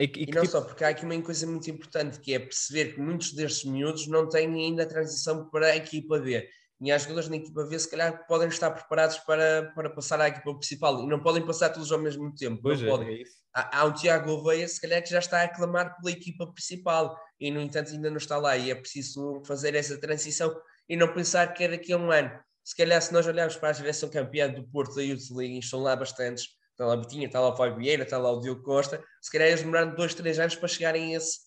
E, 0.00 0.04
e, 0.06 0.22
e 0.22 0.26
não 0.32 0.42
tipo... 0.42 0.46
só, 0.46 0.62
porque 0.62 0.82
há 0.82 0.88
aqui 0.88 1.04
uma 1.04 1.22
coisa 1.22 1.46
muito 1.46 1.70
importante 1.70 2.18
que 2.18 2.34
é 2.34 2.38
perceber 2.38 2.94
que 2.94 3.00
muitos 3.00 3.32
destes 3.32 3.70
miúdos 3.70 4.08
não 4.08 4.28
têm 4.28 4.48
ainda 4.54 4.82
a 4.82 4.86
transição 4.86 5.48
para 5.50 5.66
a 5.66 5.76
equipa 5.76 6.18
B 6.18 6.48
e 6.80 6.92
há 6.92 6.98
jogadores 6.98 7.28
na 7.28 7.36
equipa 7.36 7.64
V, 7.64 7.78
se 7.78 7.90
calhar, 7.90 8.26
podem 8.26 8.48
estar 8.48 8.70
preparados 8.70 9.18
para, 9.18 9.72
para 9.74 9.88
passar 9.88 10.20
à 10.20 10.28
equipa 10.28 10.54
principal 10.54 11.02
e 11.02 11.06
não 11.06 11.20
podem 11.20 11.44
passar 11.44 11.70
todos 11.70 11.90
ao 11.90 11.98
mesmo 11.98 12.34
tempo. 12.34 12.60
Pois 12.62 12.80
não 12.80 12.88
é, 12.88 12.90
podem. 12.90 13.22
É 13.22 13.24
há, 13.54 13.80
há 13.80 13.84
o 13.84 13.94
Tiago 13.94 14.26
Gouveia, 14.26 14.68
se 14.68 14.80
calhar, 14.80 15.02
que 15.02 15.08
já 15.08 15.18
está 15.18 15.40
a 15.40 15.44
aclamar 15.44 15.96
pela 15.96 16.12
equipa 16.12 16.46
principal 16.52 17.18
e, 17.40 17.50
no 17.50 17.60
entanto, 17.60 17.92
ainda 17.92 18.10
não 18.10 18.18
está 18.18 18.36
lá. 18.36 18.56
E 18.56 18.70
é 18.70 18.74
preciso 18.74 19.42
fazer 19.46 19.74
essa 19.74 19.98
transição 19.98 20.54
e 20.88 20.96
não 20.96 21.12
pensar 21.12 21.52
que 21.54 21.64
é 21.64 21.68
daqui 21.68 21.92
a 21.92 21.96
um 21.96 22.10
ano. 22.10 22.30
Se 22.62 22.76
calhar, 22.76 23.00
se 23.00 23.12
nós 23.12 23.26
olharmos 23.26 23.56
para 23.56 23.70
a 23.70 23.72
geração 23.72 24.10
campeã 24.10 24.50
do 24.50 24.66
Porto 24.68 24.94
da 24.96 25.02
Youth 25.02 25.30
League, 25.30 25.58
estão 25.58 25.80
lá 25.80 25.96
bastantes, 25.96 26.44
está 26.72 26.84
lá 26.84 26.92
a 26.92 26.96
Betinha, 26.96 27.26
está 27.26 27.40
lá 27.40 27.48
o 27.48 27.56
Fábio 27.56 27.76
Vieira, 27.76 28.02
está 28.02 28.18
lá 28.18 28.30
o 28.30 28.40
Diogo 28.40 28.62
Costa, 28.62 29.02
se 29.22 29.30
calhar 29.30 29.48
eles 29.48 29.60
demoraram 29.60 29.94
dois, 29.94 30.14
três 30.14 30.38
anos 30.38 30.56
para 30.56 30.68
chegarem 30.68 31.14
a 31.14 31.16
esse, 31.16 31.38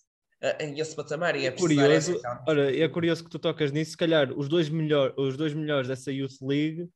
em 0.60 0.80
esse 0.80 0.96
patamar 0.96 1.36
e 1.36 1.46
é, 1.46 1.48
é 1.48 1.52
curioso, 1.52 2.20
olha, 2.48 2.84
é 2.84 2.88
curioso 2.88 3.24
que 3.24 3.30
tu 3.30 3.38
tocas 3.38 3.72
nisso, 3.72 3.92
se 3.92 3.98
calhar 3.98 4.32
os 4.32 4.48
dois, 4.48 4.70
melhor, 4.70 5.14
os 5.18 5.36
dois 5.36 5.54
melhores 5.54 5.88
dessa 5.88 6.12
Youth 6.12 6.42
League 6.42 6.90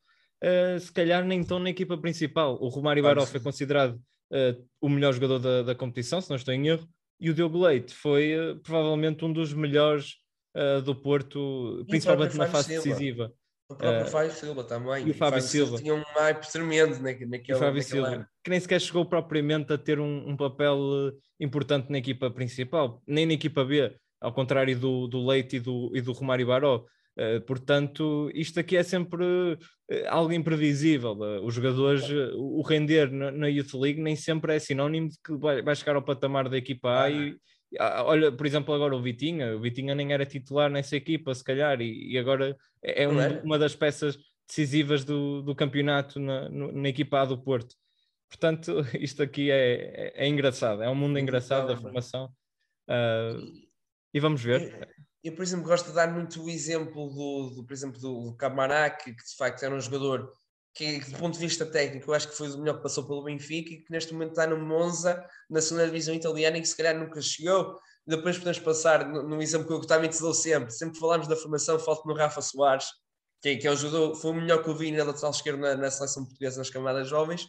uh, 0.43 0.79
se 0.79 0.91
calhar 0.91 1.23
nem 1.23 1.41
estão 1.41 1.59
na 1.59 1.69
equipa 1.69 1.97
principal. 1.97 2.57
O 2.61 2.67
Romário 2.67 3.01
claro, 3.01 3.25
foi 3.25 3.39
considerado 3.39 3.95
uh, 4.31 4.67
o 4.81 4.89
melhor 4.89 5.13
jogador 5.13 5.39
da, 5.39 5.63
da, 5.63 5.75
competição, 5.75 6.19
se 6.19 6.29
não 6.29 6.35
estou 6.35 6.53
em 6.53 6.67
erro, 6.67 6.87
e 7.19 7.29
o 7.29 7.33
Diogo 7.33 7.63
Leite 7.65 7.93
foi 7.93 8.35
uh, 8.37 8.59
provavelmente 8.59 9.23
um 9.23 9.31
dos 9.31 9.53
melhores 9.53 10.21
do 10.85 10.93
Porto, 10.93 11.83
principalmente 11.89 12.37
na 12.37 12.45
fase 12.45 12.67
Silva. 12.67 12.83
decisiva. 12.83 13.33
O 13.69 13.75
próprio 13.75 14.05
uh, 14.05 14.07
Fábio 14.07 14.31
Silva 14.31 14.63
também. 14.63 15.07
E 15.07 15.11
o 15.11 15.13
Fábio, 15.13 15.41
Silva. 15.41 15.77
tinha 15.77 15.95
um 15.95 16.03
hype 16.03 16.51
tremendo 16.51 16.99
naquele, 16.99 17.43
e 17.47 17.53
o 17.53 17.57
Fábio 17.57 17.81
Silva, 17.81 18.07
ano. 18.07 18.27
que 18.43 18.49
nem 18.49 18.59
sequer 18.59 18.79
chegou 18.81 19.05
propriamente 19.05 19.71
a 19.71 19.77
ter 19.77 19.99
um, 19.99 20.29
um, 20.29 20.35
papel 20.35 20.77
importante 21.39 21.89
na 21.89 21.97
equipa 21.97 22.29
principal, 22.29 23.01
nem 23.07 23.25
na 23.25 23.33
equipa 23.33 23.63
B, 23.63 23.95
ao 24.21 24.33
contrário 24.33 24.77
do, 24.77 25.07
do 25.07 25.25
Leite 25.25 25.57
e 25.57 25.59
do, 25.59 25.91
e 25.95 26.01
do 26.01 26.11
Romário 26.11 26.47
Baró. 26.47 26.85
Uh, 27.15 27.39
portanto, 27.41 28.31
isto 28.33 28.59
aqui 28.59 28.75
é 28.75 28.81
sempre 28.81 29.23
uh, 29.23 29.59
algo 30.07 30.33
imprevisível. 30.33 31.11
Uh, 31.11 31.45
os 31.45 31.53
jogadores, 31.53 32.03
o 32.35 32.61
render 32.63 33.11
na, 33.11 33.31
na, 33.31 33.47
Youth 33.47 33.73
League 33.75 34.01
nem 34.01 34.15
sempre 34.15 34.55
é 34.55 34.59
sinónimo 34.59 35.09
de 35.09 35.17
que 35.23 35.35
vai, 35.37 35.61
vai 35.61 35.75
chegar 35.75 35.95
ao 35.95 36.01
patamar 36.01 36.49
da 36.49 36.57
equipa 36.57 37.03
A 37.03 37.11
e, 37.11 37.29
ah, 37.29 37.35
olha, 37.79 38.31
por 38.31 38.45
exemplo, 38.45 38.73
agora 38.73 38.95
o 38.95 39.01
Vitinha, 39.01 39.55
o 39.55 39.59
Vitinha 39.59 39.95
nem 39.95 40.13
era 40.13 40.25
titular 40.25 40.69
nessa 40.69 40.95
equipa, 40.95 41.33
se 41.33 41.43
calhar, 41.43 41.81
e, 41.81 42.11
e 42.11 42.17
agora 42.17 42.57
é 42.81 43.07
um, 43.07 43.43
uma 43.43 43.57
das 43.57 43.75
peças 43.75 44.17
decisivas 44.47 45.03
do, 45.03 45.41
do 45.41 45.55
campeonato 45.55 46.19
na, 46.19 46.49
na, 46.49 46.89
equipa 46.89 47.21
A 47.21 47.25
do 47.25 47.41
Porto. 47.41 47.75
Portanto, 48.29 48.81
isto 48.99 49.23
aqui 49.23 49.49
é, 49.51 50.13
é, 50.15 50.25
é 50.25 50.27
engraçado, 50.27 50.83
é 50.83 50.89
um 50.89 50.95
mundo 50.95 51.17
engraçado 51.17 51.67
da 51.67 51.77
formação. 51.77 52.25
Uh, 52.89 53.63
e 54.13 54.19
vamos 54.19 54.43
ver. 54.43 54.87
Eu, 55.23 55.33
por 55.33 55.43
exemplo, 55.43 55.65
gosto 55.65 55.87
de 55.87 55.95
dar 55.95 56.13
muito 56.13 56.43
o 56.43 56.49
exemplo 56.49 57.09
do, 57.09 57.49
do 57.55 57.65
por 57.65 57.73
exemplo, 57.73 57.99
do 57.99 58.35
Camará, 58.35 58.89
que, 58.89 59.13
que, 59.13 59.23
de 59.23 59.35
facto 59.37 59.63
era 59.63 59.73
um 59.73 59.79
jogador 59.79 60.31
que, 60.73 60.99
do 60.99 61.17
ponto 61.17 61.33
de 61.33 61.39
vista 61.39 61.65
técnico 61.65 62.09
eu 62.09 62.15
acho 62.15 62.27
que 62.27 62.35
foi 62.35 62.49
o 62.49 62.57
melhor 62.57 62.77
que 62.77 62.83
passou 62.83 63.05
pelo 63.05 63.23
Benfica 63.23 63.73
e 63.73 63.77
que 63.77 63.91
neste 63.91 64.11
momento 64.13 64.31
está 64.31 64.47
no 64.47 64.57
Monza, 64.57 65.23
na 65.49 65.61
segunda 65.61 65.85
divisão 65.85 66.15
italiana, 66.15 66.57
e 66.57 66.61
que 66.61 66.67
se 66.67 66.75
calhar 66.75 66.97
nunca 66.97 67.21
chegou. 67.21 67.79
Depois 68.05 68.37
podemos 68.37 68.59
passar 68.59 69.07
no, 69.07 69.23
no 69.23 69.41
exemplo 69.41 69.67
que 69.67 69.73
eu 69.73 69.81
também 69.81 70.09
te 70.09 70.19
dou 70.19 70.33
sempre. 70.33 70.71
Sempre 70.71 70.99
falamos 70.99 71.27
da 71.27 71.35
formação, 71.35 71.79
falta 71.79 72.01
no 72.05 72.15
Rafa 72.15 72.41
Soares, 72.41 72.87
que, 73.41 73.57
que 73.57 73.67
ajudou, 73.67 74.15
foi 74.15 74.31
o 74.31 74.35
melhor 74.35 74.63
que 74.63 74.69
eu 74.69 74.75
vi 74.75 74.91
na 74.91 75.03
lateral 75.03 75.31
esquerda 75.31 75.75
na, 75.75 75.75
na 75.75 75.91
seleção 75.91 76.25
portuguesa 76.25 76.57
nas 76.57 76.69
camadas 76.69 77.07
jovens, 77.07 77.47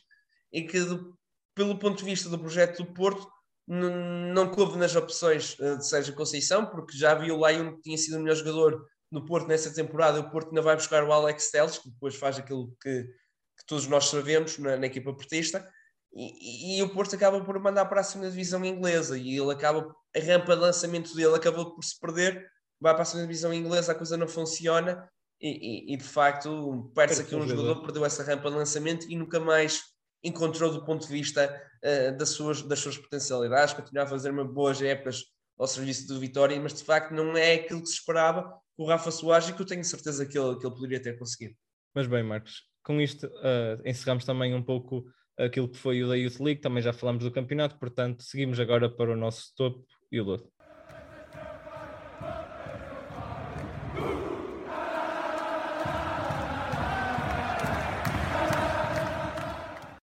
e 0.52 0.62
que 0.62 0.80
do, 0.80 1.16
pelo 1.54 1.78
ponto 1.78 1.98
de 1.98 2.04
vista 2.04 2.28
do 2.28 2.38
projeto 2.38 2.82
do 2.82 2.92
Porto, 2.92 3.26
não 3.66 4.50
coube 4.50 4.76
nas 4.76 4.94
opções 4.94 5.58
uh, 5.58 5.78
de 5.78 5.86
Sérgio 5.86 6.14
Conceição, 6.14 6.66
porque 6.66 6.96
já 6.96 7.14
viu 7.14 7.38
lá 7.38 7.50
um 7.52 7.76
que 7.76 7.82
tinha 7.82 7.96
sido 7.96 8.18
o 8.18 8.20
melhor 8.20 8.36
jogador 8.36 8.86
no 9.14 9.24
Porto 9.24 9.46
nessa 9.46 9.72
temporada. 9.72 10.18
O 10.18 10.28
Porto 10.28 10.48
ainda 10.48 10.60
vai 10.60 10.74
buscar 10.74 11.04
o 11.04 11.12
Alex 11.12 11.50
Teles, 11.50 11.78
que 11.78 11.88
depois 11.88 12.16
faz 12.16 12.36
aquilo 12.36 12.76
que, 12.82 13.04
que 13.04 13.66
todos 13.66 13.86
nós 13.86 14.06
sabemos 14.06 14.58
na, 14.58 14.76
na 14.76 14.86
equipa 14.86 15.14
portista. 15.14 15.66
E, 16.12 16.78
e, 16.78 16.82
o 16.82 16.92
Porto 16.92 17.14
acaba 17.14 17.42
por 17.42 17.58
mandar 17.60 17.86
para 17.86 18.00
a 18.00 18.04
segunda 18.04 18.30
divisão 18.30 18.64
inglesa 18.64 19.16
e 19.16 19.36
ele 19.36 19.52
acaba, 19.52 19.94
a 20.14 20.20
rampa 20.20 20.54
de 20.54 20.62
lançamento 20.62 21.14
dele 21.14 21.34
acabou 21.34 21.74
por 21.74 21.82
se 21.82 21.98
perder, 21.98 22.48
vai 22.80 22.92
para 22.92 23.02
a 23.02 23.04
segunda 23.04 23.26
divisão 23.26 23.52
inglesa, 23.52 23.92
a 23.92 23.94
coisa 23.96 24.16
não 24.16 24.28
funciona 24.28 25.08
e, 25.40 25.48
e, 25.90 25.94
e 25.94 25.96
de 25.96 26.04
facto 26.04 26.92
perde-se 26.94 27.22
aqui 27.22 27.34
um 27.34 27.48
jogador, 27.48 27.82
perdeu 27.82 28.04
essa 28.04 28.22
rampa 28.22 28.48
de 28.48 28.56
lançamento 28.56 29.10
e 29.10 29.16
nunca 29.16 29.40
mais 29.40 29.82
encontrou 30.22 30.70
do 30.70 30.84
ponto 30.84 31.04
de 31.04 31.12
vista 31.12 31.52
uh, 31.84 32.16
das, 32.16 32.28
suas, 32.28 32.62
das 32.62 32.78
suas 32.78 32.96
potencialidades, 32.96 33.74
continua 33.74 34.04
a 34.04 34.06
fazer 34.06 34.30
uma 34.30 34.44
boas 34.44 34.80
épocas 34.80 35.24
ao 35.58 35.66
serviço 35.66 36.06
do 36.06 36.20
Vitória, 36.20 36.60
mas 36.60 36.74
de 36.74 36.84
facto 36.84 37.12
não 37.12 37.36
é 37.36 37.54
aquilo 37.54 37.80
que 37.80 37.88
se 37.88 37.94
esperava 37.94 38.56
com 38.76 38.84
o 38.84 38.86
Rafa 38.86 39.10
Soares 39.10 39.48
e 39.48 39.52
que 39.52 39.62
eu 39.62 39.66
tenho 39.66 39.84
certeza 39.84 40.26
que 40.26 40.38
ele, 40.38 40.58
que 40.58 40.66
ele 40.66 40.74
poderia 40.74 41.00
ter 41.00 41.18
conseguido. 41.18 41.54
Mas 41.94 42.06
bem, 42.06 42.22
Marcos, 42.22 42.62
com 42.82 43.00
isto 43.00 43.26
uh, 43.26 43.80
encerramos 43.84 44.24
também 44.24 44.54
um 44.54 44.62
pouco 44.62 45.04
aquilo 45.38 45.68
que 45.68 45.78
foi 45.78 46.02
o 46.02 46.08
da 46.08 46.16
Youth 46.16 46.40
League, 46.40 46.60
também 46.60 46.82
já 46.82 46.92
falamos 46.92 47.24
do 47.24 47.30
campeonato, 47.30 47.78
portanto 47.78 48.22
seguimos 48.22 48.58
agora 48.58 48.88
para 48.88 49.12
o 49.12 49.16
nosso 49.16 49.52
topo 49.56 49.84
e 50.10 50.20
o 50.20 50.24
lodo. 50.24 50.52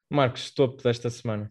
Marcos, 0.09 0.51
topo 0.51 0.83
desta 0.83 1.09
semana. 1.09 1.49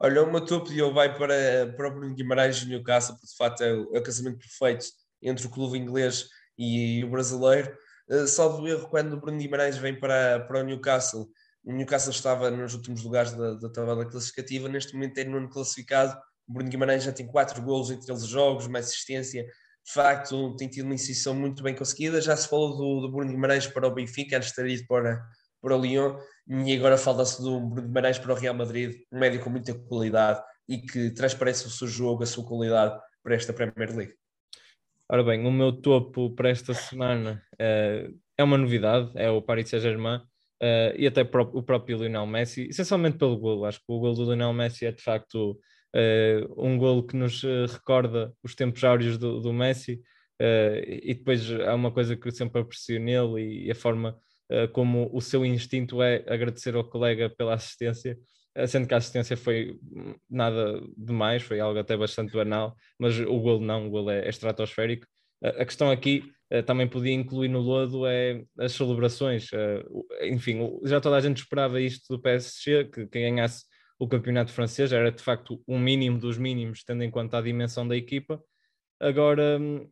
Olha, 0.00 0.22
o 0.22 0.30
meu 0.30 0.42
topo 0.42 0.68
de 0.68 0.78
eu 0.78 0.92
vai 0.94 1.14
para, 1.16 1.72
para 1.76 1.88
o 1.88 1.94
Bruno 1.94 2.14
Guimarães 2.14 2.62
e 2.62 2.68
Newcastle, 2.68 3.14
porque 3.14 3.26
de 3.26 3.36
facto 3.36 3.60
é 3.62 3.72
o, 3.72 3.96
é 3.96 3.98
o 3.98 4.02
casamento 4.02 4.38
perfeito 4.38 4.86
entre 5.28 5.46
o 5.46 5.50
clube 5.50 5.78
inglês 5.78 6.28
e, 6.58 7.04
o 7.04 7.10
brasileiro. 7.10 7.76
Uh, 8.08 8.26
salvo 8.26 8.66
erro, 8.66 8.88
quando 8.88 9.14
o 9.14 9.20
Bruno 9.20 9.38
Guimarães 9.38 9.76
vem 9.76 9.98
para, 9.98 10.40
para 10.40 10.60
o 10.60 10.62
Newcastle, 10.62 11.28
o 11.64 11.72
Newcastle 11.72 12.12
estava 12.12 12.50
nos 12.50 12.74
últimos 12.74 13.02
lugares 13.02 13.32
da, 13.32 13.54
da 13.54 13.68
tabela 13.68 14.06
classificativa, 14.06 14.68
neste 14.68 14.94
momento 14.94 15.18
é 15.18 15.24
nono 15.24 15.48
classificado. 15.48 16.16
O 16.46 16.52
Bruno 16.52 16.70
Guimarães 16.70 17.02
já 17.02 17.12
tem 17.12 17.26
quatro 17.26 17.60
golos 17.60 17.90
em 17.90 17.98
13 17.98 18.26
jogos, 18.26 18.66
uma 18.66 18.78
assistência. 18.78 19.42
De 19.42 19.92
facto, 19.92 20.54
tem 20.56 20.68
tido 20.68 20.84
uma 20.84 20.94
iniciação 20.94 21.34
muito 21.34 21.62
bem 21.62 21.74
conseguida. 21.74 22.20
Já 22.20 22.36
se 22.36 22.48
falou 22.48 22.76
do, 22.76 23.00
do 23.00 23.12
Bruno 23.12 23.32
Guimarães 23.32 23.66
para 23.66 23.86
o 23.86 23.90
Benfica, 23.90 24.36
antes 24.36 24.50
de 24.50 24.54
ter 24.54 24.66
ido 24.68 24.86
para, 24.86 25.20
para 25.60 25.76
o 25.76 25.80
Lyon 25.80 26.16
e 26.48 26.76
agora 26.76 26.96
fala-se 26.96 27.42
do 27.42 27.60
Bruno 27.60 27.88
Guimarães 27.88 28.18
para 28.18 28.32
o 28.32 28.36
Real 28.36 28.54
Madrid, 28.54 28.94
um 29.10 29.18
médio 29.18 29.40
com 29.40 29.50
muita 29.50 29.74
qualidade 29.74 30.40
e 30.68 30.78
que 30.78 31.10
transparece 31.10 31.66
o 31.66 31.70
seu 31.70 31.88
jogo, 31.88 32.22
a 32.22 32.26
sua 32.26 32.46
qualidade 32.46 32.96
para 33.22 33.34
esta 33.34 33.52
Premier 33.52 33.94
League. 33.94 34.14
Ora 35.08 35.22
bem, 35.22 35.46
o 35.46 35.52
meu 35.52 35.70
topo 35.70 36.30
para 36.30 36.50
esta 36.50 36.74
semana 36.74 37.40
uh, 37.54 38.18
é 38.36 38.42
uma 38.42 38.58
novidade, 38.58 39.12
é 39.14 39.30
o 39.30 39.40
Paris 39.40 39.68
Saint-Germain 39.68 40.16
uh, 40.16 40.96
e 40.98 41.06
até 41.06 41.22
o 41.22 41.62
próprio 41.62 41.98
Lionel 41.98 42.26
Messi, 42.26 42.66
essencialmente 42.68 43.16
pelo 43.16 43.38
golo. 43.38 43.66
Acho 43.66 43.78
que 43.78 43.84
o 43.86 44.00
golo 44.00 44.16
do 44.16 44.24
Lionel 44.24 44.52
Messi 44.52 44.84
é 44.84 44.90
de 44.90 45.00
facto 45.00 45.52
uh, 45.52 46.66
um 46.66 46.76
golo 46.76 47.06
que 47.06 47.16
nos 47.16 47.40
recorda 47.72 48.32
os 48.42 48.56
tempos 48.56 48.82
áureos 48.82 49.16
do, 49.16 49.40
do 49.40 49.52
Messi 49.52 50.00
e 50.38 51.14
depois 51.14 51.50
há 51.50 51.74
uma 51.74 51.90
coisa 51.90 52.14
que 52.14 52.28
eu 52.28 52.32
sempre 52.32 52.60
aprecio 52.60 53.00
nele 53.00 53.40
e, 53.40 53.66
e 53.68 53.70
a 53.70 53.74
forma 53.74 54.18
como 54.72 55.08
o 55.10 55.20
seu 55.20 55.46
instinto 55.46 56.02
é 56.02 56.22
agradecer 56.28 56.74
ao 56.74 56.84
colega 56.84 57.30
pela 57.30 57.54
assistência, 57.54 58.18
sendo 58.66 58.86
que 58.86 58.94
a 58.94 58.96
assistência 58.98 59.36
foi 59.36 59.78
nada 60.30 60.80
demais, 60.96 61.42
foi 61.42 61.60
algo 61.60 61.78
até 61.78 61.96
bastante 61.96 62.32
banal, 62.32 62.74
mas 62.98 63.18
o 63.18 63.40
golo 63.40 63.60
não, 63.64 63.86
o 63.86 63.90
golo 63.90 64.10
é, 64.10 64.26
é 64.26 64.28
estratosférico. 64.28 65.06
A 65.42 65.64
questão 65.64 65.90
aqui 65.90 66.32
eh, 66.50 66.62
também 66.62 66.88
podia 66.88 67.12
incluir 67.12 67.48
no 67.48 67.60
lodo 67.60 68.06
é 68.06 68.42
as 68.58 68.72
celebrações. 68.72 69.48
Enfim, 70.22 70.78
já 70.84 71.00
toda 71.00 71.16
a 71.16 71.20
gente 71.20 71.38
esperava 71.38 71.80
isto 71.80 72.16
do 72.16 72.20
PSG, 72.22 72.84
que 72.86 73.06
quem 73.08 73.34
ganhasse 73.34 73.64
o 73.98 74.08
campeonato 74.08 74.52
francês 74.52 74.92
era 74.92 75.10
de 75.10 75.22
facto 75.22 75.62
um 75.66 75.78
mínimo 75.78 76.18
dos 76.18 76.38
mínimos, 76.38 76.84
tendo 76.84 77.02
em 77.02 77.10
conta 77.10 77.38
a 77.38 77.42
dimensão 77.42 77.86
da 77.86 77.96
equipa. 77.96 78.42
Agora, 79.00 79.58
hum, 79.60 79.88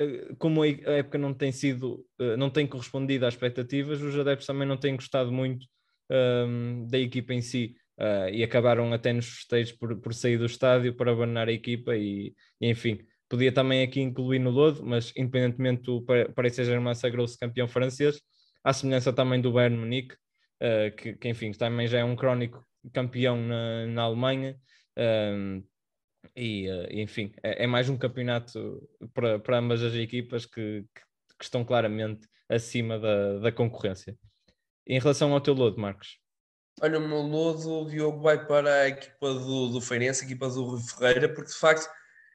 eh, 0.00 0.34
como 0.38 0.62
a 0.62 0.68
época 0.68 1.18
não 1.18 1.34
tem 1.34 1.52
sido, 1.52 2.06
eh, 2.18 2.36
não 2.36 2.50
tem 2.50 2.66
correspondido 2.66 3.26
às 3.26 3.34
expectativas, 3.34 4.02
os 4.02 4.18
adeptos 4.18 4.46
também 4.46 4.66
não 4.66 4.76
têm 4.76 4.96
gostado 4.96 5.32
muito 5.32 5.66
um, 6.10 6.86
da 6.88 6.98
equipa 6.98 7.32
em 7.32 7.40
si 7.40 7.76
uh, 7.98 8.28
e 8.32 8.42
acabaram 8.42 8.92
até 8.92 9.12
nos 9.12 9.26
festejos 9.26 9.72
por, 9.72 9.96
por 10.00 10.12
sair 10.12 10.38
do 10.38 10.46
estádio 10.46 10.94
para 10.94 11.12
abandonar 11.12 11.48
a 11.48 11.52
equipa 11.52 11.96
e, 11.96 12.34
e, 12.60 12.68
enfim, 12.68 12.98
podia 13.28 13.52
também 13.52 13.82
aqui 13.82 14.00
incluir 14.00 14.38
no 14.38 14.50
Lodo, 14.50 14.84
mas 14.84 15.12
independentemente 15.16 15.82
do 15.82 16.04
Paris 16.34 16.54
Saint-Germain 16.54 16.94
sagrou-se 16.94 17.38
campeão 17.38 17.68
francês, 17.68 18.20
à 18.64 18.72
semelhança 18.72 19.12
também 19.12 19.40
do 19.40 19.52
Bayern 19.52 19.76
Munique, 19.76 20.14
uh, 20.14 20.94
que, 20.96 21.14
que, 21.14 21.28
enfim, 21.28 21.52
também 21.52 21.86
já 21.86 22.00
é 22.00 22.04
um 22.04 22.16
crónico 22.16 22.64
campeão 22.92 23.36
na, 23.36 23.86
na 23.86 24.02
Alemanha, 24.02 24.58
um, 24.98 25.62
e, 26.36 26.68
uh, 26.68 26.86
enfim, 26.90 27.32
é, 27.42 27.64
é, 27.64 27.66
mais 27.66 27.88
um 27.88 27.96
campeonato 27.96 28.86
para, 29.14 29.38
para 29.38 29.58
ambas 29.58 29.82
as 29.82 29.94
equipas 29.94 30.44
que, 30.44 30.84
que 31.38 31.44
estão 31.44 31.64
claramente 31.64 32.28
acima 32.48 32.98
da, 32.98 33.38
da 33.38 33.52
concorrência. 33.52 34.16
Em 34.90 34.98
relação 34.98 35.32
ao 35.32 35.40
teu 35.40 35.54
lodo, 35.54 35.80
Marcos? 35.80 36.18
Olha, 36.82 36.98
o 36.98 37.08
meu 37.08 37.20
lodo, 37.20 37.82
o 37.82 37.88
Diogo 37.88 38.20
vai 38.20 38.44
para 38.44 38.72
a 38.82 38.88
equipa 38.88 39.32
do, 39.32 39.68
do 39.68 39.80
Feirense, 39.80 40.24
a 40.24 40.26
equipa 40.26 40.48
do 40.48 40.64
Rui 40.64 40.80
Ferreira, 40.80 41.28
porque 41.28 41.50
de 41.50 41.56
facto 41.56 41.88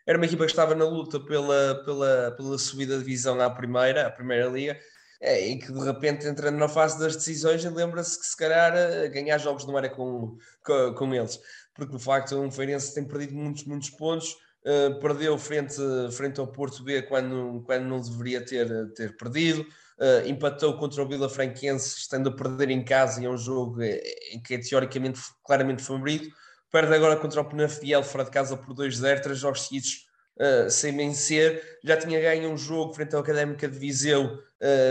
era 0.08 0.18
uma 0.18 0.26
equipa 0.26 0.46
que 0.46 0.52
estava 0.52 0.74
na 0.74 0.86
luta 0.86 1.20
pela, 1.20 1.84
pela, 1.84 2.32
pela 2.32 2.58
subida 2.58 2.98
de 2.98 3.04
divisão 3.04 3.42
à 3.42 3.50
primeira, 3.50 4.08
à 4.08 4.10
primeira 4.10 4.48
liga, 4.48 4.80
é, 5.20 5.48
e 5.50 5.60
que 5.60 5.70
de 5.70 5.84
repente 5.84 6.28
entra 6.28 6.50
na 6.50 6.70
fase 6.70 6.98
das 6.98 7.16
decisões 7.16 7.64
lembra-se 7.66 8.18
que 8.18 8.26
se 8.26 8.38
calhar 8.38 8.74
eh, 8.76 9.08
ganhar 9.10 9.38
jogos 9.38 9.66
não 9.66 9.78
era 9.78 9.90
com, 9.90 10.38
com, 10.64 10.94
com 10.94 11.14
eles 11.14 11.40
porque 11.76 11.98
de 11.98 12.02
facto 12.02 12.36
o 12.36 12.52
Feirense 12.52 12.96
tem 12.96 13.04
perdido 13.04 13.36
muitos, 13.36 13.66
muitos 13.66 13.90
pontos, 13.92 14.32
uh, 14.66 15.00
perdeu 15.00 15.38
frente, 15.38 15.76
frente 16.12 16.40
ao 16.40 16.48
Porto 16.48 16.84
B 16.84 17.02
quando, 17.04 17.62
quando 17.66 17.84
não 17.84 18.00
deveria 18.00 18.44
ter, 18.44 18.68
ter 18.94 19.16
perdido, 19.18 19.66
uh, 20.00 20.28
empatou 20.28 20.78
contra 20.78 21.04
o 21.04 21.08
Vila 21.08 21.30
Franquense, 21.30 21.98
estando 21.98 22.30
a 22.30 22.36
perder 22.36 22.70
em 22.70 22.84
casa 22.84 23.22
e 23.22 23.26
é 23.26 23.30
um 23.30 23.38
jogo 23.38 23.82
eh, 23.82 24.02
em 24.32 24.42
que 24.42 24.56
é 24.56 24.58
teoricamente 24.58 25.20
claramente 25.44 25.84
favorito, 25.84 26.30
perde 26.72 26.94
agora 26.94 27.16
contra 27.18 27.42
o 27.42 27.46
Penafiel 27.46 28.04
fora 28.04 28.26
de 28.26 28.32
casa 28.32 28.58
por 28.58 28.74
2-0, 28.76 29.22
três 29.22 29.40
jogos 29.40 29.68
seguidos 29.68 30.06
Uh, 30.38 30.70
sem 30.70 30.94
vencer, 30.98 31.80
já 31.82 31.96
tinha 31.96 32.20
ganho 32.20 32.52
um 32.52 32.58
jogo 32.58 32.94
frente 32.94 33.16
ao 33.16 33.22
Académica 33.22 33.70
de 33.70 33.80
Viseu 33.80 34.38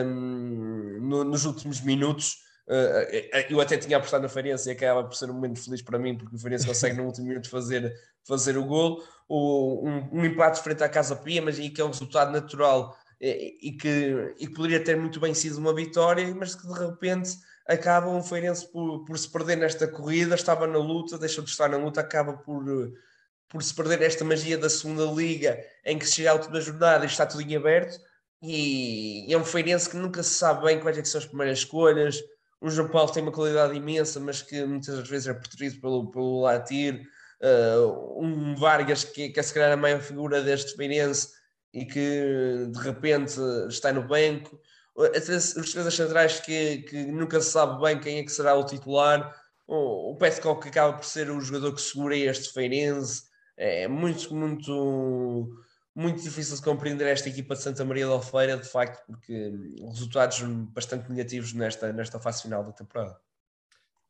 um, 0.02 0.98
no, 1.02 1.22
nos 1.22 1.44
últimos 1.44 1.82
minutos, 1.82 2.38
Uh, 2.66 3.04
eu 3.50 3.60
até 3.60 3.76
tinha 3.76 3.98
apostado 3.98 4.22
na 4.22 4.28
Farense 4.28 4.68
e 4.68 4.72
acaba 4.72 5.04
por 5.04 5.14
ser 5.14 5.28
um 5.30 5.34
momento 5.34 5.62
feliz 5.62 5.82
para 5.82 5.98
mim, 5.98 6.16
porque 6.16 6.34
o 6.34 6.38
Farense 6.38 6.66
consegue 6.66 6.96
no 6.96 7.04
último 7.04 7.28
minuto 7.28 7.50
fazer, 7.50 7.94
fazer 8.26 8.56
o 8.56 8.64
gol. 8.64 9.02
O, 9.28 9.86
um, 9.86 10.20
um, 10.20 10.24
empate 10.24 10.62
frente 10.62 10.82
à 10.82 10.88
Casa 10.88 11.14
Pia, 11.14 11.42
mas 11.42 11.58
aí 11.58 11.68
que 11.68 11.80
é 11.80 11.84
um 11.84 11.88
resultado 11.88 12.32
natural 12.32 12.96
e, 13.20 13.72
que, 13.72 14.34
e 14.38 14.46
que 14.46 14.54
poderia 14.54 14.82
ter 14.82 14.96
muito 14.96 15.20
bem 15.20 15.34
sido 15.34 15.58
uma 15.58 15.74
vitória, 15.74 16.34
mas 16.34 16.54
que 16.54 16.66
de 16.66 16.78
repente 16.78 17.36
acaba 17.66 18.08
um 18.08 18.22
Feirense 18.22 18.70
por, 18.70 19.04
por 19.04 19.18
se 19.18 19.30
perder 19.30 19.56
nesta 19.56 19.88
corrida, 19.88 20.34
estava 20.34 20.66
na 20.66 20.78
luta, 20.78 21.18
deixou 21.18 21.42
de 21.42 21.50
estar 21.50 21.68
na 21.68 21.76
luta, 21.76 22.00
acaba 22.00 22.34
por, 22.34 22.64
por 23.48 23.62
se 23.62 23.74
perder 23.74 24.02
esta 24.02 24.24
magia 24.24 24.58
da 24.58 24.68
segunda 24.68 25.04
liga, 25.04 25.58
em 25.84 25.98
que 25.98 26.06
se 26.06 26.16
chega 26.16 26.32
à 26.32 26.34
última 26.34 26.60
jornada 26.60 27.04
e 27.04 27.08
está 27.08 27.24
tudo 27.24 27.42
em 27.42 27.56
aberto, 27.56 27.98
e, 28.42 29.32
é 29.32 29.38
um 29.38 29.44
Feirense 29.44 29.88
que 29.88 29.96
nunca 29.96 30.22
se 30.22 30.34
sabe 30.34 30.66
bem 30.66 30.80
quais 30.80 30.98
é 30.98 31.04
são 31.04 31.18
as 31.18 31.26
primeiras 31.26 31.60
escolhas, 31.60 32.20
o 32.60 32.70
João 32.70 32.88
Paulo 32.88 33.12
tem 33.12 33.22
uma 33.22 33.32
qualidade 33.32 33.74
imensa, 33.74 34.18
mas 34.18 34.40
que 34.40 34.64
muitas 34.64 35.06
vezes 35.06 35.28
é 35.28 35.34
preterido 35.34 35.80
pelo, 35.82 36.10
pelo 36.10 36.40
Latir. 36.40 37.06
Uh, 37.42 38.24
um 38.24 38.54
Vargas, 38.54 39.04
que, 39.04 39.28
que 39.28 39.38
é 39.38 39.42
se 39.42 39.52
calhar 39.52 39.72
a 39.72 39.76
maior 39.76 40.00
figura 40.00 40.40
deste 40.42 40.74
Feirense 40.74 41.28
e 41.74 41.84
que 41.84 42.68
de 42.70 42.78
repente 42.78 43.34
está 43.68 43.92
no 43.92 44.06
banco. 44.06 44.58
Os 44.94 45.10
defesas 45.10 45.94
centrais 45.94 46.38
que, 46.38 46.78
que 46.82 47.04
nunca 47.06 47.40
se 47.40 47.50
sabe 47.50 47.82
bem 47.82 47.98
quem 47.98 48.18
é 48.18 48.22
que 48.22 48.30
será 48.30 48.54
o 48.54 48.64
titular. 48.64 49.34
O, 49.66 50.12
o 50.12 50.16
Petcock 50.16 50.68
acaba 50.68 50.92
por 50.92 51.04
ser 51.04 51.30
o 51.30 51.40
jogador 51.40 51.74
que 51.74 51.82
segura 51.82 52.16
este 52.16 52.52
Feirense. 52.52 53.24
É 53.56 53.88
muito, 53.88 54.32
muito 54.32 55.52
muito 55.94 56.22
difícil 56.22 56.56
de 56.56 56.62
compreender 56.62 57.06
esta 57.06 57.28
equipa 57.28 57.54
de 57.54 57.62
Santa 57.62 57.84
Maria 57.84 58.06
da 58.06 58.12
Alfeira, 58.12 58.56
de 58.56 58.68
facto, 58.68 59.04
porque 59.06 59.52
resultados 59.80 60.40
bastante 60.72 61.08
negativos 61.08 61.52
nesta, 61.52 61.92
nesta 61.92 62.18
fase 62.18 62.42
final 62.42 62.64
da 62.64 62.72
temporada. 62.72 63.16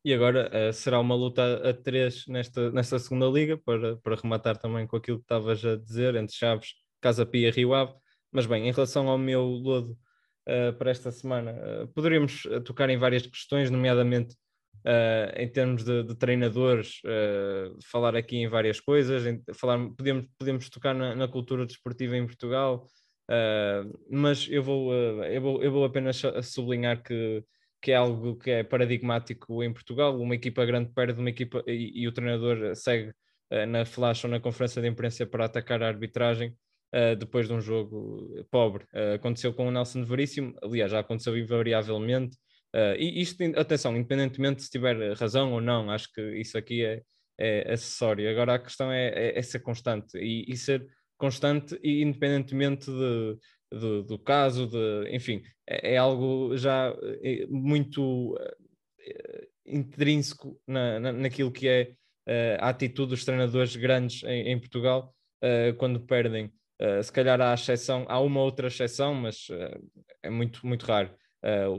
E 0.02 0.12
agora 0.12 0.50
uh, 0.50 0.72
será 0.72 0.98
uma 1.00 1.14
luta 1.14 1.42
a, 1.68 1.74
três 1.74 2.26
nesta, 2.26 2.70
nesta 2.70 2.98
segunda 2.98 3.26
liga, 3.26 3.58
para, 3.58 3.96
para 3.96 4.16
rematar 4.16 4.56
também 4.56 4.86
com 4.86 4.96
aquilo 4.96 5.18
que 5.18 5.24
estavas 5.24 5.64
a 5.64 5.76
dizer, 5.76 6.14
entre 6.14 6.34
Chaves, 6.34 6.74
Casa 7.04 7.26
Pia 7.26 7.50
Rio 7.50 7.74
Ave. 7.74 7.92
Mas 8.32 8.46
bem, 8.46 8.66
em 8.66 8.72
relação 8.72 9.08
ao 9.08 9.18
meu 9.18 9.42
lodo 9.42 9.92
uh, 10.48 10.72
para 10.78 10.90
esta 10.90 11.10
semana, 11.12 11.52
uh, 11.52 11.88
poderíamos 11.88 12.42
tocar 12.64 12.88
em 12.90 12.96
várias 12.96 13.26
questões, 13.26 13.70
nomeadamente 13.70 14.36
em 15.36 15.48
termos 15.48 15.82
de, 15.82 16.02
de 16.02 16.14
treinadores, 16.14 17.00
falar 17.90 18.14
aqui 18.14 18.36
em 18.36 18.48
várias 18.48 18.80
coisas, 18.80 19.24
em, 19.24 19.42
falar, 19.54 19.78
podemos, 19.96 20.26
podemos 20.38 20.68
tocar 20.68 20.94
na, 20.94 21.14
na 21.14 21.26
cultura 21.26 21.64
desportiva 21.64 22.14
em 22.18 22.26
Portugal, 22.26 22.86
mas 24.10 24.46
eu 24.50 24.62
vou, 24.62 24.92
eu, 24.92 25.40
vou, 25.40 25.62
eu 25.62 25.72
vou 25.72 25.84
apenas 25.86 26.20
sublinhar 26.42 27.02
que 27.02 27.42
que 27.84 27.92
é 27.92 27.96
algo 27.96 28.34
que 28.36 28.50
é 28.50 28.62
paradigmático 28.64 29.62
em 29.62 29.70
Portugal. 29.70 30.18
Uma 30.18 30.34
equipa 30.34 30.64
grande 30.64 30.90
perde 30.90 31.20
uma 31.20 31.28
equipa 31.28 31.62
e, 31.66 31.92
e 32.02 32.08
o 32.08 32.12
treinador 32.12 32.74
segue 32.74 33.10
uh, 33.52 33.66
na 33.68 33.84
flash 33.84 34.24
ou 34.24 34.30
na 34.30 34.40
conferência 34.40 34.80
de 34.80 34.88
imprensa 34.88 35.26
para 35.26 35.44
atacar 35.44 35.82
a 35.82 35.88
arbitragem 35.88 36.56
uh, 36.94 37.16
depois 37.16 37.48
de 37.48 37.52
um 37.52 37.60
jogo 37.60 38.46
pobre. 38.50 38.84
Uh, 38.94 39.14
aconteceu 39.14 39.52
com 39.52 39.66
o 39.66 39.70
Nelson 39.70 40.04
Veríssimo, 40.04 40.54
aliás, 40.62 40.90
já 40.90 41.00
aconteceu 41.00 41.36
invariavelmente. 41.36 42.36
e 42.98 43.20
isto, 43.20 43.42
atenção, 43.56 43.96
independentemente 43.96 44.62
se 44.62 44.70
tiver 44.70 45.12
razão 45.14 45.52
ou 45.52 45.60
não, 45.60 45.90
acho 45.90 46.12
que 46.12 46.20
isso 46.38 46.58
aqui 46.58 46.84
é, 46.84 47.02
é 47.38 47.72
acessório. 47.72 48.28
Agora 48.28 48.54
a 48.54 48.58
questão 48.58 48.90
é, 48.90 49.08
é, 49.08 49.38
é 49.38 49.42
ser 49.42 49.60
constante 49.60 50.18
e, 50.18 50.44
e 50.48 50.56
ser 50.56 50.86
constante 51.16 51.78
e 51.82 52.02
independentemente 52.02 52.86
de, 52.90 53.38
do, 53.70 54.02
do 54.02 54.18
caso, 54.18 54.66
de, 54.66 55.08
enfim, 55.14 55.42
é, 55.68 55.94
é 55.94 55.96
algo 55.96 56.56
já 56.56 56.92
muito 57.48 58.36
intrínseco 59.66 60.60
na, 60.66 61.00
na, 61.00 61.12
naquilo 61.12 61.50
que 61.50 61.68
é 61.68 61.94
uh, 62.28 62.58
a 62.60 62.68
atitude 62.68 63.10
dos 63.10 63.24
treinadores 63.24 63.74
grandes 63.76 64.22
em, 64.24 64.52
em 64.52 64.58
Portugal 64.58 65.14
uh, 65.42 65.74
quando 65.76 66.00
perdem. 66.00 66.52
Uh, 66.80 67.02
se 67.02 67.12
calhar 67.12 67.40
há 67.40 67.54
exceção, 67.54 68.04
há 68.08 68.20
uma 68.20 68.40
outra 68.40 68.68
exceção, 68.68 69.14
mas 69.14 69.48
é 70.22 70.30
muito, 70.30 70.66
muito 70.66 70.84
raro. 70.84 71.10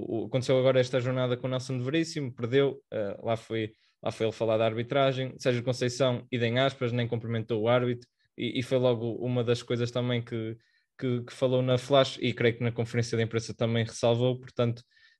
O, 0.07 0.25
aconteceu 0.25 0.59
agora 0.59 0.79
esta 0.79 0.99
jornada 0.99 1.35
com 1.35 1.47
o 1.47 1.49
Nelson 1.49 1.77
de 1.79 1.83
Veríssimo, 1.83 2.31
perdeu, 2.31 2.79
lá, 3.23 3.35
foi, 3.35 3.71
lá 4.01 4.11
foi 4.11 4.27
ele 4.27 4.31
falar 4.31 4.57
da 4.57 4.65
arbitragem. 4.65 5.33
Sérgio 5.39 5.63
Conceição, 5.63 6.25
idem 6.31 6.59
aspas, 6.59 6.91
nem 6.91 7.07
cumprimentou 7.07 7.63
o 7.63 7.67
árbitro, 7.67 8.07
e, 8.37 8.59
e 8.59 8.63
foi 8.63 8.77
logo 8.77 9.13
uma 9.15 9.43
das 9.43 9.63
coisas 9.63 9.89
também 9.91 10.21
que, 10.21 10.55
que, 10.97 11.21
que, 11.23 11.33
falou 11.33 11.61
na 11.61 11.77
Flash 11.77 12.17
e 12.21 12.33
creio 12.33 12.57
que 12.57 12.63
na 12.63 12.71
conferência 12.71 13.17
de 13.17 13.23
imprensa 13.23 13.53
também 13.53 13.83
ressalvou, 13.83 14.39
portanto, 14.39 14.79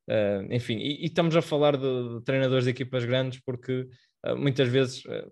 uh, 0.10 0.54
enfim, 0.54 0.78
e, 0.78 1.04
e, 1.04 1.06
estamos 1.06 1.36
a 1.36 1.42
falar 1.42 1.78
de, 1.78 2.16
de, 2.16 2.24
treinadores 2.24 2.66
de 2.66 2.72
equipas 2.72 3.06
grandes 3.06 3.40
porque 3.46 3.88
uh, 4.26 4.36
muitas 4.38 4.68
vezes, 4.68 5.04
uh, 5.06 5.32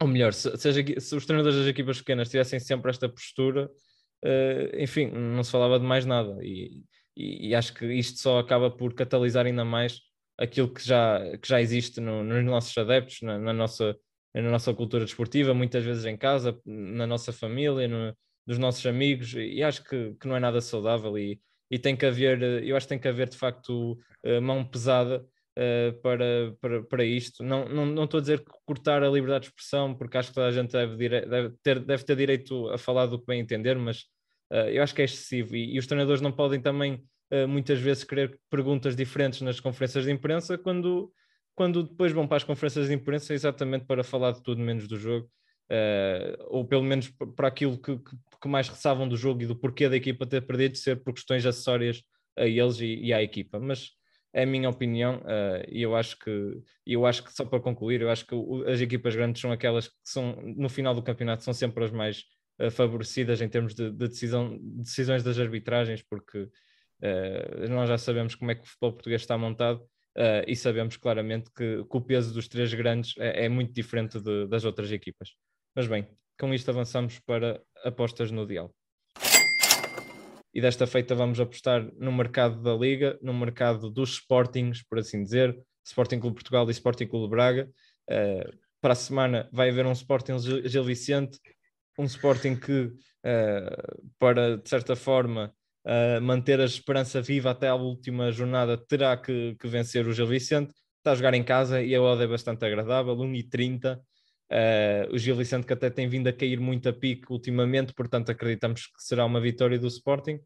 ou 0.00 0.08
melhor, 0.08 0.32
se, 0.32 0.56
se, 0.56 1.00
se, 1.00 1.16
os 1.16 1.26
treinadores 1.26 1.58
das 1.58 1.66
equipas 1.66 1.98
pequenas 1.98 2.28
tivessem 2.28 2.58
sempre 2.58 2.90
esta 2.90 3.08
postura, 3.08 3.70
enfim, 4.78 5.06
não 5.06 5.42
se 5.44 5.50
falava 5.50 5.78
de 5.78 5.84
mais 5.84 6.04
nada. 6.06 6.38
E, 6.42 6.82
e, 7.16 7.48
e, 7.48 7.54
acho 7.54 7.74
que 7.74 7.86
isto 7.86 8.18
só 8.18 8.38
acaba 8.38 8.70
por 8.70 8.94
catalisar 8.94 9.46
ainda 9.46 9.64
mais 9.64 10.00
aquilo 10.38 10.72
que 10.72 10.84
já, 10.84 11.20
que 11.38 11.46
já 11.46 11.60
existe 11.60 12.00
no, 12.00 12.24
nos 12.24 12.44
nossos 12.44 12.76
adeptos, 12.76 13.20
na, 13.22 13.38
na 13.38 13.52
nossa 13.52 13.96
na 14.42 14.50
nossa 14.50 14.74
cultura 14.74 15.04
desportiva, 15.04 15.54
muitas 15.54 15.84
vezes 15.84 16.04
em 16.04 16.16
casa, 16.16 16.58
na 16.66 17.06
nossa 17.06 17.32
família, 17.32 17.86
no, 17.86 18.16
dos 18.46 18.58
nossos 18.58 18.84
amigos, 18.84 19.34
e 19.34 19.62
acho 19.62 19.84
que, 19.84 20.14
que 20.20 20.26
não 20.26 20.36
é 20.36 20.40
nada 20.40 20.60
saudável. 20.60 21.16
E, 21.16 21.40
e 21.70 21.78
tem 21.78 21.96
que 21.96 22.04
haver, 22.04 22.42
eu 22.64 22.76
acho 22.76 22.86
que 22.86 22.90
tem 22.90 22.98
que 22.98 23.08
haver 23.08 23.28
de 23.28 23.36
facto 23.36 23.98
eh, 24.24 24.40
mão 24.40 24.64
pesada 24.64 25.24
uh, 25.58 26.00
para, 26.00 26.54
para, 26.60 26.82
para 26.82 27.04
isto. 27.04 27.42
Não, 27.42 27.68
não, 27.68 27.86
não 27.86 28.04
estou 28.04 28.18
a 28.18 28.20
dizer 28.20 28.44
cortar 28.64 29.02
a 29.02 29.08
liberdade 29.08 29.44
de 29.44 29.50
expressão, 29.50 29.94
porque 29.94 30.16
acho 30.16 30.28
que 30.28 30.34
toda 30.34 30.48
a 30.48 30.52
gente 30.52 30.72
deve, 30.72 31.08
deve, 31.08 31.54
ter, 31.62 31.80
deve 31.80 32.04
ter 32.04 32.16
direito 32.16 32.68
a 32.70 32.78
falar 32.78 33.06
do 33.06 33.18
que 33.18 33.26
bem 33.26 33.40
entender, 33.40 33.76
mas 33.76 34.00
uh, 34.52 34.68
eu 34.70 34.82
acho 34.82 34.94
que 34.94 35.02
é 35.02 35.04
excessivo 35.04 35.56
e, 35.56 35.74
e 35.74 35.78
os 35.78 35.86
treinadores 35.86 36.20
não 36.20 36.32
podem 36.32 36.60
também 36.60 37.04
uh, 37.32 37.48
muitas 37.48 37.80
vezes 37.80 38.04
querer 38.04 38.38
perguntas 38.50 38.96
diferentes 38.96 39.40
nas 39.40 39.60
conferências 39.60 40.04
de 40.04 40.12
imprensa 40.12 40.58
quando, 40.58 41.12
quando 41.54 41.82
depois 41.84 42.12
vão 42.12 42.26
para 42.26 42.38
as 42.38 42.44
conferências 42.44 42.88
de 42.88 42.94
imprensa 42.94 43.34
exatamente 43.34 43.86
para 43.86 44.04
falar 44.04 44.32
de 44.32 44.42
tudo 44.42 44.60
menos 44.60 44.88
do 44.88 44.98
jogo. 44.98 45.28
Ou 46.48 46.62
pelo 46.66 46.82
menos 46.82 47.10
para 47.34 47.48
aquilo 47.48 47.78
que, 47.78 47.96
que, 47.96 48.16
que, 48.42 48.48
mais 48.48 48.68
ressalvam 48.68 49.08
do 49.08 49.16
jogo 49.16 49.42
e 49.42 49.46
do 49.46 49.56
porquê 49.56 49.88
da 49.88 49.96
equipa 49.96 50.26
ter 50.26 50.42
perdido, 50.42 50.76
ser 50.76 51.02
por 51.02 51.14
questões 51.14 51.44
acessórias 51.46 52.02
a 52.36 52.46
eles 52.46 52.80
e, 52.80 52.96
e 52.96 53.14
à 53.14 53.22
equipa. 53.22 53.58
Mas 53.58 53.90
é 54.34 54.42
a 54.42 54.46
minha 54.46 54.68
opinião 54.68 55.18
uh, 55.18 55.64
e 55.68 55.80
eu 55.82 55.94
acho 55.94 56.18
que 56.18 56.60
eu 56.84 57.06
acho 57.06 57.22
que 57.24 57.32
só 57.32 57.44
para 57.44 57.60
concluir, 57.60 58.02
eu 58.02 58.10
acho 58.10 58.26
que 58.26 58.34
as 58.66 58.80
equipas 58.80 59.14
grandes 59.14 59.40
são 59.40 59.52
aquelas 59.52 59.88
que 59.88 59.94
são 60.02 60.36
no 60.56 60.68
final 60.68 60.92
do 60.92 61.02
campeonato 61.02 61.44
são 61.44 61.54
sempre 61.54 61.84
as 61.84 61.92
mais 61.92 62.24
uh, 62.60 62.70
favorecidas 62.70 63.40
em 63.40 63.48
termos 63.48 63.74
de, 63.74 63.90
de 63.92 64.08
decisão, 64.08 64.58
decisões 64.60 65.22
das 65.22 65.38
arbitragens, 65.38 66.02
porque 66.02 66.48
nós 67.68 67.86
já 67.86 67.98
sabemos 67.98 68.34
como 68.34 68.50
é 68.50 68.54
que 68.54 68.62
o 68.62 68.66
futebol 68.66 68.94
português 68.94 69.20
está 69.20 69.36
montado 69.36 69.84
e 70.46 70.56
sabemos 70.56 70.96
claramente 70.96 71.50
que, 71.54 71.84
que, 71.84 71.96
o 71.96 72.00
peso 72.00 72.32
dos 72.32 72.48
três 72.48 72.72
grandes 72.72 73.12
é, 73.18 73.44
é 73.44 73.48
muito 73.48 73.74
diferente 73.74 74.18
de, 74.18 74.46
das 74.46 74.64
outras 74.64 74.90
equipas. 74.90 75.28
Mas 75.74 75.86
bem, 75.86 76.08
com 76.40 76.54
isto 76.54 76.70
avançamos 76.70 77.18
para 77.18 77.60
apostas 77.84 78.30
no 78.30 78.46
Dial. 78.46 78.74
E 80.54 80.60
desta 80.60 80.86
feita 80.86 81.16
vamos 81.16 81.40
apostar 81.40 81.84
no 81.98 82.12
mercado 82.12 82.62
da 82.62 82.74
Liga, 82.74 83.18
no 83.20 83.34
mercado 83.34 83.90
dos 83.90 84.14
Sportings, 84.14 84.82
por 84.88 84.98
assim 85.00 85.24
dizer, 85.24 85.58
Sporting 85.84 86.20
Clube 86.20 86.36
Portugal 86.36 86.68
e 86.68 86.70
Sporting 86.70 87.08
Clube 87.08 87.28
Braga. 87.28 87.68
Uh, 88.08 88.56
para 88.80 88.92
a 88.92 88.96
semana 88.96 89.48
vai 89.52 89.70
haver 89.70 89.84
um 89.84 89.92
Sporting 89.92 90.38
Gil 90.38 90.84
Vicente, 90.84 91.40
um 91.98 92.04
Sporting 92.04 92.54
que, 92.54 92.82
uh, 92.82 94.10
para 94.18 94.58
de 94.58 94.68
certa 94.68 94.94
forma, 94.94 95.52
uh, 95.84 96.20
manter 96.22 96.60
a 96.60 96.64
esperança 96.64 97.20
viva 97.20 97.50
até 97.50 97.68
à 97.68 97.74
última 97.74 98.30
jornada, 98.30 98.76
terá 98.76 99.16
que, 99.16 99.56
que, 99.58 99.66
vencer 99.66 100.06
o 100.06 100.12
Gil 100.12 100.26
Vicente. 100.26 100.72
Está 100.98 101.12
a 101.12 101.14
jogar 101.16 101.34
em 101.34 101.42
casa 101.42 101.82
e 101.82 101.94
a 101.94 102.00
odd 102.00 102.22
é 102.22 102.26
bastante 102.26 102.64
agradável, 102.64 103.16
1,30. 103.16 104.00
Uh, 104.50 105.12
o 105.12 105.18
Gil 105.18 105.36
Vicente 105.36 105.66
que 105.66 105.72
até 105.72 105.88
tem 105.88 106.08
vindo 106.08 106.28
a 106.28 106.32
cair 106.32 106.60
muito 106.60 106.88
a 106.88 106.92
pique 106.92 107.32
ultimamente, 107.32 107.94
portanto 107.94 108.30
acreditamos 108.30 108.86
que 108.86 109.02
será 109.02 109.24
uma 109.24 109.40
vitória 109.40 109.78
do 109.78 109.86
Sporting. 109.86 110.38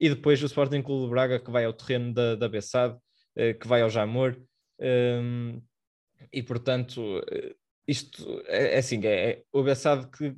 E 0.00 0.08
depois 0.08 0.42
o 0.42 0.46
Sporting 0.46 0.82
Clube 0.82 1.04
de 1.04 1.10
Braga 1.10 1.38
que 1.38 1.50
vai 1.50 1.64
ao 1.64 1.72
terreno 1.72 2.12
da, 2.12 2.34
da 2.34 2.48
Bessade, 2.48 2.94
uh, 2.94 3.58
que 3.58 3.66
vai 3.66 3.82
ao 3.82 3.90
Jamor. 3.90 4.36
Um, 4.80 5.62
e 6.32 6.42
portanto, 6.42 7.00
uh, 7.00 7.54
isto 7.86 8.42
é, 8.46 8.74
é 8.74 8.78
assim, 8.78 9.00
é, 9.04 9.30
é, 9.30 9.42
o 9.52 9.62
Bessade 9.62 10.08
que 10.10 10.34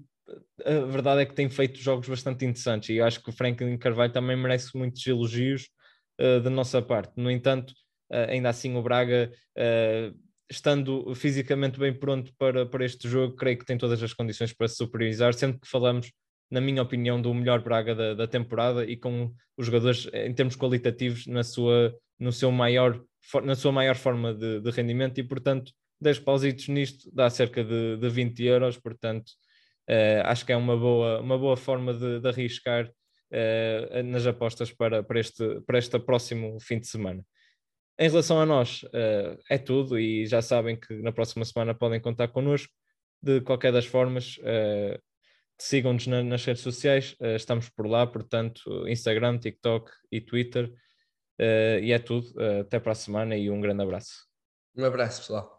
a 0.65 0.85
verdade 0.87 1.23
é 1.23 1.27
que 1.27 1.35
tem 1.35 1.49
feito 1.49 1.79
jogos 1.79 2.09
bastante 2.09 2.45
interessantes 2.45 2.89
e 2.89 2.97
eu 2.97 3.05
acho 3.05 3.23
que 3.23 3.31
o 3.31 3.33
Franklin 3.33 3.79
Carvalho 3.79 4.13
também 4.13 4.37
merece 4.37 4.77
muitos 4.77 5.07
elogios 5.07 5.69
uh, 6.21 6.41
da 6.41 6.51
nossa 6.51 6.83
parte. 6.83 7.13
No 7.17 7.31
entanto, 7.31 7.73
ainda 8.29 8.49
assim 8.49 8.77
o 8.77 8.83
Braga 8.83 9.33
estando 10.51 11.15
fisicamente 11.15 11.79
bem 11.79 11.93
pronto 11.93 12.33
para, 12.39 12.65
para 12.67 12.85
este 12.85 13.09
jogo, 13.09 13.35
creio 13.35 13.59
que 13.59 13.65
tem 13.65 13.77
todas 13.77 14.03
as 14.03 14.13
condições 14.13 14.53
para 14.53 14.69
se 14.69 14.77
superiorizar, 14.77 15.35
sendo 15.35 15.59
que 15.59 15.69
falamos, 15.69 16.13
na 16.51 16.61
minha 16.61 16.83
opinião, 16.83 17.21
do 17.21 17.35
melhor 17.35 17.63
Braga 17.63 17.95
da, 17.95 18.15
da 18.15 18.27
temporada 18.27 18.85
e 18.85 18.97
com 18.97 19.33
os 19.57 19.67
jogadores 19.67 20.09
em 20.13 20.33
termos 20.33 20.57
qualitativos 20.57 21.27
na 21.27 21.43
sua, 21.43 21.95
no 22.19 22.33
seu 22.33 22.53
maior, 22.53 23.03
na 23.43 23.55
sua 23.55 23.73
maior 23.73 23.97
forma 23.97 24.33
de, 24.33 24.61
de 24.61 24.71
rendimento 24.71 25.19
e, 25.19 25.25
portanto, 25.25 25.73
10 26.01 26.21
pausitos 26.21 26.69
nisto 26.69 27.11
dá 27.13 27.29
cerca 27.31 27.65
de, 27.65 27.97
de 27.97 28.09
20 28.09 28.45
euros, 28.45 28.79
portanto, 28.79 29.29
uh, 29.89 30.27
acho 30.27 30.45
que 30.45 30.53
é 30.53 30.57
uma 30.57 30.77
boa, 30.77 31.21
uma 31.21 31.39
boa 31.39 31.57
forma 31.57 31.95
de, 31.95 32.21
de 32.21 32.29
arriscar 32.29 32.87
uh, 32.87 34.03
nas 34.05 34.27
apostas 34.27 34.71
para, 34.71 35.03
para, 35.03 35.19
este, 35.19 35.61
para 35.67 35.79
este 35.79 35.99
próximo 35.99 36.59
fim 36.61 36.79
de 36.79 36.87
semana. 36.87 37.25
Em 37.99 38.11
relação 38.11 38.39
a 38.39 38.45
nós, 38.45 38.83
uh, 38.83 39.39
é 39.49 39.57
tudo 39.57 39.99
e 39.99 40.27
já 40.27 40.43
sabem 40.43 40.79
que 40.79 40.95
na 41.01 41.13
próxima 41.13 41.45
semana 41.45 41.75
podem 41.75 42.01
contar 42.01 42.29
connosco. 42.29 42.73
De 43.23 43.41
qualquer 43.41 43.73
das 43.73 43.87
formas, 43.87 44.37
uh, 44.39 45.01
sigam-nos 45.59 46.07
na, 46.07 46.23
nas 46.23 46.45
redes 46.45 46.63
sociais, 46.63 47.17
uh, 47.21 47.37
estamos 47.37 47.71
por 47.71 47.87
lá, 47.87 48.07
portanto, 48.07 48.87
Instagram, 48.87 49.39
TikTok 49.39 49.91
e 50.13 50.21
Twitter. 50.21 50.71
e 51.39 51.93
é 51.93 51.99
tudo. 51.99 52.29
até 52.61 52.79
para 52.79 52.93
a 52.93 52.95
semana 52.95 53.37
e 53.37 53.51
um 53.51 53.61
grande 53.61 53.83
abraço. 53.83 54.27
Um 54.77 54.85
abraço, 54.85 55.21
pessoal. 55.21 55.56